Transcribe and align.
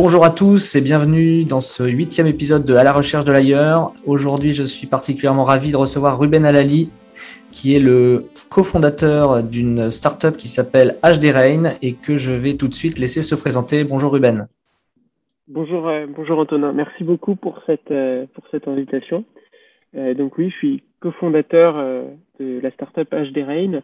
Bonjour 0.00 0.24
à 0.24 0.30
tous 0.30 0.76
et 0.76 0.80
bienvenue 0.80 1.42
dans 1.42 1.58
ce 1.58 1.82
huitième 1.82 2.28
épisode 2.28 2.64
de 2.64 2.76
À 2.76 2.84
la 2.84 2.92
recherche 2.92 3.24
de 3.24 3.32
l'ailleurs. 3.32 3.94
Aujourd'hui, 4.06 4.52
je 4.52 4.62
suis 4.62 4.86
particulièrement 4.86 5.42
ravi 5.42 5.72
de 5.72 5.76
recevoir 5.76 6.20
Ruben 6.20 6.46
Alali, 6.46 6.88
qui 7.50 7.74
est 7.74 7.80
le 7.80 8.26
cofondateur 8.48 9.42
d'une 9.42 9.90
startup 9.90 10.36
qui 10.36 10.46
s'appelle 10.46 10.98
HD 11.02 11.34
Rain 11.34 11.74
et 11.82 11.94
que 11.94 12.16
je 12.16 12.32
vais 12.32 12.54
tout 12.54 12.68
de 12.68 12.74
suite 12.74 13.00
laisser 13.00 13.22
se 13.22 13.34
présenter. 13.34 13.82
Bonjour 13.82 14.12
Ruben. 14.12 14.46
Bonjour, 15.48 15.88
euh, 15.88 16.06
bonjour 16.08 16.38
Antonin. 16.38 16.72
Merci 16.72 17.02
beaucoup 17.02 17.34
pour 17.34 17.60
cette, 17.66 17.90
euh, 17.90 18.24
pour 18.34 18.44
cette 18.52 18.68
invitation. 18.68 19.24
Euh, 19.96 20.14
donc 20.14 20.38
oui, 20.38 20.50
je 20.50 20.56
suis 20.58 20.82
cofondateur 21.00 21.74
de 22.38 22.60
la 22.60 22.70
startup 22.70 23.12
HD 23.12 23.38
Rain. 23.38 23.80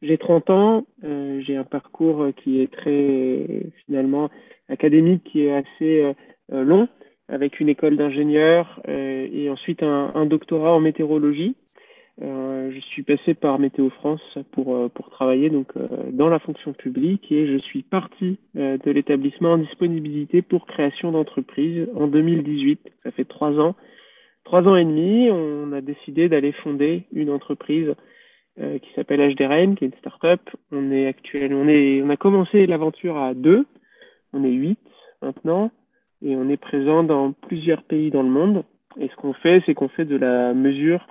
J'ai 0.00 0.16
30 0.16 0.50
ans, 0.50 0.86
j'ai 1.02 1.56
un 1.56 1.64
parcours 1.64 2.28
qui 2.36 2.60
est 2.60 2.70
très 2.70 3.66
finalement 3.86 4.30
académique, 4.68 5.24
qui 5.24 5.42
est 5.42 5.52
assez 5.52 6.14
long, 6.50 6.88
avec 7.28 7.60
une 7.60 7.68
école 7.68 7.96
d'ingénieur 7.96 8.80
et 8.88 9.48
ensuite 9.50 9.82
un, 9.82 10.26
doctorat 10.26 10.72
en 10.72 10.80
météorologie. 10.80 11.56
Euh, 12.22 12.70
je 12.72 12.80
suis 12.80 13.02
passé 13.02 13.34
par 13.34 13.58
Météo 13.58 13.90
France 13.90 14.38
pour, 14.52 14.74
euh, 14.74 14.88
pour 14.88 15.10
travailler 15.10 15.50
donc, 15.50 15.68
euh, 15.76 15.86
dans 16.12 16.30
la 16.30 16.38
fonction 16.38 16.72
publique 16.72 17.30
et 17.30 17.46
je 17.46 17.58
suis 17.58 17.82
parti 17.82 18.38
de 18.54 18.90
l'établissement 18.90 19.52
en 19.52 19.58
disponibilité 19.58 20.40
pour 20.40 20.66
création 20.66 21.12
d'entreprise 21.12 21.86
en 21.94 22.06
2018. 22.06 22.80
Ça 23.02 23.10
fait 23.10 23.26
trois 23.26 23.52
ans. 23.60 23.74
Trois 24.44 24.62
ans 24.62 24.76
et 24.76 24.84
demi, 24.84 25.28
on 25.30 25.72
a 25.72 25.80
décidé 25.80 26.28
d'aller 26.28 26.52
fonder 26.52 27.02
une 27.12 27.30
entreprise 27.30 27.94
qui 28.56 28.88
s'appelle 28.94 29.34
HDRN, 29.34 29.74
qui 29.74 29.84
est 29.84 29.88
une 29.88 29.98
start-up. 29.98 30.40
On 30.72 30.90
est 30.90 31.06
actuel, 31.06 31.52
on 31.52 31.68
est, 31.68 32.00
on 32.00 32.08
a 32.08 32.16
commencé 32.16 32.64
l'aventure 32.66 33.18
à 33.18 33.34
deux. 33.34 33.66
On 34.32 34.44
est 34.44 34.52
huit 34.52 34.78
maintenant 35.22 35.70
et 36.22 36.36
on 36.36 36.48
est 36.48 36.56
présent 36.56 37.02
dans 37.02 37.32
plusieurs 37.32 37.82
pays 37.82 38.10
dans 38.10 38.22
le 38.22 38.30
monde. 38.30 38.64
Et 38.98 39.08
ce 39.08 39.16
qu'on 39.16 39.34
fait, 39.34 39.62
c'est 39.66 39.74
qu'on 39.74 39.88
fait 39.88 40.04
de 40.04 40.16
la 40.16 40.54
mesure 40.54 41.06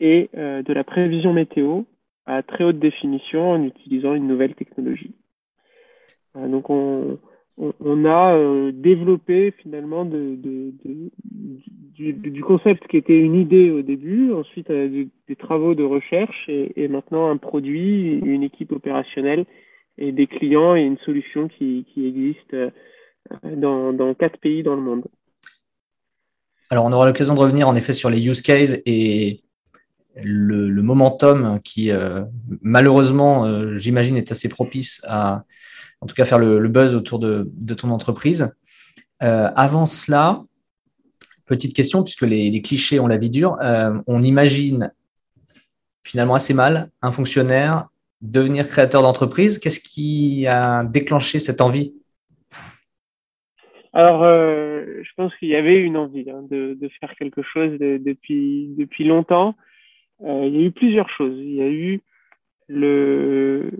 et 0.00 0.30
euh, 0.36 0.62
de 0.62 0.72
la 0.72 0.84
prévision 0.84 1.32
météo 1.32 1.82
à 2.26 2.42
très 2.42 2.64
haute 2.64 2.78
définition 2.78 3.52
en 3.52 3.62
utilisant 3.62 4.14
une 4.14 4.26
nouvelle 4.26 4.54
technologie. 4.54 5.12
Euh, 6.36 6.48
donc 6.48 6.70
on, 6.70 7.18
a 8.04 8.34
euh, 8.34 8.72
développé 8.72 9.52
finalement 9.62 10.04
du, 10.04 10.74
concept 12.42 12.86
qui 12.88 12.96
était 12.96 13.18
une 13.18 13.34
idée 13.34 13.70
au 13.70 13.82
début, 13.82 14.32
ensuite 14.32 14.70
des, 14.70 15.08
travaux 15.38 15.74
de 15.74 15.84
recherche 15.84 16.48
et, 16.48 16.88
maintenant 16.88 17.30
un 17.30 17.36
produit, 17.36 18.18
une 18.18 18.42
équipe 18.42 18.72
opérationnelle 18.72 19.46
et 19.98 20.12
des 20.12 20.26
clients 20.26 20.74
et 20.74 20.82
une 20.82 20.98
solution 20.98 21.48
qui, 21.48 21.86
qui 21.92 22.06
existe 22.06 22.56
dans, 23.42 23.92
dans 23.92 24.14
quatre 24.14 24.38
pays 24.38 24.62
dans 24.62 24.74
le 24.74 24.82
monde. 24.82 25.04
Alors, 26.68 26.84
on 26.84 26.92
aura 26.92 27.06
l'occasion 27.06 27.34
de 27.34 27.40
revenir 27.40 27.68
en 27.68 27.76
effet 27.76 27.92
sur 27.92 28.10
les 28.10 28.26
use 28.26 28.42
cases 28.42 28.76
et 28.86 29.40
le, 30.16 30.82
momentum 30.82 31.60
qui, 31.62 31.90
euh, 31.90 32.24
malheureusement, 32.62 33.44
euh, 33.44 33.76
j'imagine, 33.76 34.16
est 34.16 34.32
assez 34.32 34.48
propice 34.48 35.00
à, 35.06 35.44
en 36.00 36.06
tout 36.06 36.14
cas, 36.14 36.24
faire 36.24 36.38
le, 36.38 36.66
buzz 36.68 36.94
autour 36.94 37.18
de, 37.18 37.48
ton 37.76 37.90
entreprise. 37.90 38.52
Euh, 39.22 39.48
avant 39.54 39.86
cela, 39.86 40.42
petite 41.46 41.74
question, 41.74 42.02
puisque 42.02 42.22
les, 42.22 42.60
clichés 42.62 42.98
ont 42.98 43.06
la 43.06 43.16
vie 43.16 43.30
dure, 43.30 43.56
on 44.06 44.22
imagine 44.22 44.92
finalement 46.02 46.34
assez 46.34 46.54
mal 46.54 46.90
un 47.02 47.12
fonctionnaire 47.12 47.88
devenir 48.20 48.66
créateur 48.66 49.02
d'entreprise. 49.02 49.58
Qu'est-ce 49.58 49.80
qui 49.80 50.46
a 50.46 50.84
déclenché 50.84 51.38
cette 51.38 51.60
envie? 51.60 51.94
Alors, 53.92 54.24
je 55.06 55.10
pense 55.16 55.34
qu'il 55.36 55.48
y 55.48 55.56
avait 55.56 55.78
une 55.78 55.96
envie 55.96 56.28
hein, 56.30 56.44
de, 56.50 56.90
faire 57.00 57.14
quelque 57.16 57.42
chose 57.42 57.78
depuis, 57.78 58.74
depuis 58.76 59.04
longtemps. 59.04 59.54
Euh, 60.22 60.46
il 60.46 60.54
y 60.54 60.58
a 60.58 60.66
eu 60.66 60.72
plusieurs 60.72 61.08
choses. 61.10 61.36
Il 61.38 61.54
y 61.54 61.62
a 61.62 61.68
eu 61.68 62.00
le, 62.68 63.70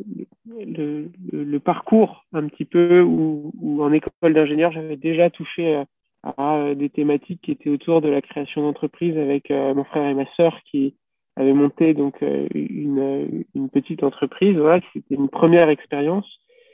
le, 0.47 1.59
parcours 1.59 2.25
un 2.33 2.47
petit 2.47 2.65
peu 2.65 3.01
où, 3.01 3.53
où 3.61 3.83
en 3.83 3.93
école 3.93 4.35
d'ingénieur, 4.35 4.73
j'avais 4.73 4.97
déjà 4.97 5.31
touché 5.31 5.83
à, 6.23 6.75
des 6.75 6.91
thématiques 6.91 7.43
qui 7.43 7.53
étaient 7.53 7.71
autour 7.71 8.01
de 8.01 8.09
la 8.09 8.23
création 8.23 8.63
d'entreprise 8.63 9.17
avec 9.17 9.51
euh, 9.51 9.75
mon 9.75 9.85
frère 9.85 10.09
et 10.09 10.15
ma 10.15 10.27
sœur 10.37 10.61
qui 10.71 10.95
avaient 11.37 11.53
monté 11.53 11.95
donc 11.95 12.23
euh, 12.23 12.47
une, 12.55 13.45
une 13.55 13.69
petite 13.69 14.03
entreprise. 14.03 14.57
Voilà, 14.57 14.81
c'était 14.93 15.15
une 15.15 15.29
première 15.29 15.69
expérience. 15.69 16.27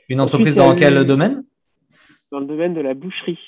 Une 0.09 0.21
entreprise 0.21 0.55
dans 0.55 0.75
quel 0.75 1.03
domaine? 1.05 1.43
Dans 2.31 2.39
le 2.39 2.45
domaine 2.45 2.73
de 2.73 2.81
la 2.81 2.93
boucherie, 2.93 3.39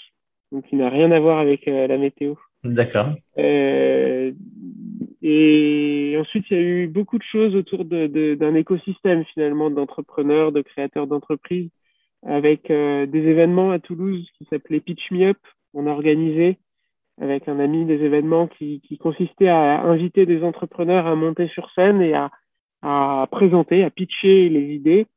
donc 0.52 0.68
qui 0.68 0.75
n'a 0.75 0.90
rien 0.90 1.12
à 1.12 1.20
voir 1.20 1.40
avec 1.40 1.66
la 1.66 1.98
météo. 1.98 2.36
D'accord. 2.64 3.09
Euh, 3.38 4.31
et 5.22 6.18
ensuite, 6.20 6.46
il 6.50 6.58
y 6.58 6.59
a 6.59 6.64
eu 6.64 6.88
beaucoup 6.88 7.18
de 7.18 7.24
choses 7.24 7.56
autour 7.56 7.86
d'un 7.86 8.08
de, 8.08 8.56
écosystème 8.58 9.24
finalement 9.34 9.70
d'entrepreneurs, 9.70 10.52
de 10.52 10.62
créateurs 10.62 11.08
d'entreprises, 11.08 11.70
avec 12.25 12.70
euh, 12.72 13.06
des 13.06 13.20
événements 13.20 13.72
à 13.72 13.80
Toulouse 13.80 14.28
qui 14.38 14.46
s'appelaient 14.46 14.80
Pitch 14.80 15.12
Me 15.12 15.30
Up. 15.30 15.38
On 15.74 15.88
a 15.88 15.92
organisé 15.92 16.58
avec 17.20 17.48
un 17.48 17.59
ami 17.59 17.86
des 17.86 18.03
événements 18.03 18.48
qui, 18.48 18.81
consistaient 19.00 19.48
à 19.48 19.81
inviter 19.84 20.26
des 20.26 20.44
entrepreneurs 20.44 21.08
à 21.08 21.16
monter 21.16 21.48
sur 21.50 21.70
scène 21.72 22.02
et 22.02 22.14
à, 22.14 23.28
présenter, 23.31 23.84
à 23.84 23.90
pitcher 23.90 24.50
les 24.50 24.74
idées 24.74 25.08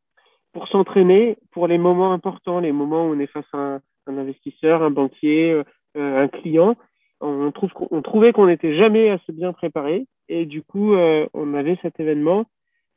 pour 0.52 0.68
s'entraîner 0.68 1.36
pour 1.50 1.66
les 1.66 1.78
moments 1.78 2.12
importants, 2.12 2.60
les 2.60 2.72
moments 2.72 3.06
où 3.06 3.14
on 3.14 3.20
est 3.20 3.26
face 3.26 3.46
à 3.52 3.80
un, 4.06 4.18
investisseur, 4.18 4.82
un 4.82 4.90
banquier, 4.90 5.52
euh, 5.52 6.24
un 6.24 6.28
client. 6.28 6.76
On, 7.20 7.50
trouvait 7.50 8.32
qu'on 8.32 8.46
n'était 8.46 8.76
jamais 8.76 9.10
assez 9.10 9.32
bien 9.32 9.52
préparé 9.52 10.06
et 10.28 10.46
du 10.46 10.62
coup 10.62 10.94
euh, 10.94 11.26
on 11.34 11.52
avait 11.54 11.76
cet 11.82 11.98
événement 11.98 12.46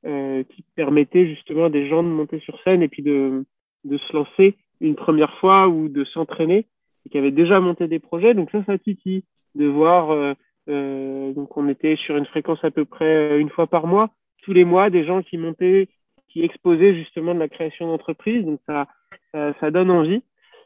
euh, 0.05 0.43
qui 0.43 0.63
permettait 0.75 1.27
justement 1.27 1.65
à 1.65 1.69
des 1.69 1.89
gens 1.89 2.03
de 2.03 2.07
monter 2.07 2.39
sur 2.39 2.61
scène 2.63 2.83
et 2.83 2.87
puis 2.87 3.01
de 3.01 3.43
se 3.83 4.13
lancer 4.13 4.55
une 4.79 4.95
première 4.95 5.35
fois 5.39 5.67
ou 5.67 5.89
de 5.89 6.03
s'entraîner 6.05 6.67
et 7.05 7.09
qui 7.09 7.17
avaient 7.17 7.31
déjà 7.31 7.59
monté 7.59 7.87
des 7.87 7.99
projets. 7.99 8.33
Donc 8.33 8.51
ça 8.51 8.63
ça 8.65 8.77
titille 8.77 9.23
de 9.55 9.65
voir 9.65 10.11
euh, 10.11 10.33
euh, 10.69 11.33
donc 11.33 11.57
on 11.57 11.67
était 11.67 11.95
sur 11.95 12.17
une 12.17 12.25
fréquence 12.25 12.63
à 12.63 12.71
peu 12.71 12.85
près 12.85 13.39
une 13.39 13.49
fois 13.49 13.67
par 13.67 13.87
mois. 13.87 14.09
Tous 14.43 14.53
les 14.53 14.65
mois 14.65 14.89
des 14.89 15.05
gens 15.05 15.21
qui 15.21 15.37
montaient 15.37 15.89
qui 16.29 16.43
exposaient 16.43 16.95
justement 16.95 17.33
de 17.33 17.39
la 17.39 17.49
création 17.49 17.87
d'entreprise. 17.87 18.45
Donc 18.45 18.59
ça, 18.65 18.87
ça, 19.31 19.53
ça 19.59 19.71
donne 19.71 19.91
envie. 19.91 20.23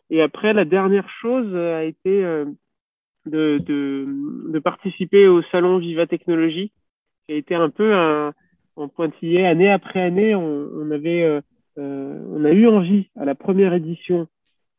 Et 0.09 0.22
après 0.22 0.53
la 0.53 0.66
dernière 0.66 1.09
chose 1.22 1.56
a 1.56 1.84
été 1.84 2.24
de, 3.25 3.57
de, 3.57 4.06
de, 4.51 4.59
participer 4.59 5.28
au 5.28 5.41
salon 5.44 5.78
Viva 5.78 6.07
Technologie, 6.07 6.72
qui 7.25 7.34
a 7.34 7.38
été 7.38 7.56
un 7.56 7.69
peu 7.69 7.94
un, 7.94 8.34
pointillé 8.95 9.45
année 9.45 9.72
après 9.72 10.01
année. 10.01 10.35
On, 10.35 10.69
on 10.74 10.91
avait, 10.91 11.24
euh, 11.24 11.41
euh, 11.78 12.24
on 12.31 12.45
a 12.45 12.51
eu 12.51 12.68
envie 12.68 13.09
à 13.18 13.25
la 13.25 13.35
première 13.35 13.74
édition 13.74 14.28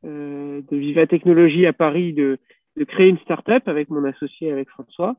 euh, 0.06 0.62
de 0.70 0.76
Viva 0.76 1.06
Technologie 1.06 1.66
à 1.66 1.72
Paris 1.72 2.12
de, 2.12 2.38
de 2.76 2.84
créer 2.84 3.08
une 3.08 3.18
start-up 3.18 3.66
avec 3.66 3.90
mon 3.90 4.04
associé, 4.04 4.52
avec 4.52 4.68
François. 4.68 5.16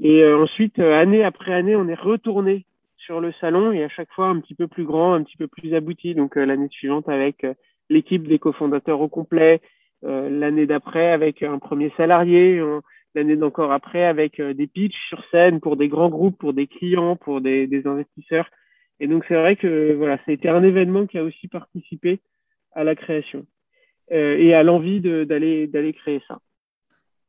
Et 0.00 0.22
euh, 0.22 0.38
ensuite, 0.38 0.78
euh, 0.78 1.00
année 1.00 1.24
après 1.24 1.52
année, 1.54 1.76
on 1.76 1.88
est 1.88 1.94
retourné 1.94 2.64
sur 2.96 3.20
le 3.20 3.32
salon 3.40 3.72
et 3.72 3.82
à 3.82 3.88
chaque 3.88 4.12
fois 4.12 4.28
un 4.28 4.40
petit 4.40 4.54
peu 4.54 4.68
plus 4.68 4.84
grand, 4.84 5.14
un 5.14 5.22
petit 5.22 5.36
peu 5.36 5.48
plus 5.48 5.74
abouti. 5.74 6.14
Donc 6.14 6.36
l'année 6.36 6.68
suivante 6.70 7.08
avec 7.08 7.46
l'équipe 7.88 8.28
des 8.28 8.38
cofondateurs 8.38 9.00
au 9.00 9.08
complet, 9.08 9.60
euh, 10.04 10.28
l'année 10.28 10.66
d'après 10.66 11.10
avec 11.10 11.42
un 11.42 11.58
premier 11.58 11.90
salarié, 11.96 12.62
l'année 13.14 13.36
d'encore 13.36 13.72
après 13.72 14.04
avec 14.04 14.40
euh, 14.40 14.54
des 14.54 14.66
pitchs 14.66 15.08
sur 15.08 15.22
scène 15.30 15.60
pour 15.60 15.76
des 15.76 15.88
grands 15.88 16.08
groupes, 16.08 16.38
pour 16.38 16.52
des 16.52 16.66
clients, 16.66 17.16
pour 17.16 17.40
des, 17.40 17.66
des 17.66 17.86
investisseurs. 17.86 18.48
Et 19.00 19.06
donc 19.06 19.24
c'est 19.28 19.34
vrai 19.34 19.56
que 19.56 19.94
voilà, 19.94 20.16
ça 20.18 20.24
a 20.28 20.32
été 20.32 20.48
un 20.48 20.62
événement 20.62 21.06
qui 21.06 21.18
a 21.18 21.24
aussi 21.24 21.48
participé 21.48 22.20
à 22.72 22.84
la 22.84 22.94
création 22.94 23.40
euh, 23.40 23.57
et 24.10 24.54
à 24.54 24.62
l'envie 24.62 25.00
d'aller 25.00 25.66
d'aller 25.66 25.92
créer 25.92 26.22
ça. 26.26 26.38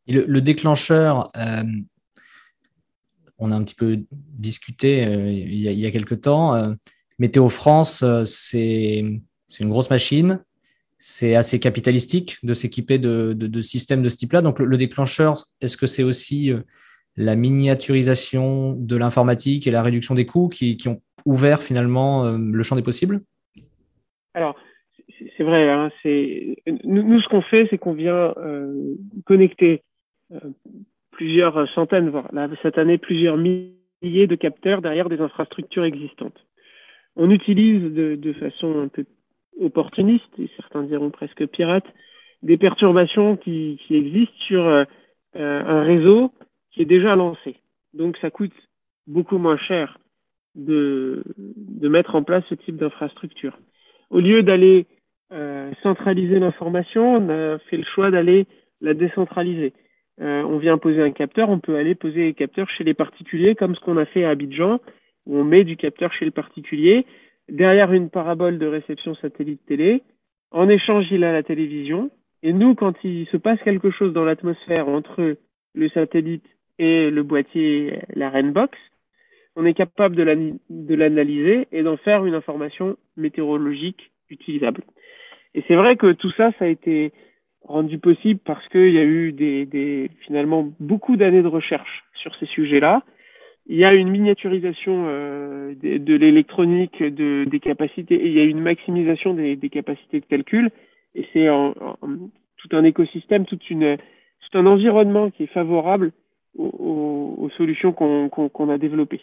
Et 0.08 0.14
le, 0.14 0.26
le 0.28 0.42
déclencheur, 0.42 1.28
euh, 1.38 1.64
on 3.38 3.52
a 3.52 3.56
un 3.56 3.64
petit 3.64 3.76
peu 3.76 4.00
discuté 4.10 5.06
euh, 5.06 5.32
il, 5.32 5.60
y 5.60 5.68
a, 5.68 5.72
il 5.72 5.80
y 5.80 5.86
a 5.86 5.92
quelques 5.92 6.22
temps. 6.22 6.76
Météo 7.20 7.50
France, 7.50 8.04
c'est 8.26 9.04
une 9.60 9.70
grosse 9.70 9.90
machine 9.90 10.40
c'est 11.00 11.36
assez 11.36 11.60
capitalistique 11.60 12.38
de 12.44 12.54
s'équiper 12.54 13.00
de, 13.00 13.34
de, 13.34 13.62
systèmes 13.62 14.04
de 14.04 14.10
ce 14.10 14.18
type-là. 14.18 14.42
Donc 14.42 14.60
le, 14.60 14.78
déclencheur, 14.78 15.42
est-ce 15.62 15.78
que 15.78 15.88
c'est 15.88 16.04
aussi 16.04 16.52
euh, 16.52 16.60
la 17.16 17.36
miniaturisation 17.36 18.74
de 18.74 18.98
l'informatique 18.98 19.66
et 19.66 19.72
la 19.72 19.82
réduction 19.82 20.14
des 20.14 20.26
coûts 20.26 20.50
qui, 20.50 20.78
ont 20.88 21.02
ouvert 21.26 21.64
finalement 21.64 22.26
euh, 22.26 22.38
le 22.38 22.64
champ 22.64 22.76
des 22.76 22.82
possibles? 22.82 23.22
Alors, 24.34 24.56
c'est 25.38 25.44
vrai. 25.44 25.70
Hein, 25.70 25.90
nous, 26.84 27.22
ce 27.22 27.28
qu'on 27.28 27.42
fait, 27.42 27.68
c'est 27.70 27.78
qu'on 27.78 27.94
vient 27.94 28.34
euh, 28.38 28.96
connecter 29.26 29.84
plusieurs 31.12 31.68
centaines, 31.74 32.10
voire 32.10 32.30
cette 32.62 32.78
année 32.78 32.98
plusieurs 32.98 33.38
milliers 33.38 34.28
de 34.28 34.36
capteurs 34.36 34.82
derrière 34.82 35.10
des 35.10 35.20
infrastructures 35.20 35.84
existantes. 35.84 36.40
On 37.16 37.30
utilise 37.32 37.94
de, 37.94 38.34
façon 38.34 38.80
un 38.80 38.88
peu 38.88 39.06
opportuniste, 39.60 40.30
et 40.38 40.50
certains 40.56 40.84
diront 40.84 41.10
presque 41.10 41.46
pirate, 41.48 41.86
des 42.44 42.58
perturbations 42.58 43.36
qui, 43.36 43.82
qui 43.86 43.96
existent 43.96 44.38
sur 44.48 44.66
euh, 44.66 44.86
un 45.36 45.84
réseau 45.84 46.32
qui 46.72 46.84
est 46.84 46.86
déjà 46.86 47.16
lancé. 47.16 47.58
Donc 47.94 48.18
ça 48.18 48.30
coûte 48.30 48.54
beaucoup 49.08 49.38
moins 49.38 49.58
cher 49.58 49.98
de, 50.56 51.24
de 51.38 51.90
mettre 51.90 52.16
en 52.16 52.24
place 52.24 52.44
ce 52.50 52.56
type 52.56 52.78
d'infrastructure. 52.78 53.58
Au 54.10 54.20
lieu 54.20 54.44
d'aller 54.44 54.88
euh, 55.32 55.72
centraliser 55.84 56.40
l'information, 56.40 57.16
on 57.16 57.30
a 57.30 57.60
fait 57.70 57.78
le 57.78 57.84
choix 57.84 58.12
d'aller 58.12 58.48
la 58.82 58.94
décentraliser. 58.94 59.74
Euh, 60.22 60.44
on 60.44 60.58
vient 60.58 60.78
poser 60.78 61.02
un 61.02 61.12
capteur, 61.12 61.50
on 61.50 61.60
peut 61.60 61.76
aller 61.76 61.96
poser 61.96 62.26
les 62.26 62.34
capteurs 62.34 62.70
chez 62.70 62.84
les 62.84 62.94
particuliers, 62.94 63.56
comme 63.56 63.76
ce 63.76 63.80
qu'on 63.80 63.98
a 63.98 64.06
fait 64.06 64.26
à 64.26 64.32
Abidjan, 64.32 64.80
où 65.26 65.38
on 65.38 65.44
met 65.44 65.64
du 65.64 65.78
capteur 65.78 66.12
chez 66.14 66.26
le 66.26 66.32
particulier, 66.32 67.06
derrière 67.48 67.94
une 67.94 68.10
parabole 68.10 68.58
de 68.58 68.66
réception 68.66 69.16
satellite 69.16 69.66
télé. 69.66 70.02
En 70.52 70.68
échange, 70.68 71.06
il 71.12 71.24
a 71.24 71.32
la 71.32 71.44
télévision. 71.44 72.10
Et 72.42 72.54
nous, 72.54 72.74
quand 72.74 72.96
il 73.04 73.28
se 73.28 73.38
passe 73.38 73.62
quelque 73.64 73.92
chose 73.92 74.14
dans 74.14 74.26
l'atmosphère 74.26 74.88
entre 74.88 75.38
le 75.76 75.90
satellite 75.90 76.46
et 76.80 77.10
le 77.10 77.24
boîtier, 77.24 78.00
la 78.14 78.30
Rainbox, 78.30 78.78
on 79.56 79.66
est 79.66 79.74
capable 79.74 80.16
de 80.16 80.96
l'analyser 80.96 81.68
et 81.72 81.84
d'en 81.84 81.98
faire 81.98 82.26
une 82.26 82.34
information 82.34 82.98
météorologique 83.18 84.12
utilisable. 84.30 84.84
Et 85.54 85.64
c'est 85.68 85.76
vrai 85.76 85.96
que 85.96 86.12
tout 86.12 86.32
ça, 86.32 86.52
ça 86.60 86.66
a 86.66 86.68
été 86.68 87.12
rendu 87.64 88.00
possible 88.00 88.40
parce 88.44 88.68
qu'il 88.70 88.92
y 88.92 89.00
a 89.00 89.04
eu 89.04 89.32
des, 89.32 90.10
finalement 90.26 90.72
beaucoup 90.80 91.18
d'années 91.18 91.42
de 91.42 91.48
recherche 91.48 92.04
sur 92.16 92.36
ces 92.36 92.46
sujets-là. 92.48 93.04
Il 93.68 93.78
y 93.78 93.86
a 93.86 93.94
une 93.94 94.10
miniaturisation 94.10 95.06
euh, 95.08 95.76
de, 95.76 96.16
l'électronique, 96.16 97.04
de, 97.04 97.46
des 97.46 97.60
capacités, 97.60 98.16
et 98.16 98.28
il 98.28 98.34
y 98.34 98.40
a 98.40 98.44
une 98.44 98.62
maximisation 98.62 99.36
des, 99.36 99.58
capacités 99.70 100.20
de 100.20 100.26
calcul. 100.26 100.72
Et 101.14 101.28
c'est 101.34 101.48
tout 102.58 102.70
un 102.76 102.84
écosystème, 102.84 103.46
toute 103.46 103.70
une, 103.70 103.98
tout 103.98 104.58
un 104.58 104.66
environnement 104.66 105.30
qui 105.30 105.44
est 105.44 105.54
favorable 105.54 106.12
aux, 106.58 107.50
solutions 107.58 107.92
qu'on 107.94 108.70
a 108.70 108.78
développées. 108.78 109.22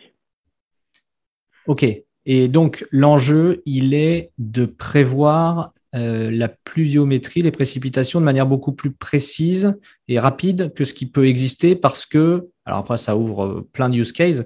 Ok. 1.67 1.85
Et 2.27 2.49
donc, 2.49 2.85
l'enjeu, 2.91 3.63
il 3.67 3.95
est 3.95 4.31
de 4.39 4.67
prévoir 4.67 5.73
euh, 5.97 6.31
la 6.31 6.49
pluviométrie, 6.49 7.41
les 7.43 7.53
précipitations 7.53 8.21
de 8.21 8.25
manière 8.25 8.47
beaucoup 8.47 8.73
plus 8.73 8.93
précise 8.93 9.79
et 10.09 10.19
rapide 10.19 10.75
que 10.75 10.85
ce 10.85 10.93
qui 10.93 11.11
peut 11.11 11.27
exister 11.27 11.75
parce 11.75 12.05
que, 12.05 12.49
alors 12.67 12.81
après 12.81 12.99
ça 12.99 13.17
ouvre 13.17 13.45
euh, 13.45 13.69
plein 13.73 13.89
de 13.89 13.97
use 13.97 14.13
cases. 14.13 14.45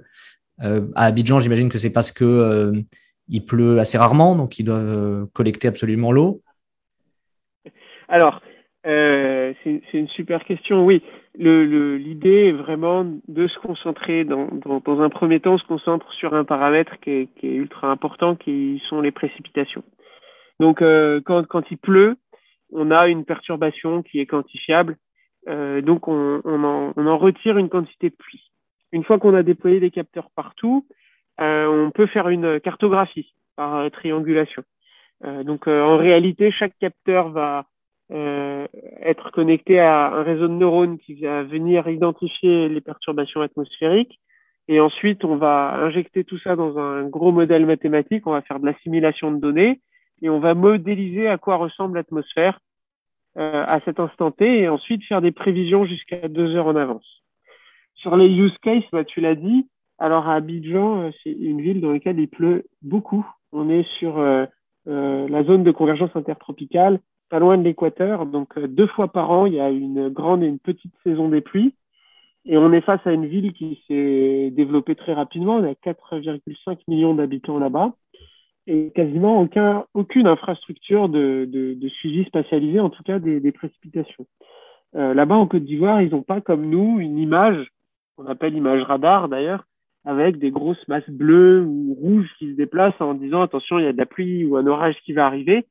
Euh, 0.62 0.82
à 0.94 1.06
Abidjan, 1.06 1.41
j'imagine 1.41 1.69
que 1.69 1.79
c'est 1.79 1.91
parce 1.91 2.12
que 2.12 2.73
il 3.29 3.44
pleut 3.44 3.81
assez 3.81 3.97
rarement, 3.97 4.37
donc 4.37 4.58
ils 4.58 4.64
doivent 4.64 5.26
collecter 5.32 5.69
absolument 5.69 6.12
l'eau. 6.12 6.43
Alors, 8.08 8.43
c'est 8.85 9.81
une 9.94 10.08
super 10.08 10.44
question. 10.44 10.85
Oui, 10.85 11.02
l'idée 11.38 12.49
est 12.49 12.52
vraiment 12.52 13.06
de 13.29 13.47
se 13.47 13.58
concentrer 13.61 14.25
dans, 14.25 14.49
un 15.00 15.08
premier 15.08 15.41
temps, 15.41 15.55
on 15.55 15.58
se 15.58 15.67
concentre 15.67 16.12
sur 16.12 16.35
un 16.35 16.44
paramètre 16.44 16.99
qui 17.00 17.11
est 17.11 17.29
ultra 17.43 17.88
important, 17.88 18.35
qui 18.35 18.82
sont 18.88 19.00
les 19.00 19.12
précipitations. 19.12 19.85
Donc, 20.60 20.82
euh, 20.82 21.22
quand, 21.24 21.70
il 21.70 21.78
pleut, 21.78 22.18
on 22.70 22.90
a 22.90 23.08
une 23.08 23.24
perturbation 23.24 24.02
qui 24.02 24.20
est 24.20 24.26
quantifiable. 24.26 24.98
Euh, 25.48 25.80
donc, 25.80 26.06
on, 26.06 26.42
en, 26.44 27.18
retire 27.18 27.56
une 27.56 27.70
quantité 27.70 28.10
de 28.10 28.14
pluie. 28.14 28.52
Une 28.92 29.02
fois 29.02 29.18
qu'on 29.18 29.34
a 29.34 29.42
déployé 29.42 29.80
des 29.80 29.90
capteurs 29.90 30.28
partout, 30.36 30.86
euh, 31.40 31.66
on 31.66 31.90
peut 31.90 32.06
faire 32.06 32.28
une 32.28 32.60
cartographie 32.60 33.34
par 33.56 33.90
triangulation. 33.90 34.62
Donc, 35.22 35.66
en 35.66 35.98
réalité, 35.98 36.50
chaque 36.50 36.78
capteur 36.78 37.28
va 37.30 37.66
être 38.10 39.30
connecté 39.32 39.78
à 39.78 40.12
un 40.12 40.22
réseau 40.22 40.48
de 40.48 40.54
neurones 40.54 40.98
qui 40.98 41.20
va 41.20 41.42
venir 41.42 41.88
identifier 41.88 42.68
les 42.70 42.80
perturbations 42.80 43.42
atmosphériques. 43.42 44.18
Et 44.68 44.80
ensuite, 44.80 45.24
on 45.24 45.36
va 45.36 45.74
injecter 45.74 46.24
tout 46.24 46.38
ça 46.38 46.56
dans 46.56 46.78
un 46.78 47.04
gros 47.04 47.32
modèle 47.32 47.66
mathématique. 47.66 48.26
On 48.26 48.32
va 48.32 48.40
faire 48.42 48.60
de 48.60 48.66
l'assimilation 48.66 49.30
de 49.30 49.40
données 49.40 49.80
et 50.22 50.31
on 50.31 50.40
va 50.40 50.55
modéliser 50.55 51.28
à 51.28 51.38
quoi 51.38 51.56
ressemble 51.56 51.96
l'atmosphère 51.96 52.61
euh, 53.38 53.64
à 53.67 53.81
cet 53.84 54.00
instant 54.00 54.31
T 54.31 54.61
et 54.61 54.69
ensuite 54.69 55.05
faire 55.05 55.22
des 55.22 55.32
prévisions 55.32 55.84
jusqu'à 55.84 56.28
deux 56.28 56.56
heures 56.56 56.67
en 56.67 56.76
avance. 56.76 57.06
Sur 57.94 58.17
les 58.17 58.28
use 58.28 58.56
cases, 58.62 58.84
bah, 58.93 59.05
tu 59.05 59.20
l'as 59.20 59.34
dit, 59.34 59.69
alors 59.99 60.28
à 60.28 60.34
Abidjan, 60.34 61.02
euh, 61.02 61.11
c'est 61.22 61.31
une 61.31 61.61
ville 61.61 61.81
dans 61.81 61.93
laquelle 61.93 62.19
il 62.19 62.28
pleut 62.28 62.64
beaucoup. 62.82 63.26
On 63.52 63.70
est 63.70 63.87
sur 63.99 64.19
euh, 64.19 64.46
la 64.87 65.44
zone 65.44 65.62
de 65.62 65.70
convergence 65.70 66.14
intertropicale, 66.14 67.00
pas 67.28 67.38
loin 67.38 67.56
de 67.56 67.62
l'équateur, 67.62 68.26
donc 68.26 68.58
deux 68.58 68.88
fois 68.88 69.08
par 69.08 69.31
an, 69.31 69.46
il 69.46 69.55
y 69.55 69.61
a 69.61 69.70
une 69.70 70.08
grande 70.08 70.43
et 70.43 70.46
une 70.46 70.58
petite 70.58 70.94
saison 71.05 71.28
des 71.28 71.40
pluies. 71.40 71.75
Et 72.46 72.56
on 72.56 72.73
est 72.73 72.81
face 72.81 73.06
à 73.06 73.12
une 73.12 73.26
ville 73.26 73.52
qui 73.52 73.82
s'est 73.87 74.50
développée 74.50 74.96
très 74.96 75.12
rapidement. 75.12 75.56
On 75.56 75.64
a 75.64 75.75
4,5 75.75 76.78
millions 76.88 77.14
d'habitants 77.14 77.58
là-bas 77.58 77.93
et 78.70 78.93
quasiment 78.94 79.40
aucun, 79.40 79.84
aucune 79.94 80.28
infrastructure 80.28 81.08
de, 81.08 81.76
suivi 81.99 82.25
spatialisé, 82.25 82.78
en 82.78 82.88
tout 82.88 83.02
cas 83.02 83.19
des, 83.19 83.52
précipitations. 83.52 84.26
Euh, 84.94 85.12
Là-bas, 85.12 85.34
en 85.34 85.49
Côte 85.49 85.64
d'Ivoire, 85.64 86.00
ils 86.02 86.11
n'ont 86.11 86.22
pas 86.22 86.40
comme 86.40 86.70
nous 86.70 87.00
une 87.00 87.19
image, 87.19 87.67
on 88.17 88.26
appelle 88.26 88.55
image 88.56 88.82
radar 88.82 89.28
d'ailleurs, 89.28 89.64
avec 90.05 90.38
des 90.38 90.52
grosses 90.52 90.87
masses 90.87 91.11
bleues 91.11 91.62
ou 91.62 91.94
rouges 91.94 92.31
qui 92.38 92.52
se 92.52 92.56
déplacent 92.56 93.00
en 93.00 93.14
disant 93.14 93.43
attention, 93.43 93.81
il 93.81 93.87
y 93.87 93.88
a 93.88 93.93
de 93.93 93.99
la 93.99 94.06
pluie 94.06 94.44
ou 94.44 94.56
un 94.56 94.67
orage 94.69 94.96
qui 95.05 95.12
va 95.14 95.26
arriver. 95.26 95.66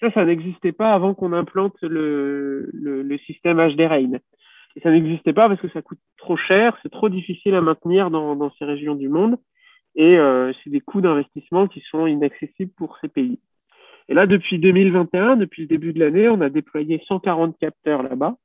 Ça, 0.00 0.12
ça 0.12 0.24
n'existait 0.24 0.72
pas 0.72 0.92
avant 0.92 1.12
qu'on 1.12 1.32
implante 1.32 1.76
le, 1.82 2.70
système 3.26 3.58
HD 3.58 3.80
Rain. 3.80 4.12
Et 4.76 4.80
ça 4.80 4.92
n'existait 4.92 5.32
pas 5.32 5.48
parce 5.48 5.60
que 5.60 5.68
ça 5.70 5.82
coûte 5.82 6.00
trop 6.18 6.36
cher, 6.36 6.78
c'est 6.82 6.90
trop 6.90 7.08
difficile 7.08 7.54
à 7.56 7.60
maintenir 7.60 8.10
dans 8.10 8.52
ces 8.58 8.64
régions 8.64 8.94
du 8.94 9.08
monde 9.08 9.38
et 9.96 10.18
euh, 10.18 10.52
c'est 10.62 10.70
des 10.70 10.80
coûts 10.80 11.00
d'investissement 11.00 11.68
qui 11.68 11.80
sont 11.90 12.06
inaccessibles 12.06 12.72
pour 12.76 12.98
ces 13.00 13.08
pays. 13.08 13.38
Et 14.08 14.14
là, 14.14 14.26
depuis 14.26 14.58
2021, 14.58 15.36
depuis 15.36 15.62
le 15.62 15.68
début 15.68 15.92
de 15.92 16.00
l'année, 16.00 16.28
on 16.28 16.40
a 16.40 16.50
déployé 16.50 17.02
140 17.06 17.58
capteurs 17.58 18.02
là-bas 18.02 18.36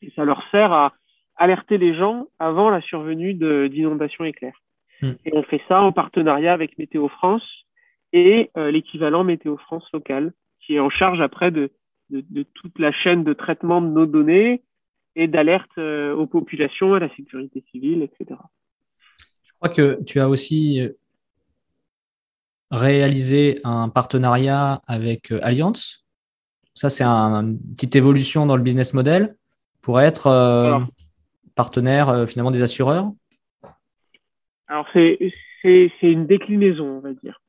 et 0.00 0.10
ça 0.16 0.24
leur 0.24 0.42
sert 0.50 0.72
à 0.72 0.92
alerter 1.36 1.78
les 1.78 1.94
gens 1.94 2.26
avant 2.38 2.70
la 2.70 2.80
survenue 2.80 3.34
d'inondations 3.68 4.24
éclairs. 4.24 4.60
Mmh. 5.00 5.12
Et 5.24 5.32
on 5.34 5.42
fait 5.44 5.62
ça 5.68 5.80
en 5.82 5.92
partenariat 5.92 6.52
avec 6.52 6.78
Météo 6.78 7.08
France 7.08 7.46
et 8.12 8.50
euh, 8.56 8.70
l'équivalent 8.70 9.24
Météo 9.24 9.56
France 9.56 9.88
local, 9.92 10.32
qui 10.60 10.74
est 10.74 10.80
en 10.80 10.90
charge 10.90 11.20
après 11.20 11.50
de, 11.50 11.70
de, 12.10 12.24
de, 12.28 12.42
toute 12.42 12.78
la 12.78 12.92
chaîne 12.92 13.24
de 13.24 13.32
traitement 13.32 13.80
de 13.80 13.88
nos 13.88 14.06
données 14.06 14.62
et 15.14 15.28
d'alerte 15.28 15.78
euh, 15.78 16.14
aux 16.14 16.26
populations, 16.26 16.94
à 16.94 16.98
la 16.98 17.08
sécurité 17.14 17.64
civile, 17.70 18.02
etc 18.02 18.38
crois 19.62 19.74
que 19.74 20.02
tu 20.02 20.18
as 20.18 20.28
aussi 20.28 20.80
euh, 20.80 20.88
réalisé 22.72 23.60
un 23.62 23.88
partenariat 23.88 24.82
avec 24.88 25.30
euh, 25.30 25.38
Allianz. 25.42 26.04
Ça, 26.74 26.88
c'est 26.90 27.04
une 27.04 27.58
petite 27.76 27.94
évolution 27.94 28.46
dans 28.46 28.56
le 28.56 28.62
business 28.62 28.92
model 28.92 29.36
pour 29.82 30.00
être 30.00 30.26
euh, 30.26 30.80
partenaire 31.54 32.26
finalement 32.26 32.50
des 32.50 32.62
assureurs. 32.62 33.12
Alors, 34.68 34.86
c'est 34.92 35.32
une 36.02 36.26
déclinaison, 36.26 36.86
on 36.86 37.00
va 37.00 37.12
dire. 37.12 37.40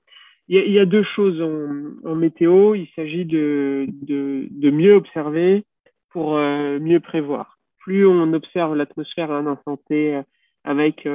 Il 0.49 0.57
y 0.57 0.59
a, 0.59 0.65
il 0.65 0.73
y 0.73 0.79
a 0.79 0.85
deux 0.85 1.05
choses 1.15 1.41
en, 1.41 2.09
en, 2.09 2.15
météo. 2.15 2.75
Il 2.75 2.89
s'agit 2.95 3.23
de, 3.23 3.87
de, 3.87 4.47
de, 4.51 4.71
mieux 4.71 4.93
observer 4.93 5.63
pour 6.09 6.35
mieux 6.35 6.99
prévoir. 6.99 7.57
Plus 7.79 8.05
on 8.05 8.33
observe 8.33 8.75
l'atmosphère 8.75 9.31
à 9.31 9.37
un 9.37 9.47
instant 9.47 9.77
T 9.87 10.21
avec 10.65 11.07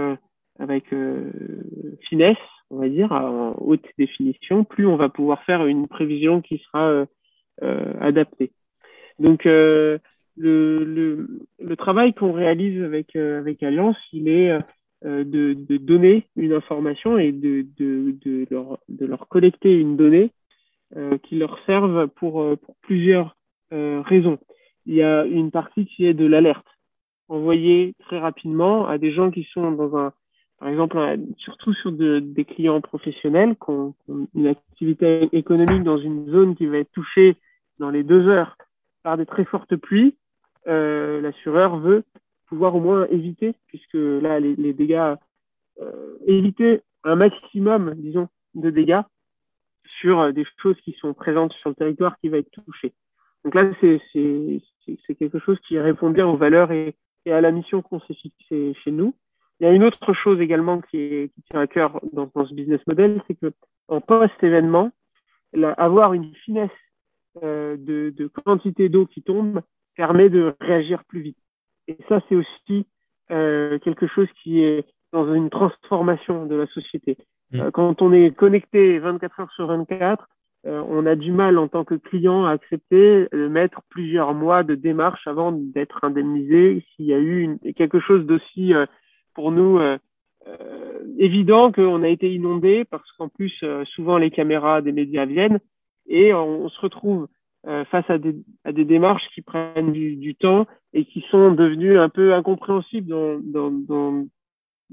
avec 0.59 0.93
euh, 0.93 1.31
finesse, 2.09 2.37
on 2.71 2.79
va 2.79 2.89
dire, 2.89 3.13
en 3.13 3.55
haute 3.59 3.87
définition, 3.97 4.65
plus 4.65 4.87
on 4.87 4.97
va 4.97 5.09
pouvoir 5.09 5.43
faire 5.45 5.67
une 5.67 5.89
prévision 5.89 6.41
qui 6.41 6.59
sera 6.59 6.89
euh, 6.89 7.07
euh 7.63 7.95
adaptée. 8.01 8.53
Donc, 9.19 9.45
le, 9.45 9.99
travail 11.77 12.13
qu'on 12.15 12.33
réalise 12.33 12.83
avec, 12.83 13.17
Alliance, 13.17 13.97
il 14.13 14.29
est 14.29 14.57
de, 15.03 15.77
donner 15.79 16.29
une 16.37 16.53
information 16.53 17.19
et 17.19 17.33
de 17.33 18.47
leur 19.01 19.29
collecter 19.29 19.77
une 19.77 19.97
donnée 19.97 20.31
qui 21.25 21.37
leur 21.37 21.59
serve 21.67 22.07
pour, 22.09 22.57
pour 22.59 22.77
plusieurs 22.83 23.37
raisons. 23.73 24.39
Il 24.87 24.95
y 24.95 25.03
a 25.03 25.25
une 25.25 25.51
partie 25.51 25.87
qui 25.87 26.07
est 26.07 26.15
de 26.15 26.27
l'alerte, 26.27 26.67
envoyée 27.29 27.95
très 27.99 28.19
rapidement 28.19 28.87
à 28.87 28.99
des 28.99 29.13
gens 29.13 29.31
qui 29.33 29.49
sont 29.53 29.73
dans 29.73 29.97
un 29.97 30.13
par 30.59 30.69
exemple, 30.69 30.99
surtout 31.39 31.73
sur 31.75 31.93
de, 31.93 32.19
des 32.19 32.45
clients 32.45 32.81
professionnels 32.81 33.55
qui 33.57 33.71
ont, 33.71 33.95
une 34.35 34.49
activité 34.49 35.29
économique 35.33 35.85
dans 35.85 35.99
une 35.99 36.31
zone 36.31 36.57
qui 36.57 36.67
va 36.67 36.79
être 36.79 36.93
touchée 36.93 37.37
dans 37.79 37.91
les 37.91 38.03
deux 38.03 38.27
heures 38.29 38.57
par 39.03 39.17
des 39.17 39.27
très 39.27 39.45
fortes 39.45 39.77
pluies, 39.77 40.17
euh, 40.67 41.21
l'assureur 41.21 41.79
veut 41.79 42.05
pouvoir 42.47 42.75
au 42.75 42.81
moins 42.81 43.07
éviter, 43.07 43.55
puisque 43.69 43.95
là, 43.95 44.41
les, 44.41 44.57
les 44.57 44.73
dégâts, 44.73 45.15
euh, 45.81 46.17
éviter 46.27 46.83
un 47.05 47.15
maximum, 47.15 47.95
disons, 47.97 48.29
de 48.55 48.71
dégâts 48.71 49.03
sur 50.01 50.33
des 50.33 50.45
choses 50.61 50.77
qui 50.81 50.93
sont 50.93 51.15
présentes 51.15 51.53
sur 51.55 51.71
le 51.71 51.77
territoire 51.77 52.19
qui 52.19 52.29
va 52.29 52.39
être 52.39 52.51
touché. 52.51 52.93
Donc 53.45 53.55
là, 53.55 53.71
c'est 53.81 55.15
quelque 55.19 55.39
chose 55.39 55.59
qui 55.67 55.79
répond 55.79 56.11
bien 56.11 56.27
aux 56.27 56.37
valeurs 56.37 56.73
et, 56.73 56.95
à 57.27 57.43
la 57.43 57.51
mission 57.51 57.83
qu'on 57.83 58.01
s'est 58.01 58.15
fixée 58.15 58.75
chez 58.83 58.91
nous. 58.91 59.15
Il 59.61 59.65
y 59.65 59.67
a 59.67 59.73
une 59.73 59.85
autre 59.85 60.13
chose 60.13 60.41
également 60.41 60.81
qui, 60.81 61.31
tient 61.51 61.61
à 61.61 61.67
cœur 61.67 62.01
dans, 62.13 62.31
ce 62.47 62.55
business 62.55 62.81
model, 62.87 63.23
c'est 63.27 63.35
que 63.35 63.53
en 63.89 64.01
post-événement, 64.01 64.93
avoir 65.77 66.13
une 66.13 66.35
finesse 66.45 66.71
euh, 67.43 67.77
de, 67.77 68.13
de, 68.17 68.27
quantité 68.27 68.89
d'eau 68.89 69.07
qui 69.07 69.23
tombe 69.23 69.63
permet 69.97 70.29
de 70.29 70.55
réagir 70.61 71.05
plus 71.05 71.21
vite. 71.21 71.39
Et 71.89 71.97
ça, 72.09 72.21
c'est 72.29 72.37
aussi 72.37 72.87
euh, 73.31 73.79
quelque 73.81 74.07
chose 74.07 74.29
qui 74.43 74.63
est 74.63 74.85
dans 75.13 75.35
une 75.35 75.51
transformation 75.51 76.47
de 76.47 76.55
la 76.55 76.67
société. 76.69 77.17
Mm. 77.53 77.61
Euh, 77.61 77.71
quand 77.71 78.03
on 78.03 78.13
est 78.13 78.31
connecté 78.35 78.99
24 78.99 79.41
heures 79.41 79.53
sur 79.53 79.67
24, 79.67 80.29
euh, 80.67 80.83
on 80.89 81.07
a 81.07 81.15
du 81.15 81.33
mal 81.33 81.59
en 81.59 81.69
tant 81.69 81.85
que 81.85 81.95
client 81.95 82.45
à 82.45 82.53
accepter 82.53 83.29
de 83.33 83.49
mettre 83.49 83.81
plusieurs 83.91 84.35
mois 84.35 84.63
de 84.63 84.75
démarche 84.75 85.27
avant 85.27 85.53
d'être 85.53 86.05
indemnisé 86.05 86.85
s'il 86.95 87.07
y 87.07 87.15
a 87.15 87.19
eu 87.19 87.41
une, 87.41 87.59
quelque 87.75 88.01
chose 88.01 88.27
d'aussi 88.27 88.73
pour 89.39 89.53
nous 89.53 89.79
euh, 89.79 89.99
évident 91.17 91.71
qu'on 91.71 92.03
a 92.03 92.09
été 92.09 92.35
inondé 92.35 92.85
parce 92.85 93.09
qu'en 93.13 93.29
plus 93.29 93.65
souvent 93.85 94.19
les 94.19 94.33
caméras 94.33 94.83
des 94.83 94.91
médias 94.91 95.27
viennent 95.27 95.61
et 96.09 96.35
on, 96.35 96.69
se 96.69 96.81
retrouve 96.81 97.29
face 97.65 98.11
à 98.11 98.19
des, 98.19 98.85
démarches 98.85 99.29
qui 99.33 99.43
prennent 99.43 99.93
du, 99.93 100.35
temps 100.35 100.67
et 100.93 101.05
qui 101.05 101.25
sont 101.31 101.53
devenues 101.53 101.99
un 102.01 102.09
peu 102.09 102.35
incompréhensibles 102.35 103.09
dans, 103.09 104.27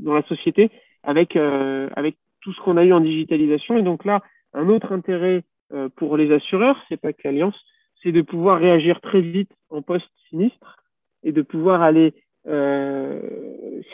la 0.03 0.21
société 0.27 0.69
avec, 1.01 1.33
tout 1.33 2.53
ce 2.53 2.61
qu'on 2.61 2.77
a 2.77 2.85
eu 2.85 2.93
en 2.93 2.99
digitalisation. 2.99 3.79
Et 3.79 3.81
donc 3.81 4.05
là, 4.05 4.21
un 4.53 4.69
autre 4.69 4.91
intérêt 4.91 5.43
euh, 5.73 5.89
pour 5.95 6.17
les 6.17 6.31
assureurs, 6.31 6.77
c'est 6.87 7.01
pas 7.01 7.13
qu'Alliance, 7.13 7.59
c'est 8.03 8.11
de 8.11 8.21
pouvoir 8.21 8.59
réagir 8.59 9.01
très 9.01 9.21
vite 9.21 9.49
en 9.71 9.81
post-sinistre 9.81 10.77
et 11.23 11.31
de 11.31 11.41
pouvoir 11.41 11.81
aller 11.81 12.13
euh, 12.47 13.19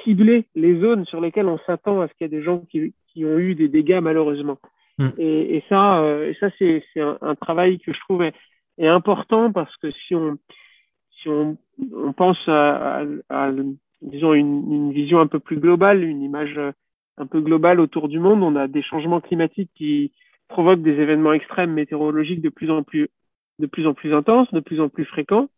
cibler 0.04 0.46
les 0.56 0.80
zones 0.80 1.06
sur 1.06 1.22
lesquelles 1.22 1.48
on 1.48 1.60
s'attend 1.60 2.02
à 2.02 2.08
ce 2.08 2.14
qu'il 2.14 2.26
y 2.26 2.34
ait 2.34 2.38
des 2.38 2.44
gens 2.44 2.60
qui, 2.70 2.94
qui, 3.08 3.26
ont 3.26 3.38
eu 3.38 3.56
des 3.56 3.68
dégâts 3.68 4.00
malheureusement. 4.02 4.58
Mm. 4.98 5.10
Et, 5.18 5.58
et, 5.58 5.64
ça, 5.70 6.02
euh, 6.02 6.30
et 6.30 6.34
ça 6.40 6.50
c'est 6.58 6.84
un, 6.98 7.18
un, 7.22 7.36
travail 7.36 7.80
que 7.80 7.94
je 7.94 8.00
trouve 8.02 8.24
est, 8.24 8.34
est, 8.78 8.88
important 8.88 9.52
parce 9.52 9.76
que 9.78 9.92
si 9.92 10.16
on, 10.16 10.38
si 11.22 11.30
on, 11.30 11.58
on 11.96 12.14
pense 12.14 12.40
à, 12.48 13.00
à, 13.00 13.06
à 13.30 13.52
disons 14.02 14.34
une, 14.34 14.74
une, 14.74 14.92
vision 14.92 15.20
un 15.20 15.28
peu 15.28 15.40
plus 15.40 15.58
globale, 15.58 16.04
une 16.04 16.22
image 16.22 16.60
un 17.18 17.26
peu 17.26 17.40
globale 17.42 17.80
autour 17.80 18.10
du 18.10 18.20
monde, 18.20 18.44
on 18.44 18.56
a 18.56 18.68
des 18.68 18.82
changements 18.82 19.22
climatiques 19.22 19.72
qui, 19.76 20.12
provoque 20.52 20.82
des 20.82 21.00
événements 21.00 21.34
extrêmes 21.34 21.74
météorologiques 21.74 22.42
de 22.42 22.50
plus 22.50 22.70
en 22.70 22.84
plus, 22.84 23.10
de 23.58 23.66
plus 23.66 23.88
en 23.88 23.94
plus 23.94 24.14
intenses, 24.14 24.52
de 24.54 24.60
plus 24.60 24.80
en 24.80 24.90
plus 24.90 25.06
fréquents, 25.06 25.50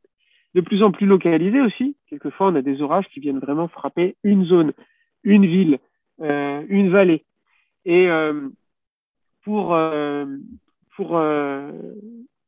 de 0.54 0.62
plus 0.62 0.84
en 0.84 0.92
plus 0.92 1.06
localisés 1.06 1.62
aussi. 1.62 1.96
Quelquefois, 2.08 2.48
on 2.48 2.56
a 2.56 2.62
des 2.62 2.82
orages 2.82 3.08
qui 3.14 3.20
viennent 3.20 3.40
vraiment 3.40 3.68
frapper 3.68 4.16
une 4.24 4.46
zone, 4.46 4.74
une 5.24 5.46
ville, 5.46 5.80
euh, 6.22 6.64
une 6.70 6.92
vallée. 6.92 7.24
Et 7.86 8.08
euh, 8.08 8.50
pour, 9.44 9.74
euh, 9.74 10.26
pour 10.96 11.20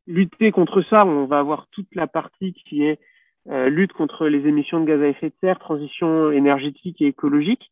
lutter 0.08 0.52
contre 0.52 0.82
ça, 0.84 1.06
on 1.06 1.26
va 1.26 1.40
avoir 1.40 1.68
toute 1.72 1.94
la 1.96 2.08
partie 2.08 2.54
qui 2.54 2.84
est 2.84 3.00
lutte 3.48 3.94
contre 3.94 4.28
les 4.28 4.48
émissions 4.48 4.80
de 4.80 4.86
gaz 4.86 5.02
à 5.02 5.08
effet 5.08 5.30
de 5.30 5.36
serre, 5.42 5.60
transition 5.60 6.32
énergétique 6.32 7.02
et 7.02 7.08
écologique. 7.08 7.72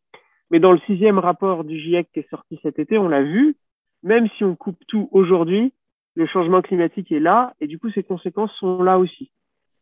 Mais 0.52 0.60
dans 0.60 0.72
le 0.72 0.80
sixième 0.86 1.18
rapport 1.18 1.64
du 1.64 1.80
GIEC 1.80 2.12
qui 2.14 2.20
est 2.20 2.30
sorti 2.30 2.60
cet 2.62 2.78
été, 2.78 2.98
on 3.00 3.08
l'a 3.08 3.24
vu, 3.24 3.56
même 4.04 4.28
si 4.38 4.44
on 4.44 4.56
coupe 4.56 4.78
tout 4.88 5.10
aujourd'hui, 5.12 5.74
le 6.16 6.28
changement 6.28 6.62
climatique 6.62 7.12
est 7.12 7.20
là 7.20 7.56
et 7.60 7.66
du 7.66 7.80
coup 7.80 7.90
ses 7.90 8.04
conséquences 8.04 8.54
sont 8.60 8.84
là 8.84 9.00
aussi. 9.00 9.32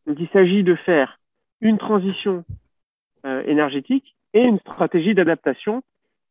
Il 0.08 0.28
s'agit 0.34 0.64
de 0.64 0.76
faire 0.76 1.20
une 1.62 1.78
transition 1.78 2.44
euh, 3.26 3.44
énergétique 3.44 4.16
et 4.34 4.42
une 4.42 4.60
stratégie 4.60 5.14
d'adaptation 5.14 5.84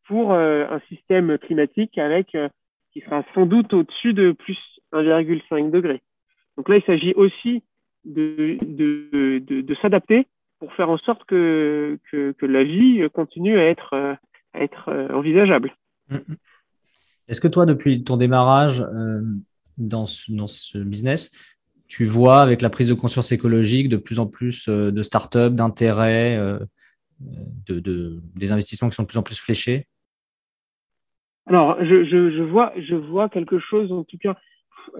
pour 0.06 0.32
euh, 0.32 0.66
un 0.70 0.80
système 0.88 1.38
climatique 1.38 1.98
avec 1.98 2.34
euh, 2.34 2.48
qui 2.92 3.00
sera 3.00 3.24
sans 3.34 3.46
doute 3.46 3.72
au-dessus 3.72 4.12
de 4.12 4.32
plus 4.32 4.58
1,5 4.92 5.70
degré. 5.70 6.02
Donc 6.56 6.68
là, 6.68 6.76
il 6.76 6.82
s'agit 6.82 7.14
aussi 7.14 7.62
de, 8.04 8.58
de, 8.62 9.38
de, 9.38 9.60
de 9.60 9.74
s'adapter 9.76 10.26
pour 10.58 10.72
faire 10.74 10.90
en 10.90 10.98
sorte 10.98 11.24
que, 11.24 11.98
que, 12.10 12.32
que, 12.32 12.46
la 12.46 12.64
vie 12.64 13.08
continue 13.14 13.58
à 13.58 13.66
être, 13.66 13.94
à 13.94 14.60
être 14.60 14.90
envisageable. 15.12 15.74
Mm, 16.08 16.16
mm. 16.16 16.36
Est-ce 17.30 17.40
que 17.40 17.48
toi, 17.48 17.64
depuis 17.64 18.02
ton 18.02 18.16
démarrage 18.16 18.82
euh, 18.82 19.20
dans, 19.78 20.06
ce, 20.06 20.78
business, 20.78 21.30
tu 21.90 22.04
vois 22.04 22.38
avec 22.38 22.62
la 22.62 22.70
prise 22.70 22.88
de 22.88 22.94
conscience 22.94 23.32
écologique 23.32 23.88
de 23.88 23.96
plus 23.96 24.20
en 24.20 24.26
plus 24.26 24.68
euh, 24.68 24.92
de 24.92 25.02
startups, 25.02 25.50
d'intérêts, 25.50 26.36
euh, 26.38 26.60
de, 27.66 28.20
des 28.36 28.52
investissements 28.52 28.88
qui 28.88 28.94
sont 28.94 29.02
de 29.02 29.08
plus 29.08 29.18
en 29.18 29.24
plus 29.24 29.40
fléchés 29.40 29.86
Alors, 31.46 31.76
je, 31.84 32.42
vois, 32.44 32.72
je 32.76 32.94
vois 32.94 33.28
quelque 33.28 33.58
chose, 33.58 33.90
en 33.90 34.04
tout 34.04 34.18
cas, 34.18 34.38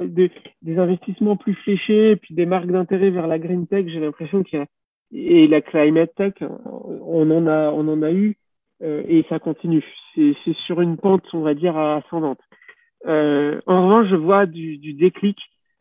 des, 0.00 0.32
investissements 0.76 1.36
plus 1.36 1.54
fléchés, 1.54 2.16
puis 2.16 2.34
des 2.34 2.44
marques 2.44 2.66
d'intérêt 2.66 3.10
vers 3.10 3.28
la 3.28 3.38
green 3.38 3.68
tech, 3.68 3.86
j'ai 3.86 4.00
l'impression 4.00 4.42
qu'il 4.42 4.58
y 4.58 4.62
a, 4.62 4.66
et 5.12 5.46
la 5.46 5.60
climate 5.60 6.12
tech, 6.16 6.34
on 6.40 7.30
en 7.30 7.46
a, 7.46 7.70
on 7.70 7.86
en 7.86 8.02
a 8.02 8.10
eu. 8.10 8.36
Euh, 8.82 9.02
et 9.08 9.24
ça 9.28 9.38
continue. 9.38 9.84
C'est 10.14 10.56
sur 10.66 10.80
une 10.80 10.96
pente, 10.96 11.24
on 11.34 11.40
va 11.40 11.54
dire, 11.54 11.76
ascendante. 11.76 12.40
En 13.06 13.86
revanche, 13.86 14.08
je 14.10 14.16
vois 14.16 14.46
du 14.46 14.94
déclic 14.94 15.38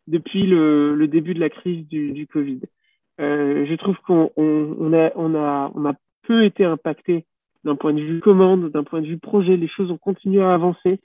depuis 0.10 0.46
le, 0.46 0.96
le, 0.96 1.08
début 1.08 1.34
de 1.34 1.40
la 1.40 1.50
crise 1.50 1.88
du, 1.88 2.12
du 2.12 2.28
Covid. 2.28 2.62
Euh, 3.22 3.66
je 3.66 3.76
trouve 3.76 3.98
qu'on 4.06 4.32
on, 4.36 4.76
on 4.80 4.94
a, 4.94 5.12
on 5.16 5.36
a, 5.36 5.72
on 5.76 5.86
a 5.86 5.94
peu 6.24 6.44
été 6.44 6.66
impacté 6.66 7.26
d'un 7.64 7.76
point 7.76 7.94
de 7.94 8.02
vue 8.02 8.20
commande, 8.20 8.70
d'un 8.72 8.84
point 8.84 9.02
de 9.02 9.08
vue 9.08 9.18
projet. 9.18 9.58
Les 9.58 9.68
choses 9.68 9.92
ont 9.92 9.98
continué 9.98 10.42
à 10.42 10.54
avancer 10.54 11.00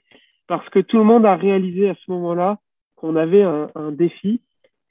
parce 0.47 0.67
que 0.69 0.79
tout 0.79 0.97
le 0.97 1.03
monde 1.03 1.25
a 1.25 1.35
réalisé 1.35 1.89
à 1.89 1.95
ce 1.95 2.11
moment-là 2.11 2.59
qu'on 2.95 3.15
avait 3.15 3.43
un, 3.43 3.69
un, 3.75 3.91
défi. 3.91 4.41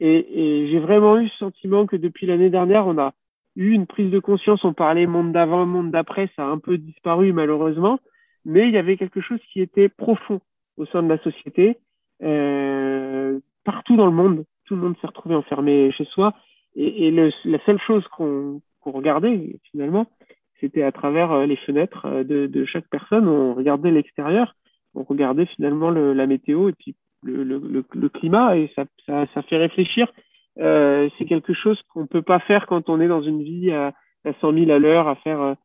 Et, 0.01 0.65
et 0.65 0.69
j'ai 0.71 0.79
vraiment 0.79 1.19
eu 1.19 1.29
ce 1.29 1.39
sentiment 1.39 1.87
que 1.87 1.97
depuis 1.97 2.27
l'année 2.27 2.51
dernière, 2.51 2.87
on 2.87 2.99
a 2.99 3.15
eu 3.57 3.71
une 3.73 3.87
prise 3.87 4.11
de 4.11 4.19
conscience. 4.19 4.65
On 4.65 4.75
parlait 4.75 5.07
monde 5.07 5.33
d'avant, 5.33 5.67
monde 5.67 5.91
d'après, 5.91 6.31
ça 6.37 6.45
a 6.45 6.49
un 6.49 6.59
peu 6.59 6.79
disparu 6.79 7.33
malheureusement, 7.33 7.99
mais 8.45 8.69
il 8.69 8.75
y 8.75 8.79
avait 8.79 8.97
quelque 8.97 9.21
chose 9.21 9.41
qui 9.53 9.61
était 9.61 9.89
profond 9.89 10.41
au 10.77 10.87
sein 10.87 11.03
de 11.03 11.09
la 11.09 11.19
société, 11.19 11.79
euh, 12.23 13.39
partout 13.65 13.97
dans 13.97 14.07
le 14.07 14.13
monde. 14.13 14.45
Tout 14.67 14.77
le 14.77 14.83
monde 14.83 14.97
s'est 15.01 15.07
retrouvé 15.07 15.35
enfermé 15.35 15.91
chez 15.93 16.05
soi, 16.07 16.35
et, 16.77 17.11
la 17.11 17.59
seule 17.67 17.81
chose 17.81 18.07
qu'on 18.09 18.61
regardait 18.85 19.57
finalement, 19.71 20.07
c'était 20.61 20.83
à 20.83 20.93
travers 20.93 21.33
euh, 21.33 21.47
les 21.47 21.57
fenêtres 21.57 22.07
euh, 22.07 22.25
de, 22.25 22.65
chaque 22.65 22.89
personne. 22.89 23.29
On 23.29 23.55
regardait 23.55 23.91
l'extérieur, 23.91 24.55
on 24.95 25.03
regardait 25.03 25.47
finalement 25.47 25.91
le, 25.91 26.13
la 26.13 26.27
météo 26.27 26.69
et 26.69 26.73
puis 26.73 26.95
le, 27.23 28.09
climat, 28.09 28.57
et 28.57 28.71
ça, 28.77 29.43
fait 29.49 29.57
réfléchir 29.57 30.13
euh, 30.61 31.09
c'est 31.19 31.25
quelque 31.25 31.53
chose 31.53 31.81
qu'on 31.89 32.07
peut 32.07 32.23
pas 32.23 32.39
faire 32.39 32.67
quand 32.67 32.89
on 32.89 33.01
est 33.01 33.09
dans 33.09 33.23
une 33.23 33.43
vie 33.43 33.73
à, 33.73 33.93
à 34.25 34.33
100 34.41 34.53
000 34.53 34.71
à 34.71 34.79
l'heure, 34.79 35.09
à 35.09 35.17
faire 35.17 35.57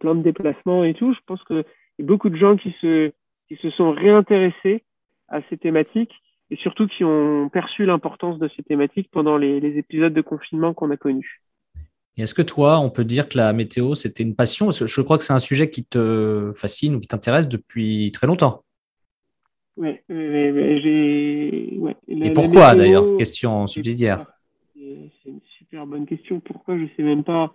plein 0.00 0.14
de 0.14 0.22
déplacements 0.22 0.84
et 0.84 0.92
tout. 0.92 1.14
Je 1.14 1.20
pense 1.26 1.42
a 1.50 1.62
beaucoup 2.00 2.28
de 2.28 2.36
gens 2.36 2.56
qui 2.56 2.72
se 2.80 3.70
sont 3.76 3.92
réintéressés 3.92 4.82
à 5.28 5.40
ces 5.48 5.56
thématiques 5.56 6.12
et 6.50 6.56
surtout 6.56 6.86
qui 6.86 7.04
ont 7.04 7.48
perçu 7.48 7.86
l'importance 7.86 8.38
de 8.38 8.48
ces 8.56 8.62
thématiques 8.62 9.08
pendant 9.10 9.36
les, 9.36 9.60
les 9.60 9.78
épisodes 9.78 10.12
de 10.12 10.20
confinement 10.20 10.74
qu'on 10.74 10.90
a 10.90 10.96
connus. 10.96 11.42
Est-ce 12.16 12.34
que 12.34 12.42
toi, 12.42 12.78
on 12.78 12.90
peut 12.90 13.04
dire 13.04 13.28
que 13.28 13.36
la 13.36 13.52
météo, 13.52 13.94
c'était 13.96 14.22
une 14.22 14.36
passion? 14.36 14.70
Je 14.70 15.00
crois 15.00 15.18
que 15.18 15.24
c'est 15.24 15.32
un 15.32 15.40
sujet 15.40 15.68
qui 15.68 15.84
te 15.84 16.52
fascine 16.54 16.94
ou 16.94 17.00
qui 17.00 17.08
t'intéresse 17.08 17.48
depuis 17.48 18.12
très 18.12 18.28
longtemps. 18.28 18.62
Oui, 19.76 19.98
j'ai. 20.08 21.76
Ouais, 21.78 21.96
Et 22.06 22.32
pourquoi 22.32 22.76
d'ailleurs? 22.76 23.16
Question 23.16 23.66
subsidiaire 23.66 24.26
c'est 25.24 25.30
une 25.30 25.40
super 25.58 25.86
bonne 25.86 26.06
question. 26.06 26.40
Pourquoi? 26.40 26.78
Je 26.78 26.86
sais 26.96 27.02
même 27.02 27.24
pas. 27.24 27.54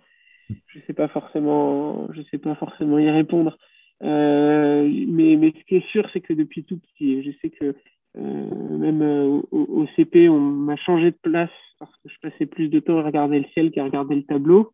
Je 0.66 0.80
sais 0.86 0.92
pas 0.92 1.08
forcément. 1.08 2.08
Je 2.12 2.22
sais 2.30 2.38
pas 2.38 2.54
forcément 2.56 2.98
y 2.98 3.10
répondre. 3.10 3.56
Euh, 4.02 4.88
mais, 5.08 5.36
mais 5.36 5.52
ce 5.58 5.64
qui 5.66 5.76
est 5.76 5.86
sûr, 5.90 6.08
c'est 6.12 6.20
que 6.20 6.32
depuis 6.32 6.64
tout 6.64 6.78
petit, 6.78 7.22
je 7.22 7.30
sais 7.40 7.50
que 7.50 7.76
euh, 8.18 8.78
même 8.78 9.02
euh, 9.02 9.40
au, 9.50 9.82
au, 9.82 9.86
CP, 9.96 10.28
on 10.28 10.40
m'a 10.40 10.76
changé 10.76 11.10
de 11.10 11.18
place 11.22 11.50
parce 11.78 11.92
que 11.96 12.08
je 12.08 12.28
passais 12.28 12.46
plus 12.46 12.68
de 12.68 12.80
temps 12.80 12.98
à 12.98 13.02
regarder 13.02 13.38
le 13.38 13.46
ciel 13.54 13.70
qu'à 13.70 13.84
regarder 13.84 14.16
le 14.16 14.24
tableau. 14.24 14.72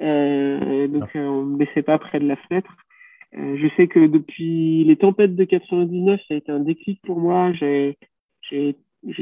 Euh, 0.00 0.88
donc, 0.88 1.14
euh, 1.16 1.26
on 1.26 1.44
ne 1.44 1.56
me 1.56 1.58
laissait 1.58 1.82
pas 1.82 1.98
près 1.98 2.20
de 2.20 2.26
la 2.26 2.36
fenêtre. 2.36 2.74
Euh, 3.36 3.56
je 3.58 3.68
sais 3.76 3.88
que 3.88 4.06
depuis 4.06 4.84
les 4.84 4.96
tempêtes 4.96 5.36
de 5.36 5.44
99, 5.44 6.20
ça 6.26 6.34
a 6.34 6.36
été 6.36 6.50
un 6.50 6.60
déclic 6.60 7.00
pour 7.02 7.18
moi. 7.18 7.52
J'ai 7.52 7.96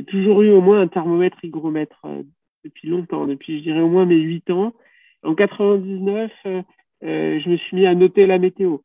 toujours 0.07 0.43
eu 0.43 0.51
au 0.51 0.61
moins 0.61 0.81
un 0.81 0.89
thermomètre 0.89 1.43
hygromètre 1.45 2.07
depuis 2.65 2.89
longtemps, 2.89 3.27
depuis 3.27 3.59
je 3.59 3.63
dirais 3.63 3.81
au 3.81 3.89
moins 3.89 4.07
mes 4.07 4.17
8 4.17 4.51
ans. 4.51 4.75
En 5.23 5.35
99, 5.35 6.31
euh, 6.47 6.63
euh, 7.05 7.41
je 7.41 7.49
me 7.49 7.57
suis 7.57 7.77
mis 7.77 7.87
à 7.87 7.95
noter 7.95 8.27
la 8.27 8.39
météo 8.39 8.79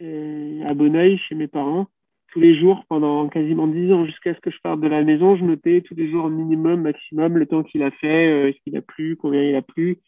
euh, 0.00 0.64
à 0.64 0.74
Bonneuil 0.74 1.18
chez 1.18 1.34
mes 1.34 1.48
parents. 1.48 1.86
Tous 2.34 2.40
les 2.40 2.58
jours 2.58 2.84
pendant 2.88 3.28
quasiment 3.28 3.68
dix 3.68 3.92
ans 3.92 4.04
jusqu'à 4.04 4.34
ce 4.34 4.40
que 4.40 4.50
je 4.50 4.58
parte 4.60 4.80
de 4.80 4.88
la 4.88 5.04
maison. 5.04 5.36
Je 5.36 5.44
notais 5.44 5.82
tous 5.82 5.94
les 5.94 6.10
jours 6.10 6.28
minimum, 6.28 6.82
maximum, 6.82 7.38
le 7.38 7.46
temps 7.46 7.62
qu'il 7.62 7.84
a 7.84 7.92
fait, 7.92 8.26
euh, 8.28 8.48
est-ce 8.48 8.58
qu'il 8.64 8.76
a 8.76 8.82
plu, 8.82 9.14
combien 9.14 9.40
il 9.40 9.54
a 9.54 9.62
plu, 9.62 9.98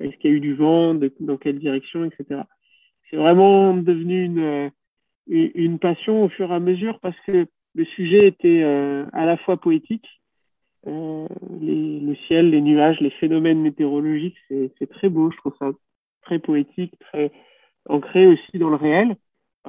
est-ce 0.00 0.16
qu'il 0.16 0.30
y 0.30 0.34
a 0.34 0.36
eu 0.36 0.40
du 0.40 0.54
vent, 0.54 0.94
dans 1.20 1.36
quelle 1.36 1.60
direction, 1.60 2.04
etc. 2.04 2.40
C'est 3.08 3.16
vraiment 3.16 3.72
devenu 3.72 4.24
une, 4.24 4.38
euh, 4.40 4.68
une 5.28 5.78
passion 5.78 6.24
au 6.24 6.28
fur 6.28 6.50
et 6.50 6.54
à 6.56 6.58
mesure 6.58 6.98
parce 6.98 7.18
que 7.24 7.46
le 7.76 7.84
sujet 7.84 8.26
était 8.26 8.62
euh, 8.64 9.06
à 9.12 9.24
la 9.24 9.36
fois 9.36 9.56
poétique, 9.56 10.08
le 10.84 12.14
ciel, 12.26 12.50
les 12.50 12.60
nuages, 12.60 13.00
les 13.00 13.10
phénomènes 13.10 13.60
météorologiques, 13.60 14.36
c'est 14.48 14.90
très 14.90 15.08
beau, 15.08 15.30
je 15.30 15.36
trouve 15.38 15.54
ça 15.58 15.70
très 16.22 16.38
poétique, 16.38 16.94
très 17.00 17.32
ancré 17.88 18.26
aussi 18.26 18.58
dans 18.58 18.70
le 18.70 18.76
réel 18.76 19.16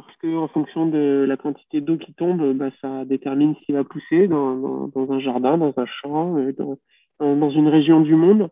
parce 0.02 0.16
qu'en 0.18 0.48
fonction 0.50 0.86
de 0.86 1.26
la 1.28 1.38
quantité 1.38 1.82
d'eau 1.82 1.98
qui 1.98 2.14
tombe, 2.14 2.54
bah, 2.54 2.70
ça 2.82 3.04
détermine 3.06 3.56
qui 3.56 3.72
va 3.72 3.84
pousser 3.84 4.28
dans, 4.28 4.88
dans, 4.88 5.12
un 5.12 5.20
jardin, 5.20 5.58
dans 5.58 5.74
un 5.76 5.86
champ, 5.88 6.38
euh, 6.38 6.54
dans, 6.54 6.78
dans, 7.20 7.50
une 7.50 7.68
région 7.68 8.02
du 8.02 8.16
monde. 8.16 8.50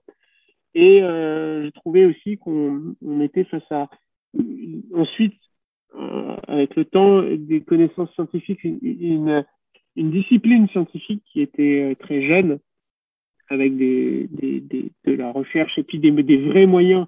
Et 0.74 1.04
euh, 1.04 1.64
j'ai 1.64 1.72
trouvé 1.72 2.06
aussi 2.06 2.40
qu'on 2.40 2.96
on 3.06 3.22
était 3.22 3.44
face 3.44 3.72
à 3.72 3.90
ensuite, 4.96 5.40
euh, 5.94 6.36
avec 6.48 6.76
le 6.76 6.86
temps, 6.86 7.22
des 7.22 7.62
connaissances 7.62 8.12
scientifiques, 8.14 8.64
une, 8.64 9.46
une 9.96 10.12
discipline 10.12 10.68
scientifique 10.70 11.24
qui 11.32 11.42
était 11.42 11.92
euh, 11.92 11.96
très 11.96 12.24
jeune, 12.24 12.58
avec 13.50 13.78
des, 13.78 14.28
des, 14.32 14.62
des, 14.62 14.92
de 15.06 15.14
la 15.14 15.32
recherche 15.32 15.78
et 15.78 15.84
puis 15.84 16.00
des, 16.00 16.12
des 16.12 16.38
vrais 16.38 16.66
moyens, 16.66 17.06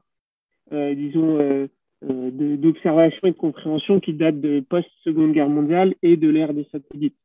disons, 0.72 1.68
d'observation 2.02 3.28
et 3.28 3.32
de 3.32 3.38
compréhension 3.38 4.00
qui 4.00 4.14
date 4.14 4.40
de 4.40 4.60
post-seconde 4.60 5.34
guerre 5.34 5.50
mondiale 5.50 5.96
et 6.04 6.18
de 6.18 6.30
l'ère 6.30 6.54
des 6.54 6.68
satellites. 6.72 7.18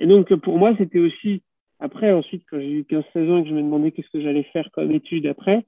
Et 0.00 0.06
donc, 0.06 0.34
pour 0.36 0.58
moi, 0.58 0.74
c'était 0.78 0.98
aussi, 0.98 1.42
après, 1.78 2.12
ensuite, 2.12 2.44
quand 2.50 2.58
j'ai 2.58 2.70
eu 2.70 2.82
15-16 2.82 3.30
ans, 3.30 3.42
que 3.42 3.48
je 3.48 3.54
me 3.54 3.62
demandais 3.62 3.92
qu'est-ce 3.92 4.10
que 4.10 4.22
j'allais 4.22 4.44
faire 4.44 4.68
comme 4.72 4.90
étude 4.92 5.26
après, 5.26 5.66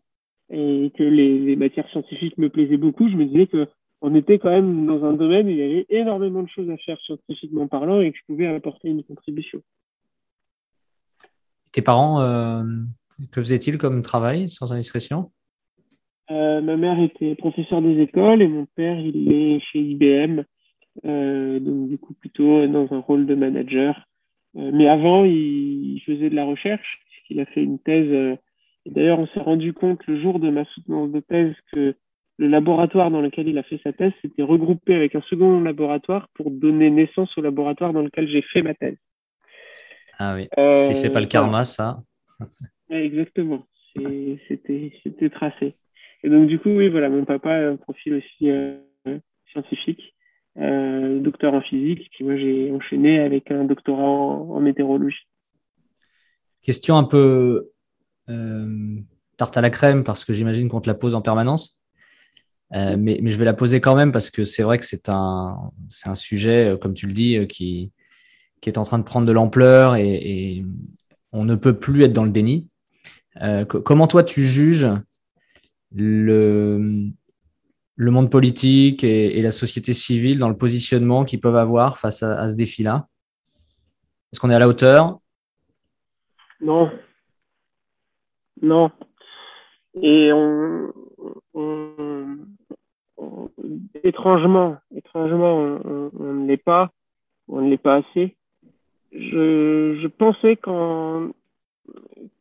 et 0.51 0.93
que 0.97 1.03
les, 1.03 1.39
les, 1.39 1.57
matières 1.57 1.89
scientifiques 1.91 2.39
me 2.39 2.49
plaisaient 2.49 2.77
beaucoup, 2.77 3.09
je 3.09 3.17
me 3.17 3.27
disais 3.27 3.47
que 3.47 3.67
on 4.03 4.15
était 4.15 4.39
quand 4.39 4.51
même 4.51 4.87
dans 4.87 5.05
un 5.05 5.15
domaine 5.15 5.47
où 5.47 5.51
il 5.51 5.57
y 5.57 5.63
avait 5.63 5.87
énormément 5.89 6.43
de 6.43 6.49
choses 6.49 6.71
à 6.71 6.77
faire 6.79 7.01
scientifiquement 7.01 7.67
parlant 7.67 8.01
et 8.01 8.13
que 8.13 8.19
je 8.19 8.25
pouvais 8.27 8.47
apporter 8.47 8.89
une 8.89 9.03
contribution. 9.03 9.63
Tes 11.73 11.83
parents, 11.83 12.21
euh, 12.21 12.63
que 13.33 13.41
faisaient-ils 13.41 13.79
comme 13.79 14.03
travail, 14.03 14.49
sans 14.49 14.73
indiscrétion? 14.73 15.33
Euh, 16.31 16.61
ma 16.61 16.77
mère 16.77 17.01
était 17.01 17.35
professeure 17.35 17.83
des 17.83 18.01
écoles 18.01 18.43
et 18.43 18.49
mon 18.49 18.67
père, 18.67 18.99
il 18.99 19.33
est 19.33 19.61
chez 19.61 19.79
IBM, 19.79 20.43
euh, 21.05 21.61
donc 21.61 21.89
du 21.89 21.99
coup 21.99 22.15
plutôt 22.15 22.67
dans 22.67 22.93
un 22.93 22.99
rôle 22.99 23.27
de 23.27 23.35
manager. 23.35 24.07
Euh, 24.57 24.71
mais 24.73 24.89
avant, 24.89 25.25
il, 25.25 26.01
faisait 26.07 26.31
de 26.31 26.35
la 26.35 26.45
recherche, 26.45 27.01
puisqu'il 27.11 27.41
a 27.41 27.47
fait 27.47 27.63
une 27.63 27.79
thèse. 27.79 28.09
Euh, 28.11 28.37
et 28.87 28.91
d'ailleurs, 28.91 29.19
on 29.19 29.27
s'est 29.29 29.41
rendu 29.41 29.73
compte 29.73 30.07
le 30.07 30.21
jour 30.21 30.39
de 30.39 30.51
ma 30.51 30.65
soutenance 30.67 31.11
de 31.11 31.21
thèse 31.21 31.55
que 31.73 31.95
le 32.39 32.49
laboratoire 32.49 33.11
dans 33.11 33.21
lequel 33.21 33.49
il 33.49 33.59
a 33.59 33.63
fait 33.63 33.81
sa 33.83 33.93
thèse 33.93 34.13
s'était 34.23 34.43
regroupé 34.43 34.95
avec 34.95 35.15
un 35.15 35.23
second 35.23 35.61
laboratoire 35.61 36.29
pour 36.35 36.51
donner 36.51 36.91
naissance 36.91 37.37
au 37.39 37.41
laboratoire 37.41 37.93
dans 37.93 38.03
lequel 38.03 38.29
j'ai 38.29 38.43
fait 38.43 38.63
ma 38.63 38.75
thèse. 38.75 38.99
Ah 40.19 40.35
oui, 40.35 40.49
si 40.87 40.95
c'est 40.95 41.13
pas 41.13 41.21
le 41.21 41.27
karma, 41.27 41.65
ça. 41.65 42.03
exactement, 42.91 43.67
c'était 43.97 45.31
tracé. 45.31 45.75
Et 46.23 46.31
donc, 46.31 46.49
du 46.49 46.59
coup, 46.59 46.71
oui, 46.71 46.89
voilà, 46.89 47.09
mon 47.09 47.25
papa 47.25 47.51
a 47.51 47.69
un 47.71 47.77
profil 47.77 48.15
aussi 48.15 48.51
euh, 48.51 48.79
scientifique, 49.53 50.15
euh, 50.59 51.21
docteur 51.21 51.55
en 51.55 51.61
physique, 51.61 52.09
puis 52.13 52.25
moi, 52.25 52.37
j'ai 52.37 52.73
enchaîné 52.73 53.21
avec 53.21 53.51
un 53.51 53.65
doctorat 53.65 54.03
en, 54.03 54.61
météorologie. 54.61 55.29
Question 56.63 56.97
un 56.97 57.05
peu 57.05 57.71
euh, 58.29 58.97
tarte 59.37 59.57
à 59.57 59.61
la 59.61 59.71
crème, 59.71 60.05
parce 60.05 60.25
que 60.25 60.33
j'imagine 60.33 60.69
qu'on 60.69 60.81
te 60.81 60.89
la 60.89 60.95
pose 60.95 61.15
en 61.15 61.23
permanence. 61.23 61.81
mais, 62.73 62.97
mais, 62.97 63.29
je 63.31 63.39
vais 63.39 63.45
la 63.45 63.55
poser 63.55 63.81
quand 63.81 63.95
même 63.95 64.11
parce 64.11 64.31
que 64.31 64.45
c'est 64.45 64.63
vrai 64.63 64.79
que 64.79 64.85
c'est 64.85 65.09
un, 65.09 65.57
un 66.07 66.15
sujet, 66.15 66.77
comme 66.81 66.95
tu 66.95 67.07
le 67.07 67.13
dis, 67.13 67.47
qui, 67.47 67.93
qui 68.61 68.69
est 68.69 68.79
en 68.79 68.83
train 68.83 68.99
de 68.99 69.05
prendre 69.05 69.27
de 69.27 69.33
l'ampleur 69.33 69.95
et, 69.97 70.15
et, 70.15 70.65
on 71.33 71.45
ne 71.45 71.55
peut 71.55 71.79
plus 71.79 72.03
être 72.03 72.15
dans 72.15 72.25
le 72.25 72.31
déni. 72.31 72.69
comment 73.69 74.07
toi 74.07 74.25
tu 74.25 74.43
juges 74.43 74.89
le, 75.95 77.11
le 77.97 78.11
monde 78.11 78.31
politique 78.31 79.03
et, 79.05 79.41
la 79.43 79.51
société 79.51 79.95
civile 79.95 80.39
dans 80.39 80.49
le 80.49 80.57
positionnement 80.57 81.25
qu'ils 81.25 81.41
peuvent 81.41 81.57
avoir 81.57 81.99
face 81.99 82.23
à, 82.23 82.49
ce 82.49 82.57
défi-là 82.57 83.09
Est-ce 84.33 84.41
qu'on 84.41 84.51
est 84.51 84.55
à 84.55 84.59
la 84.59 84.69
hauteur? 84.69 85.19
Non. 86.61 86.91
Non. 88.63 88.91
Et 90.03 90.31
on, 90.33 90.93
étrangement, 94.05 94.77
étrangement, 94.95 95.79
on, 95.85 96.35
ne 96.35 96.47
l'est 96.47 96.57
pas, 96.57 96.91
on 97.49 97.63
ne 97.63 97.71
l'est 97.71 97.79
pas 97.79 97.97
assez. 97.97 98.37
Je, 99.13 99.99
je 100.03 100.07
pensais 100.09 100.57
quand, 100.57 101.31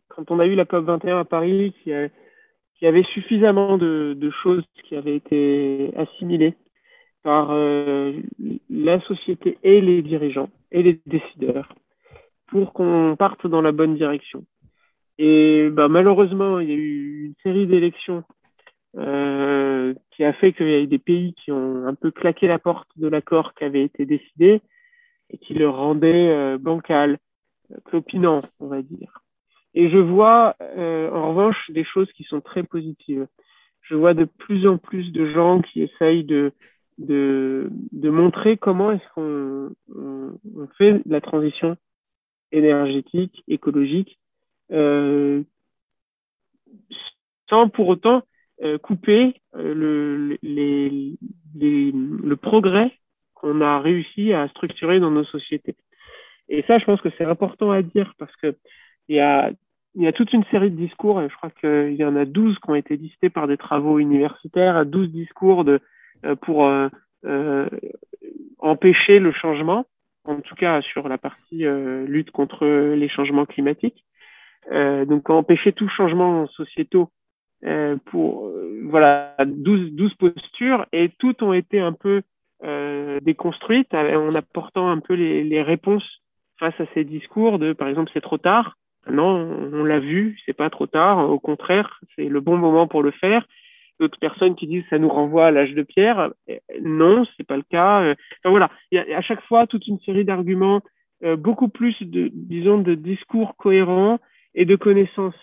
quand 0.10 0.32
on 0.32 0.40
a 0.40 0.46
eu 0.46 0.56
la 0.56 0.66
COP 0.66 0.86
21 0.86 1.20
à 1.20 1.26
Paris, 1.26 1.74
y 1.86 1.94
qu'il 2.76 2.86
y 2.86 2.90
avait 2.90 3.04
suffisamment 3.04 3.78
de, 3.78 4.16
de, 4.18 4.30
choses 4.44 4.64
qui 4.84 4.96
avaient 4.96 5.16
été 5.16 5.92
assimilées 5.96 6.56
par 7.24 7.52
euh, 7.52 8.14
la 8.70 9.00
société 9.02 9.58
et 9.64 9.82
les 9.82 10.02
dirigeants 10.02 10.50
et 10.72 10.84
les 10.84 11.00
décideurs 11.06 11.74
pour 12.48 12.74
qu'on 12.74 13.16
parte 13.18 13.48
dans 13.48 13.62
la 13.62 13.72
bonne 13.72 13.96
direction. 13.96 14.46
Et 15.18 15.70
bah, 15.72 15.88
malheureusement, 15.88 16.60
il 16.60 16.70
y 16.70 16.74
a 16.74 16.76
eu 16.76 17.26
une 17.26 17.36
série 17.42 17.68
d'élections 17.68 18.24
euh, 18.98 19.94
qui 20.12 20.24
a 20.24 20.34
fait 20.34 20.54
qu'il 20.54 20.70
y 20.70 20.74
a 20.74 20.80
eu 20.80 20.88
des 20.88 21.00
pays 21.00 21.34
qui 21.34 21.52
ont 21.52 21.88
un 21.88 21.96
peu 21.96 22.12
claqué 22.12 22.48
la 22.48 22.60
porte 22.60 22.88
de 22.98 23.08
l'accord 23.08 23.54
qui 23.54 23.64
avait 23.64 23.84
été 23.84 24.06
décidé 24.06 24.62
et 25.30 25.38
qui 25.38 25.54
le 25.54 25.70
rendait 25.70 26.30
euh, 26.30 26.58
bancal, 26.58 27.18
clopinant, 27.86 28.42
on 28.60 28.68
va 28.68 28.82
dire. 28.82 29.25
Et 29.76 29.90
je 29.90 29.98
vois 29.98 30.56
euh, 30.62 31.12
en 31.12 31.30
revanche 31.30 31.70
des 31.70 31.84
choses 31.84 32.12
qui 32.14 32.24
sont 32.24 32.40
très 32.40 32.64
positives. 32.64 33.28
Je 33.82 33.96
vois 33.96 34.14
de 34.14 34.24
plus 34.24 34.68
en 34.68 34.78
plus 34.78 35.12
de 35.12 35.32
gens 35.32 35.62
qui 35.62 35.84
essayent 35.84 36.24
de, 36.24 36.54
de, 36.98 37.70
de 37.92 38.10
montrer 38.10 38.58
comment 38.58 38.92
est-ce 38.94 39.14
qu'on 39.14 39.76
on, 39.94 40.68
fait 40.78 41.02
la 41.06 41.20
transition 41.20 41.76
énergétique, 42.54 43.44
écologique, 43.50 44.18
euh, 44.72 45.44
sans 47.50 47.68
pour 47.68 47.90
autant 47.90 48.24
euh, 48.64 48.78
couper 48.78 49.42
le, 49.54 50.38
les, 50.42 51.14
le 51.54 52.36
progrès 52.36 52.94
qu'on 53.34 53.60
a 53.60 53.82
réussi 53.82 54.32
à 54.32 54.48
structurer 54.48 55.02
dans 55.02 55.12
nos 55.12 55.26
sociétés. 55.26 55.76
Et 56.48 56.64
ça, 56.64 56.80
je 56.80 56.86
pense 56.86 57.02
que 57.02 57.10
c'est 57.18 57.26
important 57.26 57.72
à 57.72 57.82
dire 57.82 58.14
parce 58.18 58.36
que 58.38 58.56
il 59.08 59.18
y 59.18 59.20
a 59.20 59.52
il 59.96 60.04
y 60.04 60.08
a 60.08 60.14
toute 60.14 60.34
une 60.34 60.44
série 60.46 60.72
de 60.72 60.76
discours, 60.76 61.22
et 61.22 61.30
je 61.30 61.36
crois 61.36 61.52
qu'il 61.52 61.96
y 61.96 62.06
en 62.06 62.16
a 62.16 62.26
12 62.26 62.60
qui 62.60 62.70
ont 62.70 62.76
été 62.76 62.98
listés 62.98 63.30
par 63.30 63.48
des 63.48 63.58
travaux 63.58 64.00
universitaires, 64.00 64.86
12 64.86 65.10
discours 65.10 65.64
de, 65.64 65.80
euh, 66.26 66.36
pour 66.36 66.66
euh, 66.66 66.90
euh, 67.26 67.68
empêcher 68.60 69.20
le 69.20 69.32
changement, 69.32 69.86
en 70.26 70.42
tout 70.42 70.56
cas 70.56 70.82
sur 70.82 71.08
la 71.08 71.18
partie 71.18 71.66
euh, 71.66 72.06
lutte 72.08 72.32
contre 72.32 72.66
les 72.66 73.10
changements 73.10 73.46
climatiques. 73.46 74.04
Euh, 74.72 75.06
donc 75.06 75.30
empêcher 75.30 75.72
tout 75.72 75.88
changement 75.90 76.48
sociétaux 76.48 77.12
pour 78.06 78.52
voilà 78.84 79.36
12, 79.44 79.94
12 79.94 80.14
postures 80.16 80.86
et 80.92 81.10
toutes 81.18 81.42
ont 81.42 81.54
été 81.54 81.80
un 81.80 81.94
peu 81.94 82.22
déconstruites 83.22 83.94
en 83.94 84.36
apportant 84.36 84.90
un 84.90 85.00
peu 85.00 85.16
les, 85.16 85.44
les 85.44 85.64
réponses 85.64 86.22
face 86.60 86.80
à 86.80 86.86
ces 86.94 87.04
discours 87.04 87.58
de 87.58 87.74
par 87.74 87.88
exemple 87.88 88.12
c'est 88.14 88.22
trop 88.22 88.38
tard 88.38 88.76
non, 89.10 89.70
on 89.74 89.84
l'a 89.84 90.00
vu, 90.00 90.38
c'est 90.46 90.54
pas 90.54 90.70
trop 90.70 90.88
tard. 90.88 91.30
Au 91.30 91.40
contraire, 91.40 92.00
c'est 92.16 92.28
le 92.28 92.40
bon 92.40 92.58
moment 92.58 92.88
pour 92.88 93.04
le 93.04 93.12
faire. 93.12 93.46
D'autres 94.00 94.20
personnes 94.20 94.56
qui 94.56 94.68
disent 94.68 94.84
ça 94.90 94.98
nous 94.98 95.10
renvoie 95.10 95.48
à 95.48 95.52
l'âge 95.52 95.74
de 95.74 95.84
pierre. 95.84 96.32
Non, 96.82 97.26
c'est 97.38 97.46
pas 97.46 97.56
le 97.56 97.64
cas. 97.64 98.02
Enfin, 98.02 98.50
voilà, 98.50 98.70
il 98.92 98.98
y 98.98 99.14
a 99.14 99.18
à 99.18 99.22
chaque 99.22 99.44
fois 99.44 99.68
toute 99.68 99.88
une 99.88 100.00
série 100.00 100.26
d'arguments, 100.26 100.82
euh, 101.24 101.36
beaucoup 101.36 101.70
plus 101.70 101.96
de, 102.02 102.30
disons, 102.34 102.80
de 102.80 102.96
discours 102.96 103.56
cohérents 103.56 104.20
et 104.54 104.66
de 104.66 104.76
connaissances 104.76 105.36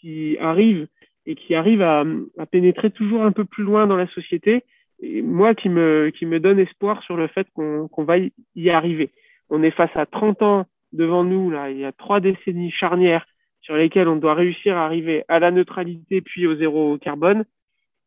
qui 0.00 0.36
arrivent 0.40 0.88
et 1.26 1.34
qui 1.36 1.54
arrivent 1.54 1.82
à, 1.82 2.04
à 2.38 2.46
pénétrer 2.46 2.90
toujours 2.90 3.22
un 3.22 3.32
peu 3.32 3.44
plus 3.44 3.64
loin 3.64 3.86
dans 3.86 3.96
la 3.96 4.08
société. 4.08 4.64
Et 5.00 5.22
moi, 5.22 5.54
qui 5.54 5.68
me, 5.68 6.10
qui 6.10 6.26
me 6.26 6.40
donne 6.40 6.58
espoir 6.58 7.02
sur 7.02 7.16
le 7.16 7.28
fait 7.28 7.46
qu'on 7.54 7.88
qu'on 7.88 8.04
va 8.04 8.16
y 8.18 8.70
arriver. 8.70 9.10
On 9.50 9.62
est 9.62 9.70
face 9.70 9.94
à 9.94 10.06
30 10.06 10.42
ans 10.42 10.66
devant 10.94 11.24
nous, 11.24 11.50
là, 11.50 11.70
il 11.70 11.78
y 11.78 11.84
a 11.84 11.92
trois 11.92 12.20
décennies 12.20 12.70
charnières 12.70 13.26
sur 13.60 13.76
lesquelles 13.76 14.08
on 14.08 14.16
doit 14.16 14.34
réussir 14.34 14.76
à 14.76 14.84
arriver 14.84 15.24
à 15.28 15.38
la 15.38 15.50
neutralité 15.50 16.20
puis 16.20 16.46
au 16.46 16.56
zéro 16.56 16.98
carbone. 16.98 17.44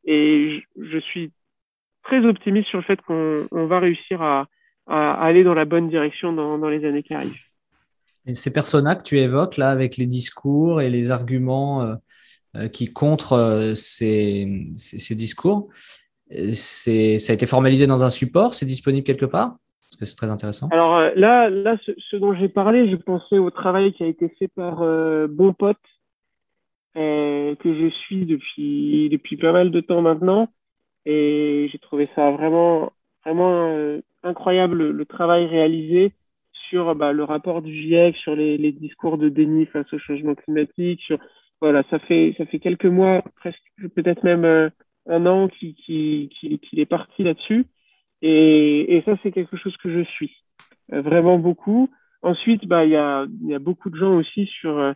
Et 0.05 0.63
je, 0.79 0.97
suis 0.99 1.31
très 2.03 2.25
optimiste 2.25 2.69
sur 2.69 2.77
le 2.77 2.83
fait 2.83 3.01
qu'on 3.01 3.45
va 3.51 3.79
réussir 3.79 4.21
à, 4.21 4.47
aller 4.87 5.43
dans 5.43 5.53
la 5.53 5.65
bonne 5.65 5.89
direction 5.89 6.31
dans, 6.31 6.69
les 6.69 6.85
années 6.85 7.03
qui 7.03 7.13
arrivent. 7.13 7.33
Et 8.25 8.33
ces 8.33 8.53
personas 8.53 8.95
que 8.95 9.03
tu 9.03 9.19
évoques 9.19 9.57
là, 9.57 9.69
avec 9.69 9.97
les 9.97 10.05
discours 10.05 10.81
et 10.81 10.89
les 10.89 11.11
arguments 11.11 11.97
qui 12.71 12.93
contre 12.93 13.73
ces, 13.75 14.71
ces, 14.77 14.99
ces 14.99 15.15
discours, 15.15 15.69
ça 16.29 16.91
a 16.91 17.33
été 17.33 17.45
formalisé 17.45 17.85
dans 17.85 18.03
un 18.03 18.09
support, 18.09 18.53
c'est 18.53 18.65
disponible 18.65 19.05
quelque 19.05 19.25
part? 19.25 19.57
Que 19.99 20.05
c'est 20.05 20.15
très 20.15 20.29
intéressant. 20.29 20.67
Alors 20.69 21.01
là, 21.15 21.49
là 21.49 21.77
ce, 21.85 22.15
dont 22.17 22.33
j'ai 22.33 22.49
parlé, 22.49 22.89
je 22.89 22.95
pensais 22.95 23.37
au 23.39 23.49
travail 23.49 23.93
qui 23.93 24.03
a 24.03 24.07
été 24.07 24.29
fait 24.29 24.47
par 24.47 24.77
Bon 25.27 25.53
Pote, 25.53 25.77
euh, 26.97 27.55
que 27.57 27.75
je 27.75 27.89
suis 27.89 28.25
depuis, 28.25 29.07
depuis 29.09 29.37
pas 29.37 29.51
mal 29.51 29.69
de 29.69 29.81
temps 29.81 30.01
maintenant. 30.01 30.49
Et 31.05 31.69
j'ai 31.71 31.77
trouvé 31.79 32.09
ça 32.15 32.31
vraiment, 32.31 32.91
vraiment 33.23 33.67
euh, 33.69 34.01
incroyable 34.23 34.89
le, 34.89 35.05
travail 35.05 35.45
réalisé 35.45 36.11
sur 36.69 36.95
bah, 36.95 37.13
le 37.13 37.23
rapport 37.23 37.61
du 37.61 37.71
GIEC, 37.73 38.15
sur 38.17 38.35
les, 38.35 38.71
discours 38.71 39.17
de 39.17 39.29
déni 39.29 39.67
face 39.67 39.91
au 39.93 39.99
changement 39.99 40.33
climatique. 40.35 41.13
Voilà, 41.61 41.83
ça 41.91 41.99
fait, 41.99 42.33
ça 42.37 42.45
fait 42.47 42.59
quelques 42.59 42.85
mois, 42.85 43.23
presque 43.35 43.61
peut-être 43.95 44.23
même 44.23 44.45
euh, 44.45 44.69
un 45.07 45.25
an 45.27 45.49
qu'il 45.49 45.75
qui, 45.75 46.29
qui, 46.39 46.59
qui 46.59 46.81
est 46.81 46.85
parti 46.85 47.23
là-dessus. 47.23 47.65
Et, 48.21 48.97
et, 48.97 49.01
ça, 49.03 49.15
c'est 49.21 49.31
quelque 49.31 49.57
chose 49.57 49.75
que 49.77 49.91
je 49.91 50.03
suis 50.03 50.31
vraiment 50.89 51.37
beaucoup. 51.37 51.89
Ensuite, 52.21 52.65
bah, 52.65 52.85
il 52.85 52.91
y, 52.91 52.95
a, 52.95 53.25
y 53.43 53.53
a 53.53 53.59
beaucoup 53.59 53.89
de 53.89 53.97
gens 53.97 54.15
aussi 54.15 54.47
sur 54.47 54.93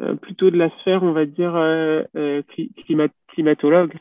euh, 0.00 0.14
plutôt 0.16 0.50
de 0.50 0.56
la 0.56 0.70
sphère, 0.80 1.02
on 1.04 1.12
va 1.12 1.24
dire, 1.24 1.54
euh, 1.54 2.02
euh 2.16 2.42
climat 2.84 3.08
climatologue. 3.28 3.94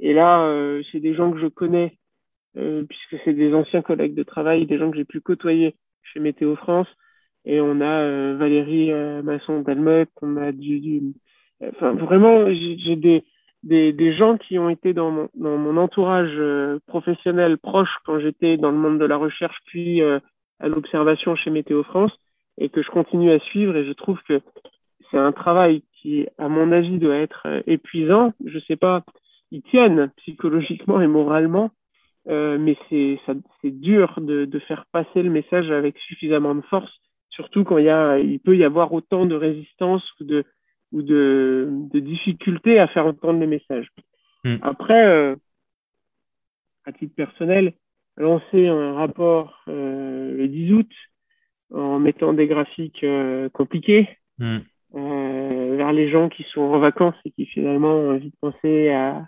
Et 0.00 0.14
là, 0.14 0.42
euh, 0.46 0.82
c'est 0.90 1.00
des 1.00 1.14
gens 1.14 1.30
que 1.32 1.38
je 1.38 1.46
connais, 1.48 1.98
puisque 2.54 3.22
c'est 3.24 3.34
des 3.34 3.52
anciens 3.54 3.82
collègues 3.82 4.14
de 4.14 4.22
travail, 4.22 4.66
des 4.66 4.78
gens 4.78 4.90
que 4.90 4.96
j'ai 4.96 5.04
pu 5.04 5.20
côtoyer 5.20 5.74
chez 6.02 6.20
Météo 6.20 6.56
France. 6.56 6.88
Et 7.44 7.60
on 7.60 7.80
a 7.80 8.34
Valérie 8.34 8.92
Masson-Dalmec, 9.22 10.08
on 10.22 10.36
a 10.36 10.52
du, 10.52 10.80
du... 10.80 11.02
Enfin, 11.62 11.92
vraiment, 11.92 12.46
j'ai 12.52 12.96
des, 12.96 13.24
des, 13.64 13.92
des, 13.92 14.14
gens 14.14 14.36
qui 14.36 14.58
ont 14.58 14.68
été 14.68 14.92
dans 14.92 15.10
mon, 15.10 15.28
dans 15.34 15.56
mon 15.56 15.76
entourage 15.76 16.38
professionnel 16.86 17.58
proche 17.58 17.90
quand 18.04 18.20
j'étais 18.20 18.56
dans 18.56 18.70
le 18.70 18.78
monde 18.78 18.98
de 18.98 19.04
la 19.04 19.16
recherche, 19.16 19.56
puis 19.66 20.00
à 20.02 20.68
l'observation 20.68 21.34
chez 21.34 21.50
Météo 21.50 21.82
France, 21.82 22.12
et 22.58 22.68
que 22.68 22.82
je 22.82 22.90
continue 22.90 23.32
à 23.32 23.38
suivre. 23.40 23.76
Et 23.76 23.86
je 23.86 23.92
trouve 23.92 24.18
que 24.28 24.40
c'est 25.10 25.18
un 25.18 25.32
travail 25.32 25.82
qui, 26.00 26.26
à 26.38 26.48
mon 26.48 26.72
avis, 26.72 26.98
doit 26.98 27.16
être 27.16 27.42
euh, 27.46 27.62
épuisant. 27.66 28.32
Je 28.44 28.58
sais 28.60 28.76
pas, 28.76 29.04
ils 29.50 29.62
tiennent 29.62 30.10
psychologiquement 30.18 31.00
et 31.00 31.06
moralement, 31.06 31.70
euh, 32.28 32.58
mais 32.58 32.76
c'est 32.88 33.70
dur 33.70 34.14
de, 34.20 34.44
de, 34.44 34.58
faire 34.60 34.86
passer 34.92 35.22
le 35.22 35.30
message 35.30 35.70
avec 35.70 35.98
suffisamment 35.98 36.54
de 36.54 36.62
force, 36.62 36.90
surtout 37.30 37.64
quand 37.64 37.78
il, 37.78 37.84
y 37.84 37.90
a, 37.90 38.18
il 38.18 38.40
peut 38.40 38.56
y 38.56 38.64
avoir 38.64 38.92
autant 38.92 39.26
de 39.26 39.34
résistance 39.34 40.02
de, 40.20 40.44
ou 40.94 41.02
de, 41.02 41.68
de 41.92 41.98
difficultés 41.98 42.78
à 42.78 42.86
faire 42.86 43.06
entendre 43.06 43.40
le 43.40 43.48
message. 43.48 43.88
Hmm. 44.44 44.56
Après, 44.62 45.04
euh, 45.06 45.34
à 46.86 46.92
titre 46.92 47.14
personnel, 47.16 47.74
lancer 48.16 48.68
un 48.68 48.94
rapport 48.94 49.64
euh, 49.68 50.36
le 50.36 50.46
10 50.46 50.72
août 50.72 50.90
en 51.74 51.98
mettant 51.98 52.32
des 52.32 52.46
graphiques 52.46 53.02
euh, 53.02 53.48
compliqués, 53.50 54.08
hmm 54.38 54.58
vers 54.96 55.92
les 55.92 56.08
gens 56.08 56.28
qui 56.28 56.44
sont 56.52 56.60
en 56.60 56.78
vacances 56.78 57.16
et 57.24 57.32
qui 57.32 57.46
finalement 57.46 57.92
ont 57.94 58.14
envie 58.14 58.30
de 58.30 58.36
penser 58.40 58.90
à, 58.90 59.26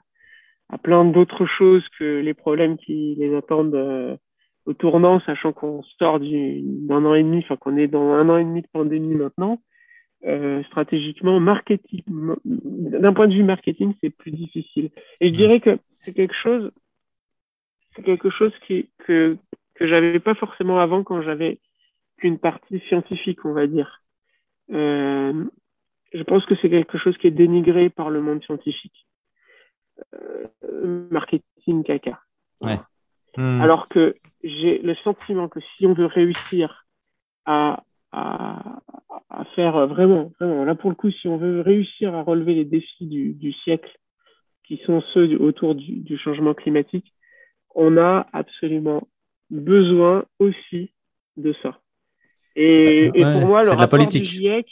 à 0.69 0.79
plein 0.79 1.05
d'autres 1.05 1.45
choses 1.45 1.85
que 1.99 2.21
les 2.21 2.35
problèmes 2.35 2.77
qui 2.77 3.17
les 3.19 3.35
attendent 3.35 4.17
au 4.65 4.73
tournant, 4.75 5.19
sachant 5.27 5.53
qu'on 5.53 5.83
sort 5.99 6.21
d'un 6.21 7.05
an 7.05 7.15
et 7.15 7.23
demi, 7.25 7.39
enfin 7.39 7.57
qu'on 7.57 7.77
est 7.77 7.89
dans 7.89 8.13
un 8.13 8.29
an 8.29 8.37
et 8.37 8.45
demi 8.45 8.63
de 8.63 8.69
pandémie 8.73 9.17
maintenant. 9.17 9.61
Euh, 10.25 10.65
stratégiquement, 10.65 11.39
marketing, 11.39 12.03
d'un 12.45 13.13
point 13.13 13.29
de 13.29 13.35
vue 13.35 13.45
marketing, 13.45 13.95
c'est 14.01 14.11
plus 14.11 14.33
difficile. 14.33 14.91
Et 15.21 15.29
je 15.29 15.35
dirais 15.35 15.61
que 15.61 15.79
c'est 16.01 16.15
quelque 16.15 16.35
chose, 16.35 16.73
c'est 17.95 18.03
quelque 18.03 18.31
chose 18.31 18.53
qui, 18.67 18.89
que, 19.01 19.37
que 19.75 19.87
j'avais 19.87 20.19
pas 20.19 20.35
forcément 20.35 20.81
avant 20.81 21.05
quand 21.05 21.23
j'avais 21.23 21.61
qu'une 22.17 22.39
partie 22.39 22.81
scientifique, 22.89 23.45
on 23.45 23.53
va 23.53 23.67
dire. 23.67 24.03
Euh, 24.73 25.45
je 26.13 26.23
pense 26.23 26.45
que 26.47 26.55
c'est 26.57 26.71
quelque 26.71 26.99
chose 26.99 27.17
qui 27.19 27.27
est 27.27 27.31
dénigré 27.33 27.91
par 27.91 28.11
le 28.11 28.21
monde 28.23 28.43
scientifique. 28.43 29.07
Euh, 30.15 31.09
marketing 31.11 31.85
caca. 31.85 32.21
Ouais. 32.63 32.81
Hmm. 33.37 33.61
Alors 33.61 33.89
que 33.89 34.17
j'ai 34.43 34.79
le 34.79 34.95
sentiment 34.97 35.49
que 35.49 35.61
si 35.61 35.87
on 35.87 35.93
veut 35.93 36.07
réussir 36.07 36.87
à, 37.45 37.83
à, 38.13 38.81
à, 39.31 39.45
faire 39.57 39.87
vraiment, 39.87 40.33
vraiment, 40.39 40.65
là 40.65 40.75
pour 40.75 40.91
le 40.91 40.97
coup, 40.97 41.11
si 41.11 41.29
on 41.29 41.37
veut 41.37 41.61
réussir 41.61 42.15
à 42.15 42.23
relever 42.23 42.55
les 42.55 42.65
défis 42.65 43.07
du, 43.07 43.33
du 43.33 43.53
siècle, 43.53 43.91
qui 44.65 44.81
sont 44.85 45.03
ceux 45.15 45.37
autour 45.41 45.75
du, 45.75 45.97
du, 45.97 46.19
changement 46.19 46.55
climatique, 46.55 47.13
on 47.75 47.97
a 47.97 48.27
absolument 48.33 49.07
besoin 49.51 50.25
aussi 50.39 50.91
de 51.37 51.55
ça. 51.63 51.79
Et, 52.57 53.07
et 53.15 53.23
pour 53.23 53.47
moi, 53.47 53.65
le 53.65 53.71
rapport 53.71 54.05
du 54.07 54.25
GIEC, 54.25 54.67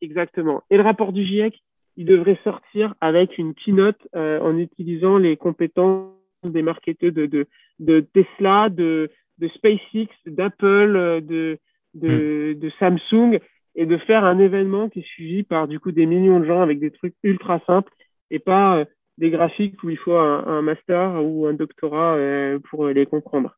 exactement. 0.00 0.62
Et 0.70 0.76
le 0.76 0.82
rapport 0.82 1.12
du 1.12 1.24
GIEC, 1.24 1.54
il 1.96 2.06
devrait 2.06 2.38
sortir 2.44 2.94
avec 3.00 3.36
une 3.38 3.54
keynote 3.54 4.00
euh, 4.14 4.40
en 4.40 4.56
utilisant 4.56 5.18
les 5.18 5.36
compétences 5.36 6.12
des 6.42 6.62
marketeurs 6.62 7.12
de, 7.12 7.26
de, 7.26 7.46
de 7.80 8.00
Tesla, 8.00 8.68
de, 8.70 9.10
de 9.38 9.48
SpaceX, 9.48 10.08
d'Apple, 10.26 10.96
euh, 10.96 11.20
de, 11.20 11.58
de, 11.94 12.54
mm. 12.54 12.58
de, 12.58 12.70
Samsung, 12.78 13.38
et 13.74 13.86
de 13.86 13.96
faire 13.98 14.24
un 14.24 14.38
événement 14.38 14.88
qui 14.88 15.00
est 15.00 15.06
suivi 15.06 15.42
par 15.42 15.66
du 15.66 15.80
coup 15.80 15.92
des 15.92 16.06
millions 16.06 16.40
de 16.40 16.44
gens 16.44 16.60
avec 16.60 16.78
des 16.78 16.90
trucs 16.90 17.14
ultra 17.22 17.60
simples 17.66 17.92
et 18.30 18.38
pas 18.38 18.76
euh, 18.76 18.84
des 19.18 19.30
graphiques 19.30 19.82
où 19.82 19.90
il 19.90 19.96
faut 19.96 20.16
un, 20.16 20.46
un 20.46 20.62
master 20.62 21.22
ou 21.22 21.46
un 21.46 21.54
doctorat 21.54 22.14
euh, 22.16 22.58
pour 22.70 22.86
les 22.88 23.06
comprendre. 23.06 23.56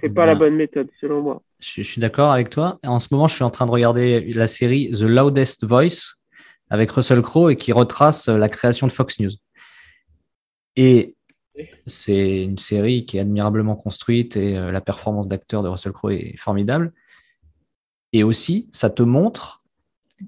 C'est 0.00 0.12
pas 0.12 0.26
la 0.26 0.34
bonne 0.34 0.56
méthode, 0.56 0.88
selon 1.00 1.22
moi. 1.22 1.42
Je, 1.60 1.82
suis 1.82 2.00
d'accord 2.00 2.32
avec 2.32 2.50
toi. 2.50 2.78
En 2.84 2.98
ce 2.98 3.08
moment, 3.12 3.28
je 3.28 3.34
suis 3.34 3.44
en 3.44 3.50
train 3.50 3.66
de 3.66 3.70
regarder 3.70 4.20
la 4.32 4.46
série 4.46 4.90
The 4.90 5.02
Loudest 5.02 5.64
Voice 5.64 6.16
avec 6.68 6.90
Russell 6.90 7.22
Crowe 7.22 7.50
et 7.50 7.56
qui 7.56 7.72
retrace 7.72 8.28
la 8.28 8.48
création 8.48 8.86
de 8.86 8.92
Fox 8.92 9.20
News. 9.20 9.30
Et 10.76 11.14
c'est 11.86 12.42
une 12.42 12.58
série 12.58 13.06
qui 13.06 13.16
est 13.16 13.20
admirablement 13.20 13.76
construite 13.76 14.36
et 14.36 14.58
euh, 14.58 14.70
la 14.70 14.80
performance 14.80 15.28
d'acteur 15.28 15.62
de 15.62 15.68
Russell 15.68 15.92
Crowe 15.92 16.10
est 16.10 16.36
formidable. 16.36 16.92
Et 18.16 18.22
aussi, 18.22 18.68
ça 18.72 18.88
te 18.88 19.02
montre 19.02 19.62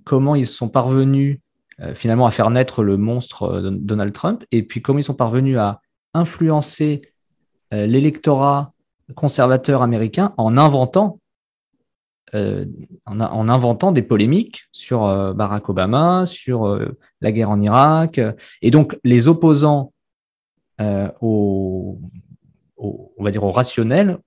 comment 0.05 0.35
ils 0.35 0.47
sont 0.47 0.69
parvenus 0.69 1.39
euh, 1.81 1.95
finalement 1.95 2.27
à 2.27 2.31
faire 2.31 2.51
naître 2.51 2.83
le 2.83 2.99
monstre 2.99 3.45
euh, 3.45 3.71
Donald 3.73 4.13
Trump 4.13 4.45
et 4.53 4.63
puis 4.63 4.83
comment 4.83 4.99
ils 4.99 5.05
sont 5.05 5.15
parvenus 5.15 5.57
à 5.57 5.81
influencer 6.13 7.03
l'électorat 7.71 8.73
conservateur 9.15 9.83
américain 9.83 10.35
en 10.37 10.57
inventant, 10.57 11.21
euh, 12.35 12.67
en, 13.07 13.21
en, 13.21 13.49
inventant 13.49 13.93
des 13.93 14.03
polémiques 14.03 14.65
sur 14.73 15.05
euh, 15.05 15.33
Barack 15.33 15.69
Obama, 15.69 16.27
sur 16.27 16.67
euh, 16.67 16.99
la 17.21 17.33
guerre 17.33 17.51
en 17.51 17.61
Irak. 17.61 18.21
Et 18.61 18.71
donc, 18.71 18.99
les 19.05 19.29
opposants 19.29 19.93
au, 21.21 21.99
au, 22.77 23.13
on 23.17 23.25
va 23.25 23.31
dire, 23.31 23.43
au 23.43 23.51
rationnel, 23.51 24.19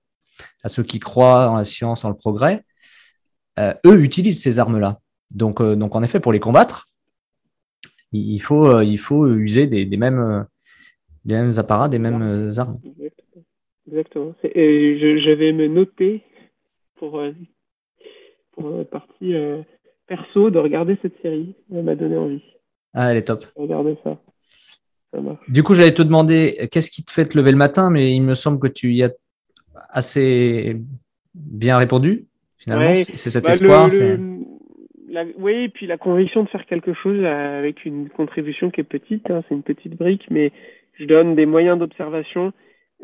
à 0.62 0.68
ceux 0.68 0.82
qui 0.82 0.98
croient 0.98 1.48
en 1.48 1.56
la 1.56 1.64
science, 1.64 2.04
en 2.04 2.10
le 2.10 2.16
progrès, 2.16 2.64
eux 3.58 4.02
utilisent 4.02 4.42
ces 4.42 4.58
armes-là. 4.58 5.00
Donc, 5.30 5.62
donc, 5.62 5.94
en 5.94 6.02
effet, 6.02 6.20
pour 6.20 6.32
les 6.32 6.40
combattre, 6.40 6.88
il 8.12 8.40
faut, 8.40 8.80
il 8.80 8.98
faut 8.98 9.26
user 9.28 9.66
des, 9.66 9.86
des 9.86 9.96
mêmes, 9.96 10.46
des 11.24 11.34
mêmes 11.34 11.52
apparats, 11.58 11.88
des 11.88 11.98
mêmes 11.98 12.50
armes. 12.56 12.78
Exactement. 13.88 14.34
Et 14.44 14.98
je, 14.98 15.30
vais 15.32 15.52
me 15.52 15.66
noter 15.66 16.22
pour, 16.96 17.18
euh, 17.18 17.32
pour 18.52 18.70
la 18.70 18.84
partie 18.84 19.34
euh, 19.34 19.62
perso 20.06 20.50
de 20.50 20.58
regarder 20.58 20.96
cette 21.02 21.20
série. 21.20 21.54
Elle 21.72 21.82
m'a 21.82 21.94
donné 21.94 22.16
envie. 22.16 22.42
Ah, 22.94 23.10
elle 23.10 23.18
est 23.18 23.24
top. 23.24 23.46
Regardez 23.56 23.96
ça. 24.04 24.18
Du 25.48 25.62
coup, 25.62 25.74
j'allais 25.74 25.92
te 25.92 26.02
demander 26.02 26.68
qu'est-ce 26.70 26.90
qui 26.90 27.04
te 27.04 27.10
fait 27.10 27.26
te 27.26 27.36
lever 27.36 27.50
le 27.50 27.58
matin, 27.58 27.90
mais 27.90 28.14
il 28.14 28.22
me 28.22 28.32
semble 28.32 28.58
que 28.58 28.66
tu 28.66 28.94
y 28.94 29.02
as 29.02 29.12
assez 29.90 30.80
bien 31.34 31.76
répondu. 31.76 32.28
Finalement, 32.62 32.94
c'est 32.94 33.30
cet 33.30 33.44
bah, 33.44 33.50
espoir. 33.50 33.88
oui, 35.38 35.52
et 35.52 35.68
puis 35.68 35.86
la 35.86 35.98
conviction 35.98 36.44
de 36.44 36.48
faire 36.48 36.64
quelque 36.66 36.94
chose 36.94 37.24
avec 37.24 37.84
une 37.84 38.08
contribution 38.08 38.70
qui 38.70 38.80
est 38.80 38.84
petite. 38.84 39.28
Hein, 39.30 39.42
c'est 39.48 39.54
une 39.54 39.64
petite 39.64 39.96
brique, 39.96 40.26
mais 40.30 40.52
je 40.94 41.04
donne 41.04 41.34
des 41.34 41.46
moyens 41.46 41.78
d'observation 41.78 42.52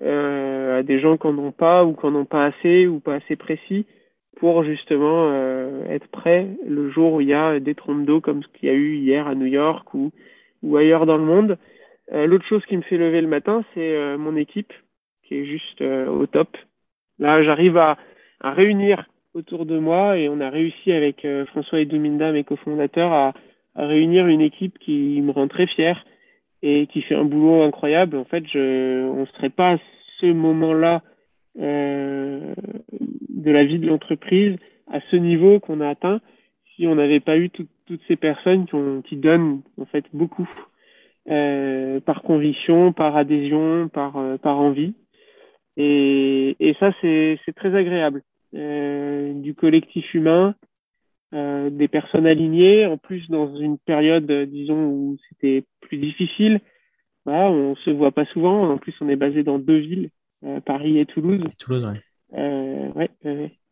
euh, 0.02 0.78
à 0.78 0.82
des 0.84 1.00
gens 1.00 1.16
qui 1.16 1.26
n'en 1.26 1.38
ont 1.38 1.52
pas 1.52 1.84
ou 1.84 1.94
qui 1.94 2.06
n'en 2.06 2.20
ont 2.20 2.24
pas 2.24 2.46
assez 2.46 2.86
ou 2.86 3.00
pas 3.00 3.16
assez 3.16 3.34
précis 3.34 3.84
pour 4.36 4.62
justement 4.62 5.30
euh, 5.32 5.84
être 5.88 6.06
prêt 6.06 6.46
le 6.64 6.90
jour 6.90 7.14
où 7.14 7.20
il 7.20 7.26
y 7.26 7.34
a 7.34 7.58
des 7.58 7.74
trompes 7.74 8.04
d'eau 8.04 8.20
comme 8.20 8.44
ce 8.44 8.48
qu'il 8.48 8.68
y 8.68 8.72
a 8.72 8.74
eu 8.74 8.94
hier 8.94 9.26
à 9.26 9.34
New 9.34 9.46
York 9.46 9.92
ou, 9.92 10.12
ou 10.62 10.76
ailleurs 10.76 11.06
dans 11.06 11.16
le 11.16 11.24
monde. 11.24 11.58
Euh, 12.12 12.26
L'autre 12.26 12.46
chose 12.46 12.64
qui 12.66 12.76
me 12.76 12.82
fait 12.82 12.96
lever 12.96 13.20
le 13.20 13.26
matin, 13.26 13.64
c'est 13.74 13.96
euh, 13.96 14.16
mon 14.16 14.36
équipe 14.36 14.72
qui 15.24 15.34
est 15.34 15.44
juste 15.44 15.82
au 15.82 16.26
top. 16.26 16.56
Là, 17.18 17.42
j'arrive 17.42 17.76
à, 17.76 17.98
à 18.40 18.52
réunir 18.52 19.04
autour 19.38 19.66
de 19.66 19.78
moi 19.78 20.18
et 20.18 20.28
on 20.28 20.40
a 20.40 20.50
réussi 20.50 20.92
avec 20.92 21.24
euh, 21.24 21.46
François 21.46 21.80
Edominda, 21.80 22.32
mes 22.32 22.44
cofondateurs, 22.44 23.12
à, 23.12 23.32
réunir 23.76 24.26
une 24.26 24.40
équipe 24.40 24.76
qui 24.80 25.20
me 25.22 25.30
rend 25.30 25.46
très 25.46 25.68
fier 25.68 26.04
et 26.62 26.88
qui 26.88 27.00
fait 27.02 27.14
un 27.14 27.24
boulot 27.24 27.62
incroyable. 27.62 28.16
En 28.16 28.24
fait, 28.24 28.44
je, 28.52 29.06
on 29.08 29.20
ne 29.20 29.26
serait 29.26 29.50
pas 29.50 29.74
à 29.74 29.78
ce 30.20 30.26
moment-là 30.26 31.02
euh, 31.60 32.54
de 33.28 33.50
la 33.52 33.64
vie 33.64 33.78
de 33.78 33.86
l'entreprise 33.86 34.56
à 34.90 34.98
ce 35.12 35.16
niveau 35.16 35.60
qu'on 35.60 35.80
a 35.80 35.88
atteint 35.88 36.20
si 36.74 36.88
on 36.88 36.96
n'avait 36.96 37.20
pas 37.20 37.38
eu 37.38 37.50
toutes 37.50 38.02
ces 38.08 38.16
personnes 38.16 38.66
qui, 38.66 38.74
ont, 38.74 39.02
qui 39.02 39.14
donnent 39.14 39.60
en 39.80 39.84
fait 39.84 40.04
beaucoup 40.12 40.48
euh, 41.30 42.00
par 42.00 42.22
conviction, 42.22 42.92
par 42.92 43.16
adhésion, 43.16 43.88
par, 43.88 44.16
euh, 44.16 44.38
par 44.38 44.58
envie. 44.58 44.94
Et, 45.76 46.56
et 46.58 46.74
ça, 46.80 46.90
c'est 47.00 47.38
très 47.54 47.76
agréable. 47.76 48.22
Euh, 48.54 49.34
du 49.34 49.54
collectif 49.54 50.14
humain, 50.14 50.54
euh, 51.34 51.68
des 51.68 51.86
personnes 51.86 52.26
alignées, 52.26 52.86
en 52.86 52.96
plus 52.96 53.28
dans 53.28 53.54
une 53.56 53.76
période, 53.76 54.30
euh, 54.30 54.46
disons, 54.46 54.86
où 54.86 55.16
c'était 55.28 55.64
plus 55.82 55.98
difficile. 55.98 56.60
Voilà, 57.26 57.50
on 57.50 57.76
se 57.76 57.90
voit 57.90 58.12
pas 58.12 58.24
souvent. 58.26 58.70
En 58.70 58.78
plus, 58.78 58.94
on 59.02 59.08
est 59.10 59.16
basé 59.16 59.42
dans 59.42 59.58
deux 59.58 59.76
villes, 59.76 60.08
Paris 60.64 60.98
et 60.98 61.04
Toulouse. 61.04 61.44
Toulouse, 61.58 61.84
ouais. 61.84 62.90
Ouais, 62.94 63.10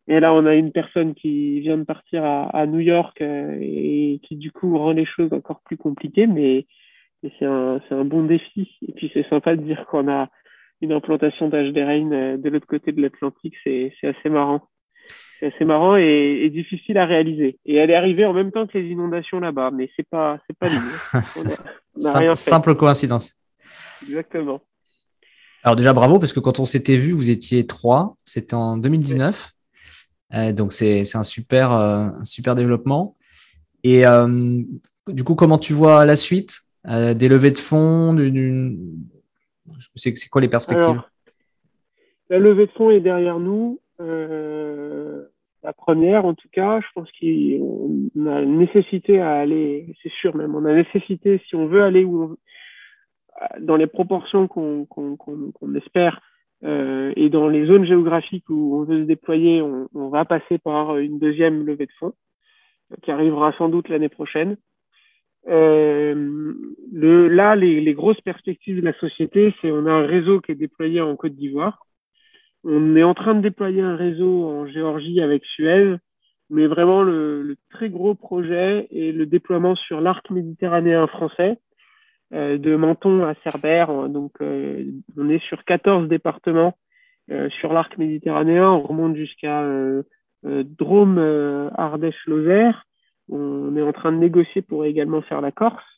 Et 0.07 0.19
là, 0.19 0.31
on 0.35 0.45
a 0.45 0.53
une 0.53 0.71
personne 0.71 1.15
qui 1.15 1.59
vient 1.61 1.79
de 1.79 1.83
partir 1.83 2.23
à, 2.23 2.43
à 2.49 2.67
New 2.67 2.79
York 2.79 3.19
et 3.19 4.19
qui, 4.21 4.35
du 4.35 4.51
coup, 4.51 4.77
rend 4.77 4.91
les 4.91 5.05
choses 5.05 5.33
encore 5.33 5.61
plus 5.61 5.77
compliquées, 5.77 6.27
mais, 6.27 6.67
mais 7.23 7.31
c'est 7.39 7.45
un, 7.45 7.81
un 7.89 8.05
bon 8.05 8.25
défi. 8.25 8.77
Et 8.87 8.91
puis, 8.91 9.09
c'est 9.11 9.27
sympa 9.27 9.55
de 9.55 9.63
dire 9.63 9.87
qu'on 9.87 10.07
a 10.07 10.29
une 10.81 10.91
implantation 10.91 11.49
d'HDRain 11.49 12.37
de 12.37 12.49
l'autre 12.49 12.67
côté 12.67 12.91
de 12.91 13.01
l'Atlantique. 13.01 13.55
C'est 13.63 13.91
assez 14.03 14.29
marrant. 14.29 14.61
C'est 15.39 15.53
assez 15.53 15.65
marrant 15.65 15.95
et, 15.97 16.41
et, 16.43 16.49
difficile 16.49 16.97
à 16.97 17.05
réaliser. 17.05 17.59
Et 17.65 17.75
elle 17.75 17.91
est 17.91 17.95
arrivée 17.95 18.25
en 18.25 18.33
même 18.33 18.51
temps 18.51 18.65
que 18.65 18.77
les 18.77 18.89
inondations 18.89 19.39
là-bas, 19.39 19.69
mais 19.71 19.89
c'est 19.95 20.07
pas, 20.07 20.39
c'est 20.47 20.57
pas 20.57 20.67
lié. 20.67 21.51
simple, 21.99 22.35
simple 22.35 22.75
coïncidence. 22.75 23.35
Exactement. 24.03 24.61
Alors 25.63 25.75
déjà 25.75 25.93
bravo 25.93 26.17
parce 26.17 26.33
que 26.33 26.39
quand 26.39 26.59
on 26.59 26.65
s'était 26.65 26.97
vu, 26.97 27.11
vous 27.11 27.29
étiez 27.29 27.67
trois. 27.67 28.15
C'était 28.23 28.55
en 28.55 28.77
2019. 28.77 29.51
Euh, 30.33 30.53
donc 30.53 30.73
c'est 30.73 31.03
un 31.15 31.23
super, 31.23 31.71
euh, 31.71 32.07
un 32.19 32.23
super 32.23 32.55
développement. 32.55 33.15
Et 33.83 34.05
euh, 34.05 34.61
du 35.07 35.23
coup, 35.23 35.35
comment 35.35 35.57
tu 35.57 35.73
vois 35.73 36.05
la 36.05 36.15
suite 36.15 36.59
euh, 36.87 37.13
Des 37.13 37.27
levées 37.27 37.51
de 37.51 37.57
fonds 37.57 38.13
C'est 39.95 40.29
quoi 40.29 40.41
les 40.41 40.47
perspectives 40.47 41.01
La 42.29 42.39
levée 42.39 42.67
de 42.67 42.71
fonds 42.71 42.89
est 42.89 42.99
derrière 42.99 43.39
nous. 43.39 43.79
Euh, 43.99 45.25
la 45.63 45.73
première, 45.73 46.25
en 46.25 46.33
tout 46.33 46.49
cas, 46.51 46.79
je 46.81 46.87
pense 46.93 47.09
qu'on 47.19 48.27
a 48.27 48.45
nécessité 48.45 49.19
à 49.19 49.33
aller, 49.33 49.95
c'est 50.01 50.11
sûr 50.11 50.35
même, 50.35 50.55
on 50.55 50.65
a 50.65 50.73
nécessité, 50.73 51.41
si 51.47 51.55
on 51.55 51.67
veut 51.67 51.83
aller 51.83 52.05
dans 53.59 53.75
les 53.75 53.87
proportions 53.87 54.47
qu'on 54.47 54.85
qu 54.85 55.17
qu 55.17 55.77
espère 55.77 56.21
euh, 56.63 57.13
et 57.15 57.29
dans 57.29 57.47
les 57.47 57.65
zones 57.65 57.85
géographiques 57.85 58.49
où 58.49 58.77
on 58.77 58.83
veut 58.83 59.01
se 59.01 59.07
déployer, 59.07 59.61
on, 59.61 60.09
va 60.09 60.25
passer 60.25 60.57
par 60.57 60.97
une 60.97 61.19
deuxième 61.19 61.65
levée 61.65 61.85
de 61.85 61.91
fonds 61.99 62.13
qui 63.03 63.11
arrivera 63.11 63.53
sans 63.57 63.69
doute 63.69 63.89
l'année 63.89 64.09
prochaine. 64.09 64.57
Euh, 65.47 66.46
là, 66.97 67.55
les, 67.55 67.93
grosses 67.93 68.21
perspectives 68.21 68.77
de 68.77 68.85
la 68.85 68.97
société, 68.99 69.53
c'est 69.61 69.71
on 69.71 69.85
a 69.85 69.91
un 69.91 70.05
réseau 70.05 70.41
qui 70.41 70.51
est 70.51 70.55
déployé 70.55 71.01
en 71.01 71.15
Côte 71.15 71.35
d'Ivoire. 71.35 71.85
On 72.63 72.95
est 72.95 73.03
en 73.03 73.13
train 73.13 73.35
de 73.35 73.41
déployer 73.41 73.81
un 73.81 73.95
réseau 73.95 74.45
en 74.45 74.67
Géorgie 74.67 75.21
avec 75.21 75.45
Suez, 75.45 75.95
mais 76.49 76.67
vraiment 76.67 77.03
le, 77.03 77.55
très 77.69 77.89
gros 77.89 78.15
projet 78.15 78.87
est 78.91 79.11
le 79.11 79.25
déploiement 79.25 79.75
sur 79.75 80.01
l'arc 80.01 80.29
méditerranéen 80.29 81.07
français, 81.07 81.59
euh, 82.33 82.57
de 82.57 82.75
Menton 82.75 83.23
à 83.25 83.35
Cerbère. 83.43 84.09
Donc, 84.09 84.33
euh, 84.41 84.83
on 85.17 85.29
est 85.29 85.43
sur 85.45 85.63
14 85.63 86.07
départements 86.07 86.77
euh, 87.31 87.49
sur 87.59 87.73
l'arc 87.73 87.97
méditerranéen. 87.97 88.69
On 88.69 88.81
remonte 88.81 89.15
jusqu'à 89.15 89.61
euh, 89.61 90.03
Drôme, 90.43 91.19
Ardèche, 91.75 92.25
Lozère. 92.25 92.85
On 93.29 93.75
est 93.75 93.81
en 93.81 93.93
train 93.93 94.11
de 94.11 94.17
négocier 94.17 94.61
pour 94.61 94.85
également 94.85 95.21
faire 95.21 95.41
la 95.41 95.51
Corse. 95.51 95.96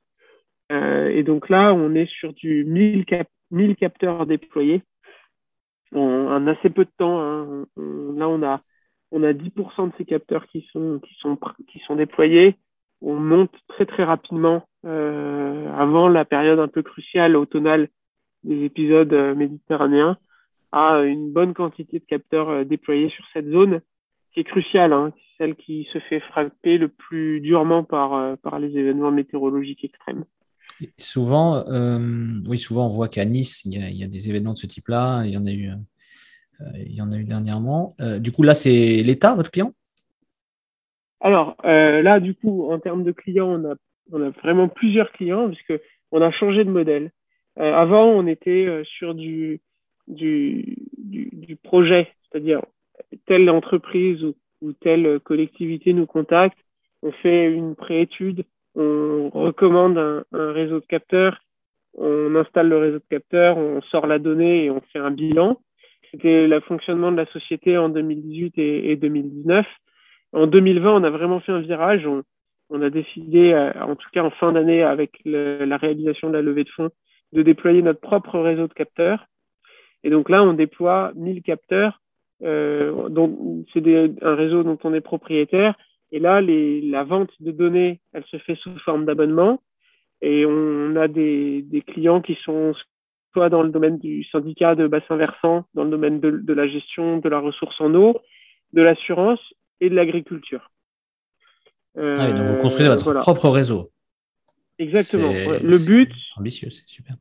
Et 0.72 1.24
donc 1.24 1.50
là, 1.50 1.74
on 1.74 1.96
est 1.96 2.10
sur 2.10 2.34
du 2.34 2.64
1000, 2.64 3.06
cap 3.06 3.28
1000 3.52 3.76
capteurs 3.76 4.26
déployés 4.26 4.84
en, 5.96 6.48
assez 6.48 6.70
peu 6.70 6.86
de 6.86 6.92
temps. 6.98 7.20
Hein. 7.20 7.66
Là, 7.78 8.30
on 8.30 8.44
a, 8.44 8.62
on 9.12 9.24
a 9.24 9.34
10% 9.34 9.88
de 9.88 9.94
ces 9.98 10.06
capteurs 10.06 10.48
qui 10.48 10.68
sont, 10.72 11.02
déployés. 11.96 12.56
On 13.02 13.16
monte 13.16 13.56
très 13.68 13.86
très 13.86 14.04
rapidement 14.04 14.68
euh, 14.86 15.72
avant 15.74 16.08
la 16.10 16.26
période 16.26 16.60
un 16.60 16.68
peu 16.68 16.84
cruciale 16.84 17.36
automnale 17.36 17.90
des 18.44 18.64
épisodes 18.66 19.14
euh, 19.14 19.36
méditerranéens 19.36 20.18
à 20.72 21.02
une 21.02 21.32
bonne 21.32 21.54
quantité 21.54 22.00
de 22.00 22.06
capteurs 22.06 22.50
euh, 22.50 22.64
déployés 22.64 23.10
sur 23.10 23.26
cette 23.34 23.50
zone 23.50 23.82
qui 24.34 24.42
est 24.42 24.44
cruciale, 24.44 24.94
hein, 24.94 25.12
celle 25.38 25.56
qui 25.56 25.88
se 25.92 26.00
fait 26.00 26.20
frapper 26.20 26.78
le 26.78 26.90
plus 26.90 27.42
durement 27.42 27.88
euh, 27.92 28.36
par 28.36 28.60
les 28.60 28.78
événements 28.78 29.12
météorologiques 29.12 29.84
extrêmes. 29.84 30.26
Souvent, 30.98 31.68
euh, 31.68 32.00
oui, 32.48 32.58
souvent 32.58 32.86
on 32.86 32.90
voit 32.90 33.10
qu'à 33.10 33.26
Nice, 33.26 33.66
il 33.66 33.74
y, 33.74 34.04
a, 34.04 34.08
des 34.08 34.30
événements 34.30 34.54
de 34.54 34.58
ce 34.58 34.68
type-là. 34.68 35.24
Il 35.26 35.32
y 35.32 35.38
en 35.38 35.46
a 35.46 35.52
eu, 35.52 35.70
euh, 35.70 36.66
il 36.76 36.94
y 36.94 37.02
en 37.02 37.12
a 37.12 37.18
eu 37.18 37.26
dernièrement. 37.26 37.90
Euh, 38.00 38.20
du 38.20 38.32
coup, 38.32 38.44
là, 38.44 38.54
c'est 38.54 39.04
l'État, 39.04 39.36
votre 39.36 39.52
client? 39.52 39.74
Alors 41.22 41.58
là, 41.64 42.20
du 42.22 42.34
coup, 42.34 42.72
en 42.72 42.80
termes 42.80 43.04
de 43.04 43.12
clients, 43.12 43.62
on 43.62 44.22
a, 44.22 44.30
vraiment 44.42 44.70
plusieurs 44.70 45.12
clients 45.12 45.50
puisque 45.50 45.74
on 46.12 46.22
a 46.22 46.32
changé 46.32 46.64
de 46.64 46.72
modèle. 46.72 47.12
Avant, 47.58 48.06
on 48.06 48.26
était 48.26 48.84
sur 48.86 49.16
du, 49.16 49.60
projet, 51.62 52.08
c'est-à-dire 52.24 52.62
telle 53.26 53.50
entreprise 53.50 54.24
ou 54.62 54.72
telle 54.74 55.20
collectivité 55.20 55.92
nous 55.92 56.06
contacte, 56.06 56.58
on 57.04 57.12
fait 57.12 57.52
une 57.52 57.76
préétude 57.76 58.46
on 58.80 59.30
recommande 59.30 59.98
un, 59.98 60.52
réseau 60.54 60.80
de 60.80 60.86
capteurs, 60.86 61.40
on 61.98 62.34
installe 62.36 62.70
le 62.70 62.78
réseau 62.78 63.00
de 63.00 63.04
capteurs, 63.10 63.58
on 63.58 63.82
sort 63.82 64.08
la 64.08 64.20
donnée 64.20 64.66
et 64.66 64.72
on 64.72 64.82
fait 64.94 65.00
un 65.00 65.12
bilan. 65.12 65.60
C'était 66.12 66.48
le 66.48 66.60
fonctionnement 66.62 67.12
de 67.12 67.18
la 67.18 67.26
société 67.28 67.78
en 67.78 67.90
2018 67.90 68.58
et, 68.58 68.92
et 68.92 68.96
2019. 68.96 69.66
En 70.32 70.48
2020, 70.48 70.94
on 70.94 71.04
a 71.04 71.10
vraiment 71.10 71.40
fait 71.42 71.52
un 71.52 71.60
virage. 71.60 72.08
On, 72.70 72.82
a 72.82 72.90
décidé, 72.90 73.52
euh, 73.52 73.72
en 73.82 73.96
tout 73.96 74.10
cas 74.14 74.24
en 74.24 74.30
fin 74.30 74.52
d'année, 74.52 74.84
avec 74.84 75.20
la 75.26 75.78
réalisation 75.78 76.30
de 76.30 76.34
la 76.34 76.42
levée 76.42 76.64
de 76.64 76.70
fonds, 76.70 76.90
de 77.34 77.42
déployer 77.42 77.82
notre 77.82 78.00
propre 78.00 78.40
réseau 78.40 78.68
de 78.68 78.74
capteurs. 78.74 79.26
Et 80.04 80.10
donc 80.10 80.30
là, 80.30 80.44
on 80.44 80.54
déploie 80.54 81.12
1000 81.16 81.42
capteurs. 81.42 82.02
Euh, 82.44 83.10
c'est 83.74 83.84
un 84.22 84.36
réseau 84.36 84.64
dont 84.64 84.78
on 84.84 84.94
est 84.94 85.02
propriétaire 85.02 85.76
et 86.12 86.20
là, 86.20 86.42
les, 86.42 86.82
la 86.82 87.04
vente 87.04 87.32
de 87.40 87.52
données, 87.52 88.00
elle 88.14 88.26
se 88.26 88.38
fait 88.38 88.56
sous 88.56 88.78
forme 88.80 89.06
d'abonnement. 89.06 89.62
Et 90.22 90.46
on 90.46 90.96
a 90.96 91.08
des, 91.08 91.62
des, 91.62 91.82
clients 91.82 92.22
qui 92.22 92.38
sont 92.44 92.74
soit 93.32 93.50
dans 93.50 93.62
le 93.62 93.70
domaine 93.70 94.00
du 94.00 94.24
syndicat 94.26 94.76
de 94.76 94.88
bassin 94.88 95.16
versant, 95.16 95.66
dans 95.76 95.84
le 95.84 95.92
domaine 95.92 96.20
de, 96.20 96.32
de 96.32 96.54
la 96.54 96.68
gestion 96.68 97.20
de 97.20 97.30
la 97.30 97.40
ressource 97.40 97.80
en 97.80 97.94
eau, 97.94 98.20
de 98.74 98.82
l'assurance 98.82 99.40
et 99.80 99.90
de 99.90 99.96
l'agriculture. 99.96 100.72
Euh, 101.98 102.16
ah 102.18 102.28
oui, 102.28 102.34
donc 102.34 102.48
vous 102.48 102.58
construisez 102.58 102.90
votre 102.90 103.04
voilà. 103.04 103.22
propre 103.22 103.50
réseau. 103.50 103.92
Exactement. 104.78 105.32
Le 105.32 105.86
but. 105.86 106.12
Ambitieux, 106.38 106.70
c'est 106.70 106.88
super. 106.88 107.16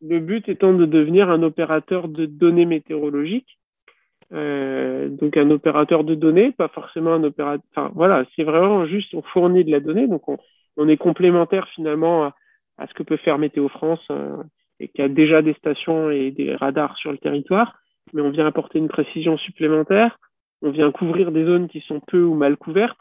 Le 0.00 0.18
but 0.18 0.48
étant 0.48 0.72
de 0.72 0.86
devenir 0.86 1.30
un 1.30 1.42
opérateur 1.42 2.08
de 2.08 2.26
données 2.26 2.66
météorologiques 2.66 3.58
euh, 4.32 5.08
donc 5.08 5.36
un 5.36 5.50
opérateur 5.50 6.04
de 6.04 6.14
données, 6.14 6.52
pas 6.52 6.68
forcément 6.68 7.12
un 7.12 7.24
opérateur. 7.24 7.64
Enfin 7.74 7.90
voilà, 7.94 8.24
c'est 8.34 8.44
vraiment 8.44 8.86
juste 8.86 9.14
on 9.14 9.22
fournit 9.22 9.64
de 9.64 9.70
la 9.70 9.80
donnée, 9.80 10.06
donc 10.06 10.28
on, 10.28 10.38
on 10.76 10.88
est 10.88 10.96
complémentaire 10.96 11.68
finalement 11.74 12.24
à, 12.24 12.34
à, 12.78 12.86
ce 12.86 12.94
que 12.94 13.02
peut 13.02 13.18
faire 13.18 13.38
Météo 13.38 13.68
France 13.68 14.04
euh, 14.10 14.42
et 14.80 14.88
qui 14.88 15.02
a 15.02 15.08
déjà 15.08 15.42
des 15.42 15.54
stations 15.54 16.10
et 16.10 16.30
des 16.30 16.54
radars 16.54 16.96
sur 16.96 17.12
le 17.12 17.18
territoire, 17.18 17.76
mais 18.12 18.22
on 18.22 18.30
vient 18.30 18.46
apporter 18.46 18.78
une 18.78 18.88
précision 18.88 19.36
supplémentaire, 19.36 20.18
on 20.62 20.70
vient 20.70 20.90
couvrir 20.92 21.30
des 21.30 21.44
zones 21.44 21.68
qui 21.68 21.80
sont 21.80 22.00
peu 22.00 22.22
ou 22.22 22.34
mal 22.34 22.56
couvertes 22.56 23.00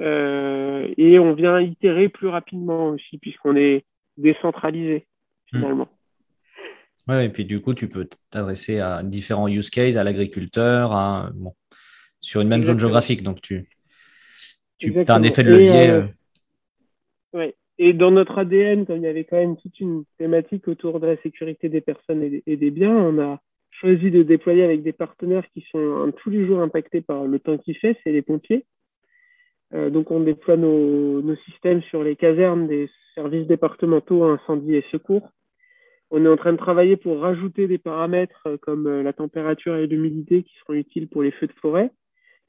euh, 0.00 0.86
et 0.96 1.18
on 1.18 1.34
vient 1.34 1.60
itérer 1.60 2.08
plus 2.08 2.28
rapidement 2.28 2.88
aussi 2.90 3.18
puisqu'on 3.18 3.56
est 3.56 3.84
décentralisé 4.16 5.06
finalement. 5.50 5.84
Mmh. 5.84 6.01
Ouais, 7.08 7.26
et 7.26 7.28
puis 7.28 7.44
du 7.44 7.60
coup, 7.60 7.74
tu 7.74 7.88
peux 7.88 8.08
t'adresser 8.30 8.78
à 8.78 9.02
différents 9.02 9.48
use 9.48 9.70
cases, 9.70 9.96
à 9.96 10.04
l'agriculteur, 10.04 10.92
à, 10.92 11.30
bon, 11.34 11.52
sur 12.20 12.40
une 12.40 12.48
même 12.48 12.60
Exactement. 12.60 12.78
zone 12.78 12.88
géographique. 12.88 13.22
Donc, 13.22 13.40
tu, 13.40 13.68
tu 14.78 14.94
as 14.96 15.14
un 15.14 15.22
effet 15.22 15.42
de 15.42 15.50
levier. 15.50 15.86
Et, 15.86 15.90
euh, 15.90 16.06
ouais. 17.32 17.54
et 17.78 17.92
dans 17.92 18.12
notre 18.12 18.38
ADN, 18.38 18.86
comme 18.86 18.98
il 18.98 19.02
y 19.02 19.08
avait 19.08 19.24
quand 19.24 19.36
même 19.36 19.56
toute 19.56 19.78
une 19.80 20.04
thématique 20.18 20.68
autour 20.68 21.00
de 21.00 21.08
la 21.08 21.16
sécurité 21.22 21.68
des 21.68 21.80
personnes 21.80 22.22
et 22.22 22.30
des, 22.30 22.42
et 22.46 22.56
des 22.56 22.70
biens, 22.70 22.94
on 22.94 23.18
a 23.20 23.40
choisi 23.72 24.12
de 24.12 24.22
déployer 24.22 24.62
avec 24.62 24.84
des 24.84 24.92
partenaires 24.92 25.44
qui 25.52 25.66
sont 25.72 26.12
tous 26.18 26.30
les 26.30 26.46
jours 26.46 26.60
impactés 26.60 27.00
par 27.00 27.24
le 27.24 27.38
temps 27.40 27.58
qui 27.58 27.74
fait, 27.74 27.98
c'est 28.04 28.12
les 28.12 28.22
pompiers. 28.22 28.64
Euh, 29.74 29.90
donc, 29.90 30.10
on 30.10 30.20
déploie 30.20 30.56
nos, 30.56 31.22
nos, 31.22 31.36
systèmes 31.36 31.82
sur 31.82 32.04
les 32.04 32.14
casernes 32.14 32.68
des 32.68 32.88
services 33.14 33.46
départementaux 33.46 34.24
incendie 34.24 34.76
et 34.76 34.84
secours. 34.92 35.28
On 36.14 36.26
est 36.26 36.28
en 36.28 36.36
train 36.36 36.52
de 36.52 36.58
travailler 36.58 36.98
pour 36.98 37.20
rajouter 37.20 37.66
des 37.66 37.78
paramètres 37.78 38.42
euh, 38.46 38.58
comme 38.58 38.86
euh, 38.86 39.02
la 39.02 39.14
température 39.14 39.76
et 39.76 39.86
l'humidité 39.86 40.42
qui 40.42 40.52
seront 40.58 40.74
utiles 40.74 41.08
pour 41.08 41.22
les 41.22 41.30
feux 41.30 41.46
de 41.46 41.54
forêt. 41.54 41.90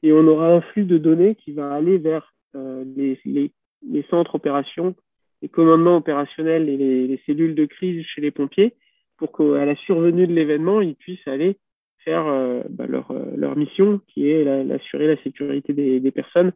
Et 0.02 0.12
on 0.12 0.28
aura 0.28 0.52
un 0.52 0.60
flux 0.60 0.84
de 0.84 0.98
données 0.98 1.34
qui 1.34 1.52
va 1.52 1.72
aller 1.72 1.96
vers 1.96 2.34
euh, 2.56 2.84
les, 2.94 4.04
centres 4.10 4.34
opérations, 4.34 4.94
les 5.40 5.48
commandements 5.48 5.96
opérationnels 5.96 6.68
et 6.68 6.76
les, 6.76 7.06
les, 7.06 7.22
cellules 7.24 7.54
de 7.54 7.64
crise 7.64 8.04
chez 8.04 8.20
les 8.20 8.30
pompiers 8.30 8.74
pour 9.16 9.32
qu'à 9.32 9.64
la 9.64 9.76
survenue 9.76 10.26
de 10.26 10.34
l'événement, 10.34 10.82
ils 10.82 10.94
puissent 10.94 11.26
aller 11.26 11.56
faire 12.04 12.24
bah, 12.68 12.84
leur, 12.86 13.56
mission 13.56 14.02
qui 14.08 14.28
est 14.28 14.44
d'assurer 14.44 15.06
la, 15.06 15.22
sécurité 15.22 15.72
des, 15.72 16.10
personnes 16.10 16.52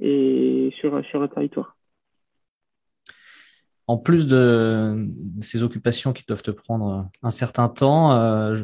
et 0.00 0.70
sur 0.80 0.94
un 0.94 1.28
territoire 1.28 1.75
en 3.88 3.96
plus 3.96 4.26
de 4.26 5.08
ces 5.40 5.62
occupations 5.62 6.12
qui 6.12 6.24
doivent 6.26 6.42
te 6.42 6.50
prendre 6.50 7.08
un 7.22 7.30
certain 7.30 7.68
temps, 7.68 8.12
euh, 8.12 8.56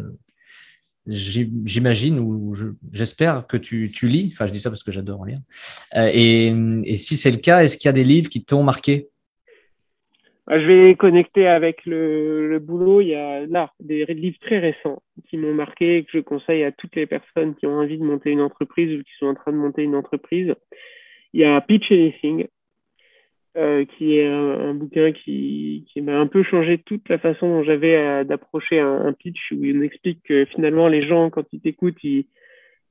j'imagine 1.07 2.19
ou 2.19 2.55
j'espère 2.93 3.47
que 3.47 3.57
tu, 3.57 3.89
lis. 4.03 4.31
Enfin, 4.33 4.47
je 4.47 4.53
dis 4.53 4.59
ça 4.59 4.71
parce 4.71 4.83
que 4.83 4.93
j'adore 4.93 5.25
lire. 5.25 5.39
Euh, 5.97 6.11
et, 6.13 6.97
si 6.97 7.17
c'est 7.17 7.31
le 7.31 7.39
cas, 7.39 7.63
est-ce 7.63 7.79
qu'il 7.79 7.89
y 7.89 7.91
a 7.91 7.93
des 7.93 8.05
livres 8.05 8.31
qui 8.31 8.45
t'ont 8.45 8.65
marqué? 8.65 9.09
Bah, 10.49 10.59
Je 10.59 10.67
vais 10.67 10.95
connecter 10.97 11.47
avec 11.47 11.87
le, 11.87 12.59
boulot. 12.59 13.01
Il 13.01 13.09
y 13.09 13.15
a 13.15 13.47
là 13.47 13.73
des 13.79 14.05
livres 14.07 14.39
très 14.41 14.59
récents 14.59 15.03
qui 15.29 15.37
m'ont 15.37 15.55
marqué 15.55 15.99
et 15.99 16.05
que 16.05 16.11
je 16.15 16.19
conseille 16.19 16.65
à 16.65 16.73
toutes 16.73 16.97
les 16.97 17.07
personnes 17.07 17.55
qui 17.55 17.67
ont 17.67 17.79
envie 17.79 17.99
de 17.99 18.05
monter 18.05 18.31
une 18.31 18.41
entreprise 18.41 18.99
ou 18.99 19.03
qui 19.05 19.13
sont 19.21 19.27
en 19.27 19.35
train 19.35 19.53
de 19.53 19.57
monter 19.57 19.83
une 19.83 19.95
entreprise. 19.95 20.53
Il 21.33 21.41
y 21.41 21.45
a 21.45 21.61
Pitch 21.61 21.91
Anything 21.93 22.47
euh, 23.57 23.85
qui 23.85 24.19
est 24.19 24.27
un, 24.27 24.75
bouquin 24.75 25.12
qui, 25.12 25.85
qui 25.93 26.01
m'a 26.01 26.19
un 26.19 26.27
peu 26.27 26.43
changé 26.43 26.79
toute 26.79 27.09
la 27.09 27.19
façon 27.19 27.49
dont 27.49 27.62
j'avais 27.62 28.25
d'approcher 28.25 28.81
un, 28.81 29.07
un, 29.07 29.12
pitch 29.12 29.53
où 29.53 29.59
on 29.62 29.83
explique 29.83 30.23
que 30.25 30.47
finalement 30.47 30.88
les 30.88 31.07
gens 31.07 31.31
quand 31.31 31.45
ils 31.53 31.61
t'écoutent 31.61 32.03
ils, 32.03 32.27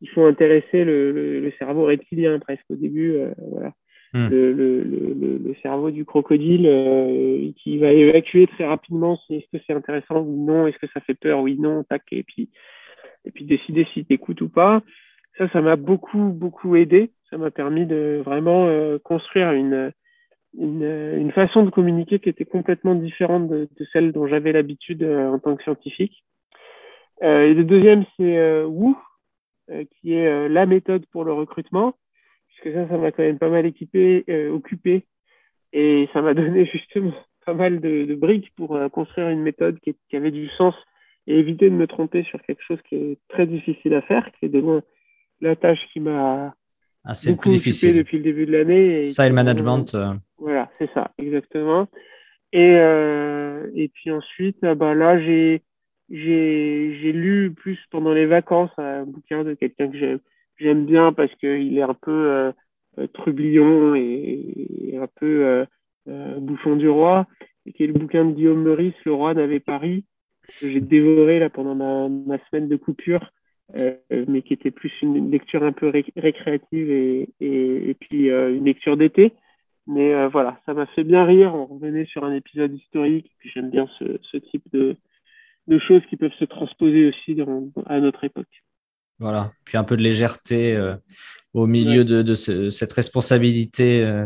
ils 0.02 0.10
font 0.10 0.26
intéresser 0.26 0.84
le, 0.84 1.12
le, 1.12 1.40
le, 1.40 1.52
cerveau 1.58 1.86
reptilien 1.86 2.38
presque 2.40 2.66
au 2.70 2.76
début 2.76 3.16
euh, 3.16 3.34
voilà. 3.52 3.74
Hmm. 4.14 4.28
le, 4.28 4.52
le, 4.52 5.56
cerveau 5.62 5.90
du 5.90 6.06
crocodile 6.06 6.68
euh, 6.68 7.50
qui 7.58 7.78
va 7.78 7.94
évacuer 7.94 8.48
très 8.48 8.66
rapidement 8.66 9.18
si 9.26 9.36
est-ce 9.36 9.58
que 9.58 9.64
c'est 9.66 9.74
intéressant 9.74 10.22
ou 10.22 10.46
non 10.46 10.68
est-ce 10.68 10.78
que 10.80 10.92
ça 10.94 11.00
fait 11.02 11.14
peur 11.14 11.40
oui 11.42 11.58
non 11.58 11.84
tac 11.84 12.04
et 12.12 12.24
puis 12.24 12.50
et 13.26 13.32
puis 13.32 13.46
décider 13.46 13.88
si 13.94 14.06
t'écoutes 14.06 14.42
ou 14.42 14.50
pas. 14.50 14.82
Ça 15.38 15.50
ça 15.50 15.62
m'a 15.62 15.76
beaucoup 15.76 16.30
beaucoup 16.30 16.76
aidé. 16.76 17.12
Ça 17.30 17.38
m'a 17.38 17.52
permis 17.52 17.86
de 17.86 18.22
vraiment 18.24 18.68
euh, 18.68 18.98
construire 19.00 19.52
une 19.52 19.92
une, 20.58 20.84
une, 20.84 21.32
façon 21.32 21.64
de 21.64 21.70
communiquer 21.70 22.20
qui 22.20 22.30
était 22.30 22.46
complètement 22.46 22.96
différente 22.96 23.48
de, 23.48 23.70
de 23.78 23.88
celle 23.94 24.12
dont 24.12 24.28
j'avais 24.28 24.52
l'habitude 24.52 25.04
euh, 25.04 25.30
en 25.30 25.40
tant 25.40 25.56
que 25.56 25.64
scientifique. 25.64 26.24
Euh, 27.24 27.44
et 27.44 27.54
le 27.54 27.64
deuxième, 27.64 28.06
c'est 28.18 28.38
euh, 28.38 28.66
Woo, 28.66 28.98
qui 29.90 30.14
est 30.14 30.50
la 30.50 30.66
méthode 30.66 31.06
pour 31.12 31.24
le 31.24 31.32
recrutement, 31.32 31.94
puisque 32.48 32.76
ça, 32.76 32.90
ça 32.90 32.98
m'a 32.98 33.12
quand 33.12 33.24
même 33.24 33.40
pas 33.40 33.50
mal 33.50 33.66
équipé, 33.66 34.26
occupé, 34.52 35.06
et 35.72 36.10
ça 36.12 36.22
m'a 36.22 36.34
donné 36.34 36.66
justement 36.66 37.14
pas 37.46 37.54
mal 37.54 37.80
de, 37.80 38.04
de 38.04 38.16
briques 38.16 38.52
pour 38.58 38.78
construire 38.92 39.30
une 39.30 39.42
méthode 39.42 39.80
qui, 39.80 39.96
qui, 40.10 40.16
avait 40.18 40.32
du 40.32 40.50
sens 40.50 40.76
et 41.26 41.40
éviter 41.40 41.70
de 41.70 41.76
me 41.76 41.88
tromper 41.88 42.24
sur 42.24 42.42
quelque 42.42 42.62
chose 42.68 42.80
qui 42.90 42.96
est 42.96 43.18
très 43.30 43.48
difficile 43.48 43.94
à 43.94 44.02
faire, 44.02 44.30
qui 44.34 44.48
est 44.48 44.50
de 44.50 44.60
loin 44.60 44.82
la 45.40 45.56
tâche 45.56 45.80
qui 45.94 46.02
m'a 46.02 46.54
ah, 47.04 47.16
c'est 47.16 47.36
plus 47.36 47.50
difficile 47.50 47.96
depuis 47.96 48.18
le 48.18 48.24
début 48.24 48.46
de 48.46 48.52
l'année. 48.52 49.02
Ça 49.02 49.26
et 49.26 49.30
le 49.30 49.36
management. 49.36 49.96
Voilà, 50.42 50.70
c'est 50.80 50.92
ça, 50.92 51.12
exactement. 51.20 51.88
Et, 52.52 52.76
euh, 52.76 53.70
et 53.76 53.90
puis 53.90 54.10
ensuite, 54.10 54.58
ah 54.64 54.74
bah 54.74 54.96
là, 54.96 55.22
j'ai, 55.22 55.62
lu 56.10 57.54
plus 57.56 57.78
pendant 57.92 58.12
les 58.12 58.26
vacances 58.26 58.72
un 58.80 59.06
bouquin 59.06 59.44
de 59.44 59.54
quelqu'un 59.54 59.90
que 59.90 60.20
j'aime, 60.58 60.86
bien 60.86 61.14
parce 61.14 61.34
qu'il 61.36 61.78
est 61.78 61.84
un 61.84 61.94
peu 61.94 62.54
euh, 62.98 63.08
trublion 63.14 63.94
et, 63.94 64.98
un 65.00 65.08
peu 65.20 65.46
euh, 65.46 65.66
euh, 66.08 66.40
bouffon 66.40 66.76
du 66.76 66.90
roi, 66.90 67.28
et 67.68 67.74
qui 67.74 67.84
est 67.84 67.88
le 67.88 67.94
bouquin 67.94 68.26
de 68.26 68.32
Guillaume 68.32 68.64
Meurice, 68.64 68.96
Le 69.06 69.14
roi 69.14 69.36
n'avait 69.36 69.60
pas 69.60 69.78
ri, 69.78 70.06
que 70.60 70.68
j'ai 70.68 70.82
dévoré 70.82 71.38
là 71.38 71.52
pendant 71.52 71.76
ma, 71.76 72.10
ma 72.10 72.40
semaine 72.48 72.68
de 72.68 72.78
coupure. 72.78 73.32
Euh, 73.78 73.96
mais 74.28 74.42
qui 74.42 74.54
était 74.54 74.72
plus 74.72 74.92
une 75.02 75.32
lecture 75.32 75.64
un 75.64 75.72
peu 75.72 75.88
ré 75.88 76.04
récréative 76.18 76.92
et, 76.92 77.30
et, 77.40 77.90
et 77.92 77.94
puis 77.94 78.28
une 78.28 78.66
lecture 78.66 78.98
d'été. 78.98 79.32
Mais 79.92 80.14
euh, 80.14 80.30
voilà, 80.30 80.60
ça 80.66 80.74
m'a 80.74 80.86
fait 80.88 81.04
bien 81.04 81.26
rire. 81.26 81.54
On 81.54 81.66
revenait 81.66 82.06
sur 82.06 82.24
un 82.24 82.34
épisode 82.34 82.74
historique. 82.74 83.32
Puis 83.40 83.52
j'aime 83.54 83.70
bien 83.70 83.88
ce, 84.00 84.20
ce 84.32 84.38
type 84.38 84.64
de, 84.72 84.96
de, 85.68 85.80
choses 85.80 86.02
qui 86.10 86.18
peuvent 86.18 86.32
se 86.40 86.46
transposer 86.46 87.10
aussi 87.10 87.36
dans, 87.36 87.70
à 87.86 88.00
notre 88.00 88.24
époque. 88.24 88.64
Voilà, 89.20 89.52
puis 89.66 89.78
un 89.78 89.84
peu 89.84 89.98
de 89.98 90.02
légèreté 90.02 90.80
au 91.54 91.68
milieu 91.68 92.00
ouais. 92.00 92.06
de, 92.06 92.22
de 92.24 92.34
ce, 92.34 92.72
cette 92.72 92.94
responsabilité, 92.94 94.26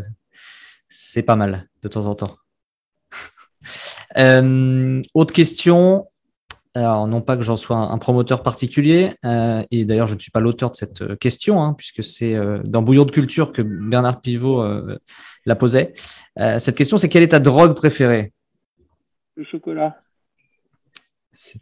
c'est 0.88 1.24
pas 1.24 1.36
mal 1.36 1.68
de 1.82 1.90
temps 1.90 2.06
en 2.06 2.16
temps. 2.16 2.38
autre 5.14 5.34
question, 5.34 6.08
alors, 6.76 7.08
non 7.08 7.22
pas 7.22 7.38
que 7.38 7.44
j'en 7.44 7.56
sois 7.56 7.78
un, 7.78 7.98
promoteur 7.98 8.44
particulier, 8.44 9.12
euh, 9.24 9.64
et 9.72 9.86
d'ailleurs, 9.86 10.08
je 10.08 10.16
ne 10.16 10.20
suis 10.20 10.32
pas 10.32 10.42
l'auteur 10.42 10.72
de 10.72 10.76
cette 10.76 11.02
euh, 11.02 11.16
question, 11.16 11.64
hein, 11.64 11.74
puisque 11.74 12.04
c'est 12.04 12.36
euh, 12.36 12.60
dans 12.66 12.82
Bouillon 12.82 13.06
de 13.06 13.12
culture 13.12 13.54
que 13.54 13.62
Bernard 13.62 14.20
Pivot 14.20 14.62
euh, 14.62 14.98
la 15.46 15.56
posait. 15.56 15.94
Cette 16.38 16.76
question, 16.76 16.98
c'est 16.98 17.08
quelle 17.08 17.24
est 17.24 17.30
ta 17.30 17.40
drogue 17.40 17.76
préférée? 17.76 18.34
Le 19.38 19.46
chocolat. 19.46 19.96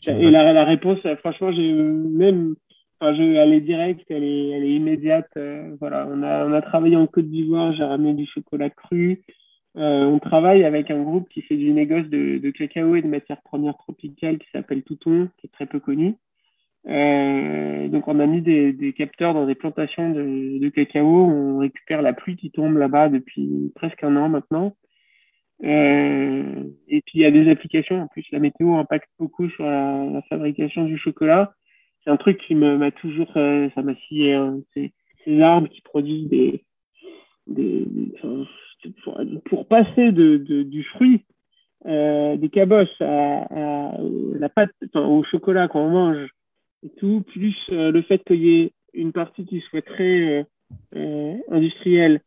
Et 0.08 0.32
la, 0.32 0.52
la, 0.52 0.65
réponse, 0.65 0.99
franchement, 1.19 1.52
j'ai 1.52 1.73
même, 1.73 2.56
enfin, 2.99 3.15
je, 3.15 3.21
elle 3.21 3.54
est 3.54 3.62
directe, 3.62 4.06
elle 4.10 4.23
est, 4.23 4.49
elle 4.49 4.63
est 4.63 4.73
immédiate. 4.73 5.30
voilà, 5.80 6.08
on 6.10 6.23
a, 6.23 6.45
on 6.45 6.54
a 6.54 6.62
travaillé 6.63 6.95
en 6.95 7.06
Côte 7.06 7.30
d'Ivoire, 7.30 7.73
j'ai 7.76 7.84
ramené 7.84 8.13
du 8.13 8.26
chocolat 8.26 8.71
cru. 8.71 9.23
Euh, 9.75 10.05
on 10.05 10.19
travaille 10.19 10.63
avec 10.63 10.91
un 10.91 11.01
groupe 11.01 11.27
qui 11.29 11.41
fait 11.41 11.57
du 11.57 11.71
négoce 11.71 12.07
de, 12.07 12.38
de 12.38 12.49
cacao 12.51 12.95
et 12.95 13.01
de 13.01 13.07
matières 13.07 13.41
premières 13.41 13.77
tropicales 13.77 14.38
qui 14.38 14.47
s'appelle 14.51 14.83
Touton, 14.83 15.29
qui 15.38 15.47
est 15.47 15.51
très 15.51 15.65
peu 15.65 15.79
connu. 15.79 16.15
Euh, 16.88 17.88
donc 17.88 18.07
on 18.07 18.19
a 18.19 18.25
mis 18.25 18.41
des, 18.41 18.73
des, 18.73 18.91
capteurs 18.93 19.33
dans 19.33 19.45
des 19.45 19.55
plantations 19.55 20.09
de, 20.12 20.59
de, 20.59 20.69
cacao. 20.69 21.25
On 21.25 21.57
récupère 21.59 22.01
la 22.01 22.13
pluie 22.13 22.36
qui 22.36 22.51
tombe 22.51 22.77
là-bas 22.77 23.09
depuis 23.09 23.71
presque 23.75 24.03
un 24.03 24.15
an 24.17 24.29
maintenant. 24.29 24.75
Euh, 25.63 26.63
et 26.88 27.01
puis 27.01 27.19
il 27.19 27.21
y 27.21 27.25
a 27.25 27.31
des 27.31 27.49
applications. 27.49 28.01
En 28.01 28.07
plus, 28.07 28.25
la 28.31 28.39
météo 28.39 28.75
impacte 28.75 29.09
beaucoup 29.17 29.49
sur 29.49 29.65
la, 29.65 30.05
la 30.05 30.21
fabrication 30.23 30.83
du 30.86 30.97
chocolat. 30.97 31.53
C'est 32.03 32.12
un 32.12 32.17
truc 32.17 32.38
qui 32.45 32.55
m'a 32.55 32.91
toujours, 32.91 33.31
euh, 33.38 33.69
ça 33.75 33.81
m'a 33.81 33.95
scié. 33.95 34.33
Hein. 34.33 34.59
C'est 34.73 34.91
ces 35.23 35.39
arbres 35.41 35.69
qui 35.69 35.81
produisent 35.81 36.27
des, 36.27 36.63
des, 37.47 37.88
enfin, 38.15 38.45
pour, 39.45 39.67
passer 39.67 40.11
de, 40.11 40.37
du 40.37 40.83
fruit 40.83 41.21
euh, 41.85 42.37
des 42.37 42.49
cabosses 42.49 43.01
à, 43.01 43.97
la 44.39 44.49
pâte, 44.49 44.71
au 44.95 45.23
chocolat 45.23 45.67
qu'on 45.67 45.89
mange 45.89 46.29
et 46.83 46.89
tout, 46.97 47.23
plus 47.27 47.55
euh, 47.71 47.91
le 47.91 48.01
fait 48.03 48.23
qu'il 48.23 48.43
y 48.43 48.61
ait 48.61 48.71
une 48.93 49.11
partie 49.11 49.45
qui 49.45 49.59
soit 49.61 49.81
très 49.81 50.45
euh, 50.95 51.33
industrielle, 51.51 52.21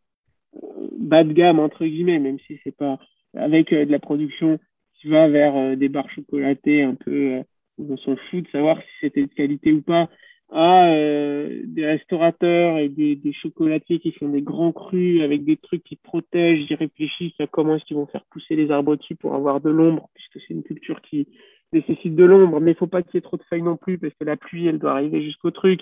bas 0.99 1.25
de 1.25 1.33
gamme 1.33 1.59
entre 1.59 1.87
guillemets, 1.87 2.19
même 2.19 2.39
si 2.47 2.59
c'est 2.65 2.77
pas 2.77 2.99
avec 3.35 3.71
de 3.71 3.91
la 3.91 3.99
production 3.99 4.59
qui 5.01 5.09
va 5.09 5.29
vers 5.29 5.77
des 5.77 5.89
barres 5.89 6.11
chocolatées 6.11 6.83
un 6.83 6.95
peu, 6.95 7.43
où 7.79 7.93
on 7.93 7.97
s'en 7.97 8.17
fout 8.17 8.45
de 8.45 8.51
savoir 8.51 8.79
si 8.79 8.89
c'était 9.01 9.23
de 9.23 9.35
qualité 9.35 9.73
ou 9.73 9.83
pas, 9.83 10.09
à 10.53 10.87
euh, 10.87 11.63
des 11.65 11.85
restaurateurs 11.85 12.79
et 12.79 12.89
des, 12.89 13.17
des, 13.17 13.33
chocolatiers 13.33 13.99
qui 13.99 14.13
font 14.13 14.29
des 14.29 14.43
grands 14.43 14.73
crus 14.73 15.23
avec 15.23 15.45
des 15.45 15.57
trucs 15.57 15.83
qui 15.83 15.97
protègent, 15.97 16.67
ils 16.71 16.77
réfléchissent 16.77 17.41
à 17.41 17.47
comment 17.47 17.77
est-ce 17.77 17.85
qu'ils 17.85 17.97
vont 17.97 18.07
faire 18.07 18.25
pousser 18.31 18.55
les 18.55 18.71
arbres 18.71 18.97
dessus 18.97 19.17
pour 19.17 19.35
avoir 19.35 19.61
de 19.61 19.71
l'ombre, 19.71 20.09
puisque 20.15 20.45
c'est 20.47 20.55
une 20.55 20.63
culture 20.63 21.01
qui 21.03 21.27
nécessite 21.73 22.15
de 22.15 22.25
l'ombre, 22.25 22.61
mais 22.61 22.73
il 22.73 22.77
faut 22.77 22.87
pas 22.87 23.03
qu'il 23.03 23.15
y 23.15 23.19
ait 23.19 23.23
trop 23.23 23.37
de 23.37 23.43
feuilles 23.51 23.63
non 23.63 23.77
plus, 23.77 23.99
parce 23.99 24.15
que 24.15 24.25
la 24.25 24.37
pluie, 24.37 24.69
elle 24.69 24.79
doit 24.79 24.93
arriver 24.93 25.23
jusqu'au 25.23 25.51
truc, 25.51 25.81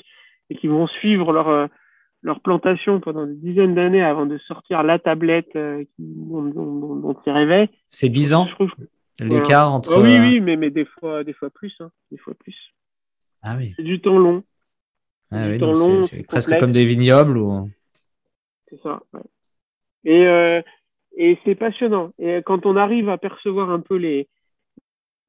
et 0.48 0.56
qui 0.56 0.66
vont 0.66 0.86
suivre 0.86 1.32
leur, 1.32 1.48
euh, 1.48 1.66
leur 2.22 2.40
plantation 2.40 3.00
pendant 3.00 3.26
des 3.26 3.34
dizaines 3.34 3.74
d'années 3.74 4.02
avant 4.02 4.24
de 4.24 4.38
sortir 4.38 4.82
la 4.82 4.98
tablette 4.98 5.54
euh, 5.56 5.84
dont, 5.98 6.42
dont, 6.42 6.96
dont, 6.96 7.16
ils 7.26 7.32
rêvaient. 7.32 7.68
C'est 7.86 8.08
10 8.08 8.34
ans 8.34 8.48
L'écart 9.20 9.72
entre... 9.72 9.96
Oh, 9.96 10.02
oui, 10.02 10.18
oui, 10.18 10.40
mais, 10.40 10.56
mais 10.56 10.70
des, 10.70 10.86
fois, 10.86 11.22
des 11.22 11.34
fois 11.34 11.50
plus. 11.50 11.72
Hein, 11.80 11.90
des 12.10 12.18
fois 12.18 12.34
plus. 12.34 12.56
Ah 13.42 13.54
oui. 13.56 13.74
C'est 13.76 13.84
du 13.84 14.00
temps 14.00 14.18
long. 14.18 14.42
Ah 15.34 15.48
oui, 15.48 16.04
c'est 16.04 16.26
presque 16.26 16.58
comme 16.58 16.72
des 16.72 16.84
vignobles 16.84 17.36
ou... 17.38 17.68
C'est 18.68 18.80
ça, 18.82 19.02
ouais. 19.12 19.20
Et, 20.04 20.26
euh, 20.26 20.62
et 21.16 21.38
c'est 21.44 21.54
passionnant. 21.54 22.12
Et 22.18 22.42
quand 22.44 22.66
on 22.66 22.76
arrive 22.76 23.08
à 23.08 23.18
percevoir 23.18 23.70
un 23.70 23.80
peu 23.80 23.96
les, 23.96 24.28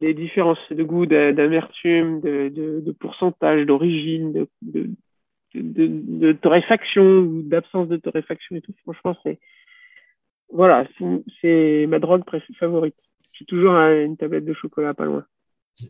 les 0.01 0.13
différences 0.13 0.59
de 0.69 0.83
goût, 0.83 1.05
d'amertume, 1.05 2.21
de, 2.21 2.49
de, 2.49 2.81
de, 2.81 2.91
pourcentage, 2.91 3.65
d'origine, 3.65 4.33
de, 4.33 4.47
de, 4.61 4.89
de, 5.53 6.31
torréfaction 6.33 7.03
ou 7.03 7.41
d'absence 7.43 7.87
de 7.87 7.97
torréfaction 7.97 8.55
et 8.55 8.61
tout. 8.61 8.73
Franchement, 8.83 9.15
c'est 9.23 9.39
voilà, 10.49 10.85
c'est 11.41 11.85
ma 11.87 11.99
drogue 11.99 12.23
favorite. 12.59 12.95
J'ai 13.33 13.45
toujours 13.45 13.73
une 13.73 14.15
tablette 14.15 14.45
de 14.45 14.53
chocolat 14.53 14.93
pas 14.93 15.05
loin. 15.05 15.25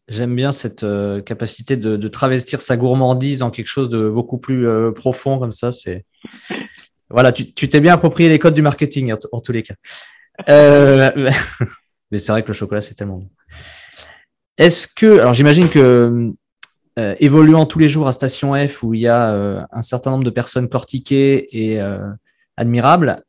J'aime 0.07 0.35
bien 0.35 0.51
cette 0.51 0.83
euh, 0.83 1.21
capacité 1.21 1.77
de, 1.77 1.95
de, 1.95 2.07
travestir 2.07 2.61
sa 2.61 2.75
gourmandise 2.75 3.43
en 3.43 3.51
quelque 3.51 3.67
chose 3.67 3.89
de 3.89 4.09
beaucoup 4.09 4.39
plus 4.39 4.67
euh, 4.67 4.91
profond 4.91 5.37
comme 5.37 5.51
ça. 5.51 5.71
C'est 5.71 6.05
voilà, 7.09 7.31
tu 7.31 7.53
t'es 7.53 7.79
bien 7.81 7.93
approprié 7.93 8.27
les 8.27 8.39
codes 8.39 8.55
du 8.55 8.63
marketing 8.63 9.13
en, 9.31 9.39
tous 9.39 9.51
les 9.51 9.61
cas. 9.61 9.75
Euh, 10.49 11.31
mais 12.11 12.17
c'est 12.17 12.31
vrai 12.31 12.41
que 12.41 12.47
le 12.47 12.53
chocolat 12.53 12.81
c'est 12.81 12.95
tellement 12.95 13.17
bon. 13.17 13.29
Est-ce 14.57 14.87
que 14.87 15.19
alors 15.19 15.35
j'imagine 15.35 15.69
que 15.69 16.31
évoluant 17.19 17.65
tous 17.65 17.77
les 17.77 17.89
jours 17.89 18.07
à 18.07 18.13
Station 18.13 18.53
F 18.67 18.81
où 18.81 18.93
il 18.93 19.01
y 19.01 19.07
a 19.07 19.67
un 19.69 19.81
certain 19.81 20.11
nombre 20.11 20.23
de 20.23 20.29
personnes 20.29 20.69
cortiquées 20.69 21.45
et 21.51 21.81
admirables, 22.55 23.21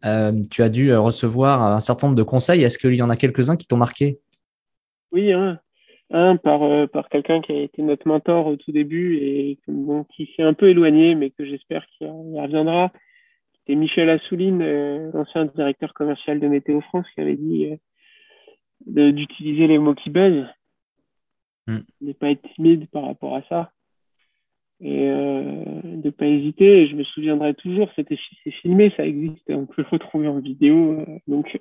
tu 0.51 0.63
as 0.63 0.69
dû 0.69 0.95
recevoir 0.95 1.63
un 1.63 1.81
certain 1.81 2.07
nombre 2.07 2.17
de 2.17 2.23
conseils. 2.23 2.63
Est-ce 2.63 2.79
qu'il 2.79 2.95
y 2.95 3.03
en 3.03 3.11
a 3.11 3.17
quelques-uns 3.17 3.57
qui 3.57 3.67
t'ont 3.67 3.77
marqué? 3.77 4.21
Oui, 5.11 5.33
hein. 5.33 5.59
Un 6.11 6.37
par, 6.37 6.63
euh, 6.63 6.87
par 6.87 7.09
quelqu'un 7.09 7.41
qui 7.41 7.53
a 7.53 7.61
été 7.63 7.83
notre 7.83 8.07
mentor 8.07 8.47
au 8.47 8.57
tout 8.57 8.71
début 8.71 9.17
et 9.17 9.59
bon, 9.67 10.05
qui 10.05 10.31
s'est 10.37 10.43
un 10.43 10.55
peu 10.55 10.69
éloigné, 10.69 11.17
mais 11.17 11.31
que 11.31 11.45
j'espère 11.45 11.85
qu'il 11.89 12.07
reviendra. 12.07 12.93
C'était 13.59 13.75
Michel 13.75 14.09
Assouline, 14.11 14.63
euh, 14.63 15.11
l'ancien 15.13 15.47
directeur 15.47 15.93
commercial 15.95 16.39
de 16.39 16.47
Météo 16.47 16.81
France, 16.83 17.07
qui 17.15 17.21
avait 17.21 17.37
dit 17.37 17.77
euh, 18.97 19.11
d'utiliser 19.11 19.67
les 19.67 19.79
mots 19.79 19.97
qui 19.97 20.11
buzzent, 20.11 20.47
mm. 21.67 21.79
ne 22.03 22.13
pas 22.13 22.31
être 22.31 22.49
timide 22.55 22.89
par 22.91 23.05
rapport 23.07 23.35
à 23.35 23.43
ça 23.49 23.73
et 24.81 25.09
euh, 25.09 25.65
de 25.83 26.11
pas 26.11 26.27
hésiter. 26.27 26.83
Et 26.83 26.89
je 26.89 26.95
me 26.95 27.03
souviendrai 27.03 27.55
toujours, 27.55 27.91
c'était 27.97 28.19
c'est 28.45 28.53
filmé, 28.53 28.93
ça 28.97 29.05
existe, 29.05 29.43
on 29.49 29.67
peut 29.67 29.83
le 29.83 29.89
retrouver 29.89 30.29
en 30.29 30.39
vidéo. 30.39 31.05
donc 31.27 31.59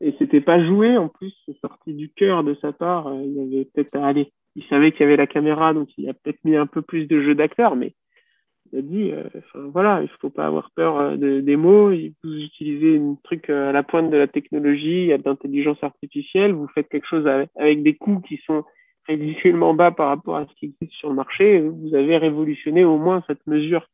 et 0.00 0.14
c'était 0.18 0.40
pas 0.40 0.64
joué 0.64 0.96
en 0.96 1.08
plus, 1.08 1.32
c'est 1.46 1.58
sorti 1.60 1.94
du 1.94 2.10
cœur 2.10 2.44
de 2.44 2.54
sa 2.60 2.72
part. 2.72 3.08
Euh, 3.08 3.22
il 3.24 3.38
avait 3.38 3.64
peut-être 3.66 3.96
aller. 3.96 4.32
Il 4.56 4.64
savait 4.64 4.92
qu'il 4.92 5.00
y 5.00 5.04
avait 5.04 5.16
la 5.16 5.26
caméra, 5.26 5.72
donc 5.72 5.88
il 5.96 6.08
a 6.08 6.14
peut-être 6.14 6.44
mis 6.44 6.56
un 6.56 6.66
peu 6.66 6.82
plus 6.82 7.06
de 7.06 7.22
jeu 7.22 7.34
d'acteur, 7.34 7.76
mais 7.76 7.94
il 8.72 8.78
a 8.78 8.82
dit, 8.82 9.12
euh, 9.12 9.28
voilà, 9.54 10.02
il 10.02 10.08
faut 10.20 10.30
pas 10.30 10.46
avoir 10.46 10.70
peur 10.70 10.98
euh, 10.98 11.16
de, 11.16 11.40
des 11.40 11.56
mots. 11.56 11.90
Vous 11.90 12.36
utilisez 12.36 12.98
un 12.98 13.16
truc 13.22 13.50
à 13.50 13.72
la 13.72 13.82
pointe 13.82 14.10
de 14.10 14.16
la 14.16 14.28
technologie, 14.28 15.02
il 15.02 15.06
y 15.06 15.12
a 15.12 15.18
de 15.18 15.24
l'intelligence 15.24 15.82
artificielle. 15.82 16.52
Vous 16.52 16.68
faites 16.68 16.88
quelque 16.88 17.06
chose 17.06 17.26
avec, 17.56 17.82
des 17.82 17.94
coûts 17.94 18.20
qui 18.20 18.38
sont 18.46 18.64
ridiculement 19.06 19.74
bas 19.74 19.90
par 19.90 20.08
rapport 20.08 20.36
à 20.36 20.46
ce 20.46 20.54
qui 20.54 20.66
existe 20.66 20.98
sur 20.98 21.08
le 21.08 21.16
marché. 21.16 21.60
Vous 21.60 21.94
avez 21.94 22.16
révolutionné 22.16 22.84
au 22.84 22.98
moins 22.98 23.22
cette 23.26 23.46
mesure 23.46 23.86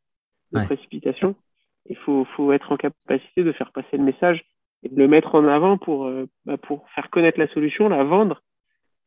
de 0.52 0.64
précipitation. 0.64 1.34
Il 1.88 1.96
faut, 1.96 2.26
faut 2.36 2.52
être 2.52 2.70
en 2.70 2.76
capacité 2.76 3.42
de 3.42 3.52
faire 3.52 3.72
passer 3.72 3.96
le 3.96 4.04
message 4.04 4.44
et 4.82 4.88
de 4.88 4.96
le 4.96 5.08
mettre 5.08 5.34
en 5.34 5.46
avant 5.46 5.78
pour, 5.78 6.06
euh, 6.06 6.26
bah, 6.44 6.56
pour 6.56 6.88
faire 6.94 7.10
connaître 7.10 7.38
la 7.38 7.48
solution, 7.48 7.88
la 7.88 8.04
vendre. 8.04 8.42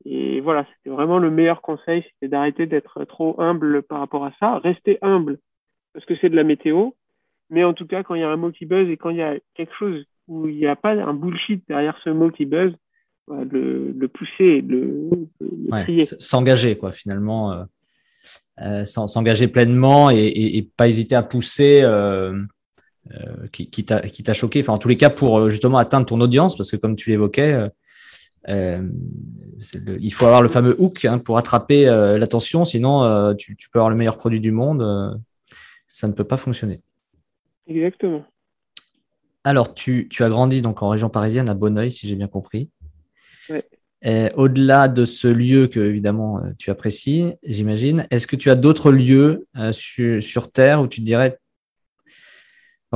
Et 0.06 0.42
voilà, 0.42 0.66
c'était 0.66 0.94
vraiment 0.94 1.20
le 1.20 1.30
meilleur 1.30 1.62
conseil, 1.62 2.04
c'était 2.04 2.30
d'arrêter 2.30 2.66
d'être 2.66 3.04
trop 3.06 3.40
humble 3.40 3.84
par 3.84 4.00
rapport 4.00 4.26
à 4.26 4.34
ça. 4.40 4.58
Rester 4.58 4.98
humble 5.02 5.38
parce 5.94 6.06
que 6.06 6.16
c'est 6.20 6.30
de 6.30 6.36
la 6.36 6.44
météo, 6.44 6.92
mais 7.50 7.64
en 7.64 7.74
tout 7.74 7.86
cas, 7.86 8.04
quand 8.04 8.16
il 8.16 8.22
y 8.22 8.24
a 8.24 8.30
un 8.30 8.38
mot 8.38 8.52
qui 8.52 8.66
buzz 8.66 8.90
et 8.90 8.98
quand 8.98 9.10
il 9.10 9.18
y 9.18 9.22
a 9.22 9.38
quelque 9.54 9.76
chose 9.78 10.04
où 10.28 10.48
il 10.48 10.56
n'y 10.56 10.68
a 10.68 10.76
pas 10.76 10.94
un 10.94 11.14
bullshit 11.14 11.64
derrière 11.68 11.98
ce 12.04 12.10
mot 12.10 12.32
qui 12.32 12.46
buzz, 12.46 12.74
bah, 13.28 13.44
le, 13.50 13.92
le, 13.92 14.08
pousser, 14.08 14.62
le, 14.62 15.10
le 15.40 16.06
S'engager, 16.06 16.78
quoi, 16.78 16.92
finalement. 16.92 17.52
Euh, 17.52 17.64
euh, 18.60 18.86
s'engager 18.86 19.48
pleinement 19.48 20.12
et, 20.12 20.18
et, 20.18 20.58
et, 20.58 20.62
pas 20.62 20.88
hésiter 20.88 21.16
à 21.16 21.24
pousser. 21.24 21.82
Euh, 21.82 22.40
euh, 23.10 23.48
qui, 23.52 23.68
qui 23.68 23.84
t'a 23.84 24.34
choqué, 24.34 24.62
enfin 24.62 24.74
en 24.74 24.78
tous 24.78 24.88
les 24.88 24.96
cas 24.96 25.10
pour 25.10 25.40
euh, 25.40 25.50
justement 25.50 25.80
atteindre 25.80 26.06
ton 26.06 26.22
audience, 26.22 26.56
parce 26.56 26.70
que 26.70 26.78
comme 26.78 26.96
tu 26.96 27.10
l'évoquais, 27.10 27.68
euh, 28.48 28.88
il 30.00 30.14
faut 30.14 30.28
avoir 30.28 30.44
le 30.44 30.48
fameux 30.48 30.76
hook 30.78 31.04
hein, 31.06 31.18
pour 31.18 31.40
attraper 31.40 31.86
l'attention, 31.86 32.64
sinon 32.64 33.36
tu, 33.36 33.56
tu, 33.58 33.70
peux 33.70 33.80
avoir 33.80 33.90
le 33.90 33.96
meilleur 33.96 34.18
produit 34.18 34.40
du 34.40 34.52
monde, 34.52 35.20
ça 35.88 36.08
ne 36.08 36.14
peut 36.14 36.24
pas 36.24 36.38
fonctionner. 36.38 36.82
Exactement. 37.68 38.24
Alors 39.44 39.74
tu, 39.74 40.08
tu 40.10 40.24
as 40.24 40.30
grandi 40.30 40.62
donc 40.62 40.84
en 40.84 40.90
région 40.90 41.10
parisienne 41.10 41.50
à 41.50 41.56
Bonneuil, 41.56 41.92
si 41.92 42.08
j'ai 42.08 42.16
bien 42.16 42.28
compris. 42.28 42.70
Ouais. 43.50 44.32
Au-delà 44.36 44.88
de 44.88 45.06
ce 45.06 45.28
lieu 45.28 45.68
que 45.68 45.80
évidemment 45.80 46.40
tu 46.60 46.70
apprécies, 46.70 47.34
j'imagine, 47.44 48.08
est-ce 48.12 48.28
que 48.28 48.36
tu 48.36 48.52
as 48.52 48.56
d'autres 48.56 48.92
lieux 48.92 49.48
sur, 49.72 50.22
sur, 50.22 50.52
Terre 50.52 50.82
où 50.82 50.88
tu 50.88 51.02
te 51.02 51.06
dirais 51.06 51.40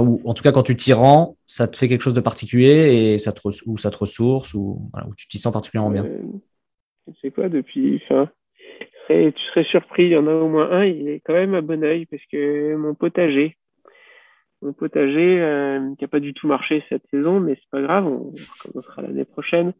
ou 0.03 0.21
en 0.25 0.33
tout 0.33 0.43
cas 0.43 0.51
quand 0.51 0.63
tu 0.63 0.75
t'y 0.75 0.93
rends, 0.93 1.37
ça 1.45 1.67
te 1.67 1.77
fait 1.77 1.87
quelque 1.87 2.01
chose 2.01 2.13
de 2.13 2.21
particulier 2.21 3.13
et 3.13 3.17
ça 3.17 3.31
te, 3.31 3.41
ou 3.65 3.77
ça 3.77 3.91
te 3.91 3.97
ressource 3.97 4.53
ou 4.53 4.91
tu 5.17 5.27
t'y 5.27 5.37
sens 5.37 5.53
particulièrement 5.53 5.91
bien. 5.91 6.05
Euh, 6.05 6.21
sais 7.21 7.31
quoi, 7.31 7.49
depuis, 7.49 8.01
enfin, 8.03 8.29
tu 9.07 9.33
serais 9.49 9.63
surpris, 9.65 10.05
il 10.05 10.11
y 10.11 10.17
en 10.17 10.27
a 10.27 10.33
au 10.33 10.49
moins 10.49 10.71
un, 10.71 10.85
il 10.85 11.07
est 11.07 11.21
quand 11.21 11.33
même 11.33 11.53
à 11.53 11.61
bon 11.61 11.83
oeil 11.83 12.05
parce 12.07 12.23
que 12.31 12.75
mon 12.75 12.95
potager, 12.95 13.57
mon 14.61 14.73
potager 14.73 15.39
euh, 15.41 15.93
qui 15.97 16.03
n'a 16.03 16.07
pas 16.07 16.19
du 16.19 16.33
tout 16.33 16.47
marché 16.47 16.83
cette 16.89 17.07
saison, 17.11 17.39
mais 17.39 17.55
c'est 17.55 17.69
pas 17.71 17.81
grave, 17.81 18.07
on 18.07 18.33
recommencera 18.63 19.01
l'année 19.01 19.25
prochaine. 19.25 19.73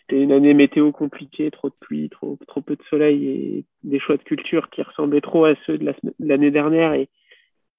C'était 0.00 0.22
une 0.22 0.32
année 0.32 0.52
météo 0.52 0.92
compliquée, 0.92 1.50
trop 1.50 1.70
de 1.70 1.74
pluie, 1.80 2.10
trop, 2.10 2.38
trop 2.46 2.60
peu 2.60 2.76
de 2.76 2.82
soleil 2.90 3.26
et 3.26 3.64
des 3.84 3.98
choix 3.98 4.18
de 4.18 4.22
culture 4.22 4.68
qui 4.68 4.82
ressemblaient 4.82 5.22
trop 5.22 5.46
à 5.46 5.54
ceux 5.66 5.78
de 5.78 5.94
l'année 6.18 6.50
dernière 6.50 6.92
et 6.92 7.08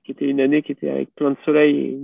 qui 0.06 0.12
était 0.12 0.30
une 0.30 0.40
année 0.40 0.62
qui 0.62 0.72
était 0.72 0.90
avec 0.90 1.14
plein 1.16 1.32
de 1.32 1.38
soleil 1.44 1.78
et 1.80 2.00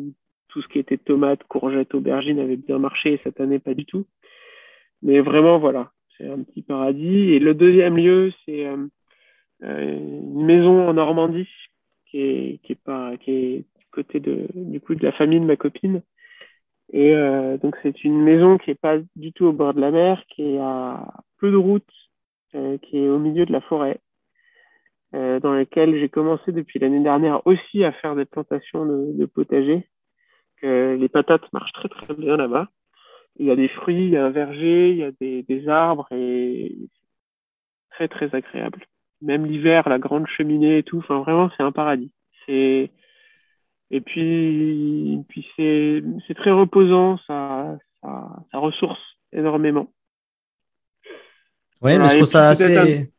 tout 0.49 0.61
ce 0.61 0.67
qui 0.67 0.79
était 0.79 0.97
tomates, 0.97 1.43
courgettes, 1.45 1.93
aubergines 1.93 2.39
avait 2.39 2.57
bien 2.57 2.79
marché 2.79 3.13
et 3.13 3.19
cette 3.23 3.39
année 3.39 3.59
pas 3.59 3.73
du 3.73 3.85
tout. 3.85 4.05
Mais 5.01 5.21
vraiment, 5.21 5.59
voilà, 5.59 5.91
c'est 6.17 6.27
un 6.27 6.43
petit 6.43 6.61
paradis. 6.61 7.31
Et 7.31 7.39
le 7.39 7.53
deuxième 7.53 7.97
lieu, 7.97 8.33
c'est 8.45 8.65
euh, 8.65 8.87
euh, 9.63 9.97
une 9.97 10.45
maison 10.45 10.87
en 10.89 10.93
Normandie 10.93 11.47
qui 12.07 12.21
est, 12.21 12.59
qui 12.63 12.73
est, 12.73 13.17
qui 13.19 13.31
est 13.31 13.57
du 13.59 13.85
côté 13.91 14.19
de, 14.19 14.47
du 14.53 14.81
coup, 14.81 14.95
de 14.95 15.05
la 15.05 15.11
famille 15.13 15.39
de 15.39 15.45
ma 15.45 15.55
copine. 15.55 16.01
Et 16.93 17.15
euh, 17.15 17.57
donc, 17.57 17.77
c'est 17.81 18.03
une 18.03 18.21
maison 18.21 18.57
qui 18.57 18.71
est 18.71 18.81
pas 18.81 18.97
du 19.15 19.31
tout 19.31 19.45
au 19.45 19.53
bord 19.53 19.73
de 19.73 19.79
la 19.79 19.91
mer, 19.91 20.23
qui 20.27 20.43
est 20.43 20.57
à 20.59 21.07
peu 21.39 21.51
de 21.51 21.55
route, 21.55 21.87
qui 22.51 22.97
est 22.97 23.07
au 23.07 23.17
milieu 23.17 23.45
de 23.45 23.53
la 23.53 23.61
forêt. 23.61 24.01
Euh, 25.13 25.41
dans 25.41 25.53
lesquelles 25.53 25.99
j'ai 25.99 26.07
commencé 26.07 26.53
depuis 26.53 26.79
l'année 26.79 27.01
dernière 27.01 27.45
aussi 27.45 27.83
à 27.83 27.91
faire 27.91 28.15
des 28.15 28.23
plantations 28.23 28.85
de, 28.85 29.11
de 29.13 29.25
potager. 29.25 29.87
Les 30.63 31.09
patates 31.09 31.51
marchent 31.53 31.73
très 31.73 31.89
très 31.89 32.13
bien 32.13 32.37
là-bas. 32.37 32.69
Il 33.37 33.45
y 33.47 33.51
a 33.51 33.55
des 33.55 33.67
fruits, 33.67 34.05
il 34.05 34.09
y 34.11 34.17
a 34.17 34.25
un 34.25 34.29
verger, 34.29 34.91
il 34.91 34.97
y 34.97 35.03
a 35.03 35.11
des, 35.19 35.43
des 35.43 35.67
arbres 35.67 36.07
et 36.11 36.77
très 37.89 38.07
très 38.07 38.33
agréable. 38.35 38.85
Même 39.21 39.45
l'hiver, 39.45 39.89
la 39.89 39.99
grande 39.99 40.27
cheminée 40.27 40.77
et 40.77 40.83
tout, 40.83 40.99
enfin 40.99 41.19
vraiment 41.21 41.49
c'est 41.57 41.63
un 41.63 41.71
paradis. 41.71 42.11
C'est 42.45 42.91
et 43.89 43.99
puis, 43.99 45.19
puis 45.27 45.45
c'est, 45.57 46.01
c'est 46.25 46.33
très 46.33 46.51
reposant, 46.51 47.17
ça, 47.27 47.77
ça, 48.01 48.45
ça 48.51 48.57
ressource 48.59 49.01
énormément. 49.33 49.91
Oui, 51.81 51.97
mais 51.97 52.07
je 52.07 52.15
trouve 52.15 52.25
ça 52.25 52.49
assez. 52.49 53.09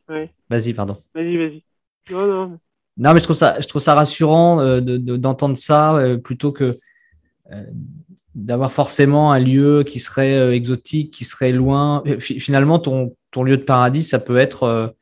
Vas-y, 0.48 0.72
pardon. 0.74 0.96
Vas-y, 1.14 1.36
vas-y. 1.36 1.62
Non, 2.10 2.26
non. 2.26 2.58
Non, 2.98 3.14
mais 3.14 3.20
je 3.20 3.24
trouve 3.24 3.36
ça, 3.36 3.58
je 3.60 3.66
trouve 3.66 3.80
ça 3.80 3.94
rassurant 3.94 4.60
euh, 4.60 4.80
d'entendre 4.80 5.56
ça 5.56 5.96
euh, 5.96 6.18
plutôt 6.18 6.52
que 6.52 6.78
euh, 7.50 7.64
d'avoir 8.34 8.72
forcément 8.72 9.32
un 9.32 9.38
lieu 9.38 9.82
qui 9.84 9.98
serait 9.98 10.54
exotique, 10.54 11.12
qui 11.12 11.24
serait 11.24 11.52
loin. 11.52 12.02
Finalement, 12.18 12.78
ton, 12.78 13.14
ton 13.30 13.42
lieu 13.42 13.56
de 13.56 13.62
paradis, 13.62 14.04
ça 14.04 14.18
peut 14.18 14.38
être 14.38 14.94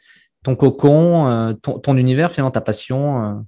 ton 0.42 0.56
cocon, 0.56 1.56
ton, 1.62 1.96
univers, 1.96 2.32
finalement, 2.32 2.50
ta 2.50 2.60
passion. 2.60 3.46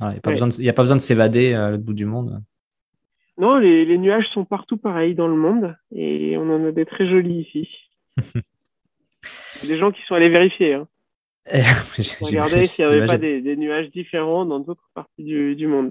Il 0.00 0.08
n'y 0.08 0.16
a, 0.16 0.20
pas 0.20 0.30
besoin 0.30 0.48
de, 0.48 0.68
a 0.68 0.72
pas 0.72 0.82
besoin 0.82 0.96
de 0.96 1.00
s'évader 1.00 1.54
à 1.54 1.70
l'autre 1.70 1.84
bout 1.84 1.94
du 1.94 2.06
monde. 2.06 2.42
Non, 3.38 3.58
les, 3.58 3.84
les, 3.84 3.98
nuages 3.98 4.26
sont 4.32 4.44
partout 4.44 4.78
pareils 4.78 5.14
dans 5.14 5.28
le 5.28 5.36
monde 5.36 5.76
et 5.92 6.36
on 6.36 6.50
en 6.50 6.64
a 6.66 6.72
des 6.72 6.86
très 6.86 7.08
jolis 7.08 7.46
ici. 7.48 7.68
des 9.68 9.76
gens 9.76 9.92
qui 9.92 10.02
sont 10.08 10.16
allés 10.16 10.28
vérifier. 10.28 10.74
Hein. 10.74 10.88
Regardez 12.20 12.64
s'il 12.64 12.86
n'y 12.86 12.92
avait 12.92 13.06
pas 13.06 13.18
des, 13.18 13.42
des, 13.42 13.56
nuages 13.56 13.90
différents 13.90 14.46
dans 14.46 14.60
d'autres 14.60 14.88
parties 14.94 15.24
du, 15.24 15.54
du, 15.54 15.66
monde. 15.66 15.90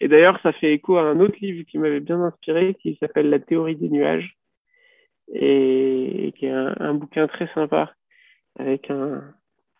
Et 0.00 0.08
d'ailleurs, 0.08 0.38
ça 0.42 0.52
fait 0.52 0.72
écho 0.72 0.96
à 0.96 1.02
un 1.02 1.18
autre 1.20 1.36
livre 1.40 1.64
qui 1.68 1.78
m'avait 1.78 2.00
bien 2.00 2.20
inspiré, 2.20 2.76
qui 2.80 2.96
s'appelle 3.00 3.28
La 3.28 3.40
théorie 3.40 3.76
des 3.76 3.88
nuages, 3.88 4.36
et 5.32 6.32
qui 6.36 6.46
est 6.46 6.50
un, 6.50 6.74
un 6.78 6.94
bouquin 6.94 7.26
très 7.26 7.48
sympa, 7.54 7.92
avec 8.58 8.90
un 8.90 9.22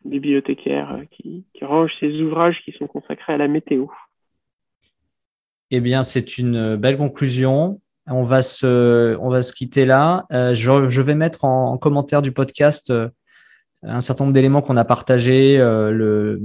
bibliothécaire 0.05 1.03
qui, 1.11 1.45
qui, 1.55 1.65
range 1.65 1.93
ses 2.01 2.21
ouvrages 2.21 2.61
qui 2.65 2.73
sont 2.73 2.87
consacrés 2.87 3.35
à 3.35 3.37
la 3.37 3.49
météo. 3.49 3.87
Eh 5.71 5.81
bien, 5.81 6.03
c'est 6.03 6.39
une 6.39 6.77
belle 6.77 6.99
conclusion. 6.99 7.81
On 8.07 8.25
va 8.25 8.43
se, 8.43 9.17
on 9.21 9.31
va 9.31 9.43
se 9.43 9.53
quitter 9.53 9.85
là. 9.85 10.27
Euh, 10.33 10.55
je, 10.55 10.89
je, 10.89 11.03
vais 11.03 11.15
mettre 11.15 11.45
en, 11.45 11.79
commentaire 11.79 12.21
du 12.21 12.33
podcast 12.33 12.91
euh, 12.91 13.09
un 13.83 14.01
certain 14.01 14.25
nombre 14.25 14.35
d'éléments 14.35 14.63
qu'on 14.63 14.77
a 14.77 14.85
partagés, 14.85 15.59
euh, 15.59 15.91
le, 15.91 16.43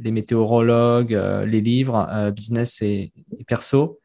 les 0.00 0.10
météorologues, 0.10 1.14
euh, 1.14 1.46
les 1.46 1.60
livres, 1.60 2.08
euh, 2.10 2.30
business 2.30 2.82
et, 2.82 3.12
et, 3.38 3.44
perso. 3.44 4.00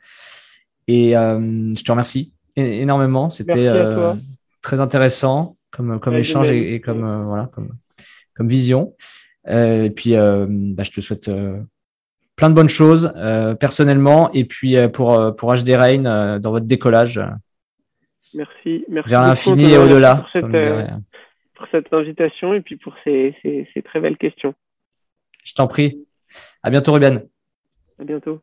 Et 0.87 1.11
je 1.11 1.83
te 1.83 1.91
remercie 1.91 2.33
énormément. 2.55 3.29
C'était 3.29 3.71
très 4.61 4.79
intéressant 4.79 5.57
comme, 5.71 5.99
comme 5.99 6.15
échange 6.15 6.51
et, 6.51 6.75
et, 6.75 6.81
comme, 6.81 7.23
voilà, 7.25 7.49
comme, 7.53 7.69
comme 8.35 8.47
vision. 8.47 8.93
et 9.47 9.91
puis, 9.95 10.13
bah, 10.13 10.83
je 10.83 10.91
te 10.91 11.01
souhaite 11.01 11.29
plein 12.35 12.49
de 12.49 12.55
bonnes 12.55 12.69
choses 12.69 13.11
euh, 13.15 13.55
personnellement 13.55 14.31
et 14.33 14.45
puis 14.45 14.75
euh, 14.75 14.87
pour, 14.89 15.13
euh, 15.13 15.31
pour 15.31 15.53
HD 15.53 15.69
Rain 15.69 16.39
dans 16.39 16.51
votre 16.51 16.65
décollage. 16.65 17.21
Merci. 18.33 18.85
merci 18.89 19.09
vers 19.09 19.21
l'infini 19.21 19.71
et 19.71 19.77
au-delà. 19.77 20.25
Pour, 21.65 21.79
cette 21.81 21.93
invitation 21.93 22.53
et 22.53 22.61
puis 22.61 22.77
pour 22.77 22.93
ces, 23.03 23.35
ces, 23.41 23.67
ces 23.73 23.81
très 23.81 23.99
belles 23.99 24.17
questions. 24.17 24.53
Je 25.43 25.53
t'en 25.53 25.67
prie. 25.67 26.05
À 26.63 26.69
bientôt, 26.69 26.93
Ruben. 26.93 27.27
À 27.99 28.03
bientôt. 28.03 28.41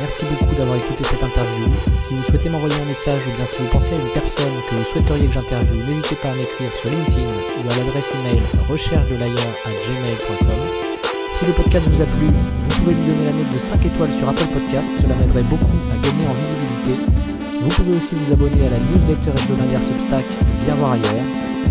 Merci 0.00 0.24
beaucoup 0.24 0.54
d'avoir 0.56 0.76
écouté 0.76 1.04
cette 1.04 1.22
interview. 1.22 1.66
Si 1.92 2.14
vous 2.14 2.22
souhaitez 2.22 2.48
m'envoyer 2.48 2.74
un 2.74 2.86
message 2.86 3.20
ou 3.28 3.36
bien 3.36 3.46
si 3.46 3.62
vous 3.62 3.68
pensez 3.70 3.94
à 3.94 3.98
une 3.98 4.12
personne 4.12 4.52
que 4.68 4.74
vous 4.74 4.84
souhaiteriez 4.84 5.26
que 5.26 5.32
j'interviewe, 5.32 5.86
n'hésitez 5.86 6.16
pas 6.16 6.30
à 6.30 6.34
m'écrire 6.34 6.72
sur 6.72 6.90
LinkedIn 6.90 7.22
ou 7.22 7.70
à 7.70 7.76
l'adresse 7.76 8.14
email 8.14 8.42
recherche 8.68 9.06
de 9.08 9.14
à 9.14 9.28
gmail.com. 9.28 10.92
Si 11.30 11.46
le 11.46 11.52
podcast 11.52 11.86
vous 11.86 12.02
a 12.02 12.06
plu, 12.06 12.26
vous 12.26 12.82
pouvez 12.82 12.94
lui 12.94 13.06
donner 13.10 13.26
la 13.26 13.32
note 13.32 13.52
de 13.52 13.58
5 13.58 13.84
étoiles 13.84 14.12
sur 14.12 14.28
Apple 14.28 14.50
Podcast, 14.52 14.90
cela 14.94 15.14
m'aiderait 15.14 15.44
beaucoup 15.44 15.78
à 15.90 15.96
gagner 16.02 16.26
en 16.26 16.34
visibilité. 16.34 17.41
Vous 17.62 17.68
pouvez 17.68 17.96
aussi 17.96 18.16
vous 18.16 18.32
abonner 18.32 18.66
à 18.66 18.70
la 18.70 18.78
newsletter 18.78 19.30
hebdomadaire 19.30 19.82
Substack 19.82 20.24
Viens 20.64 20.74
voir 20.74 20.92
ailleurs. 20.92 21.24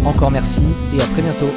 Encore 0.05 0.31
merci 0.31 0.63
et 0.97 1.01
à 1.01 1.05
très 1.05 1.21
bientôt. 1.21 1.49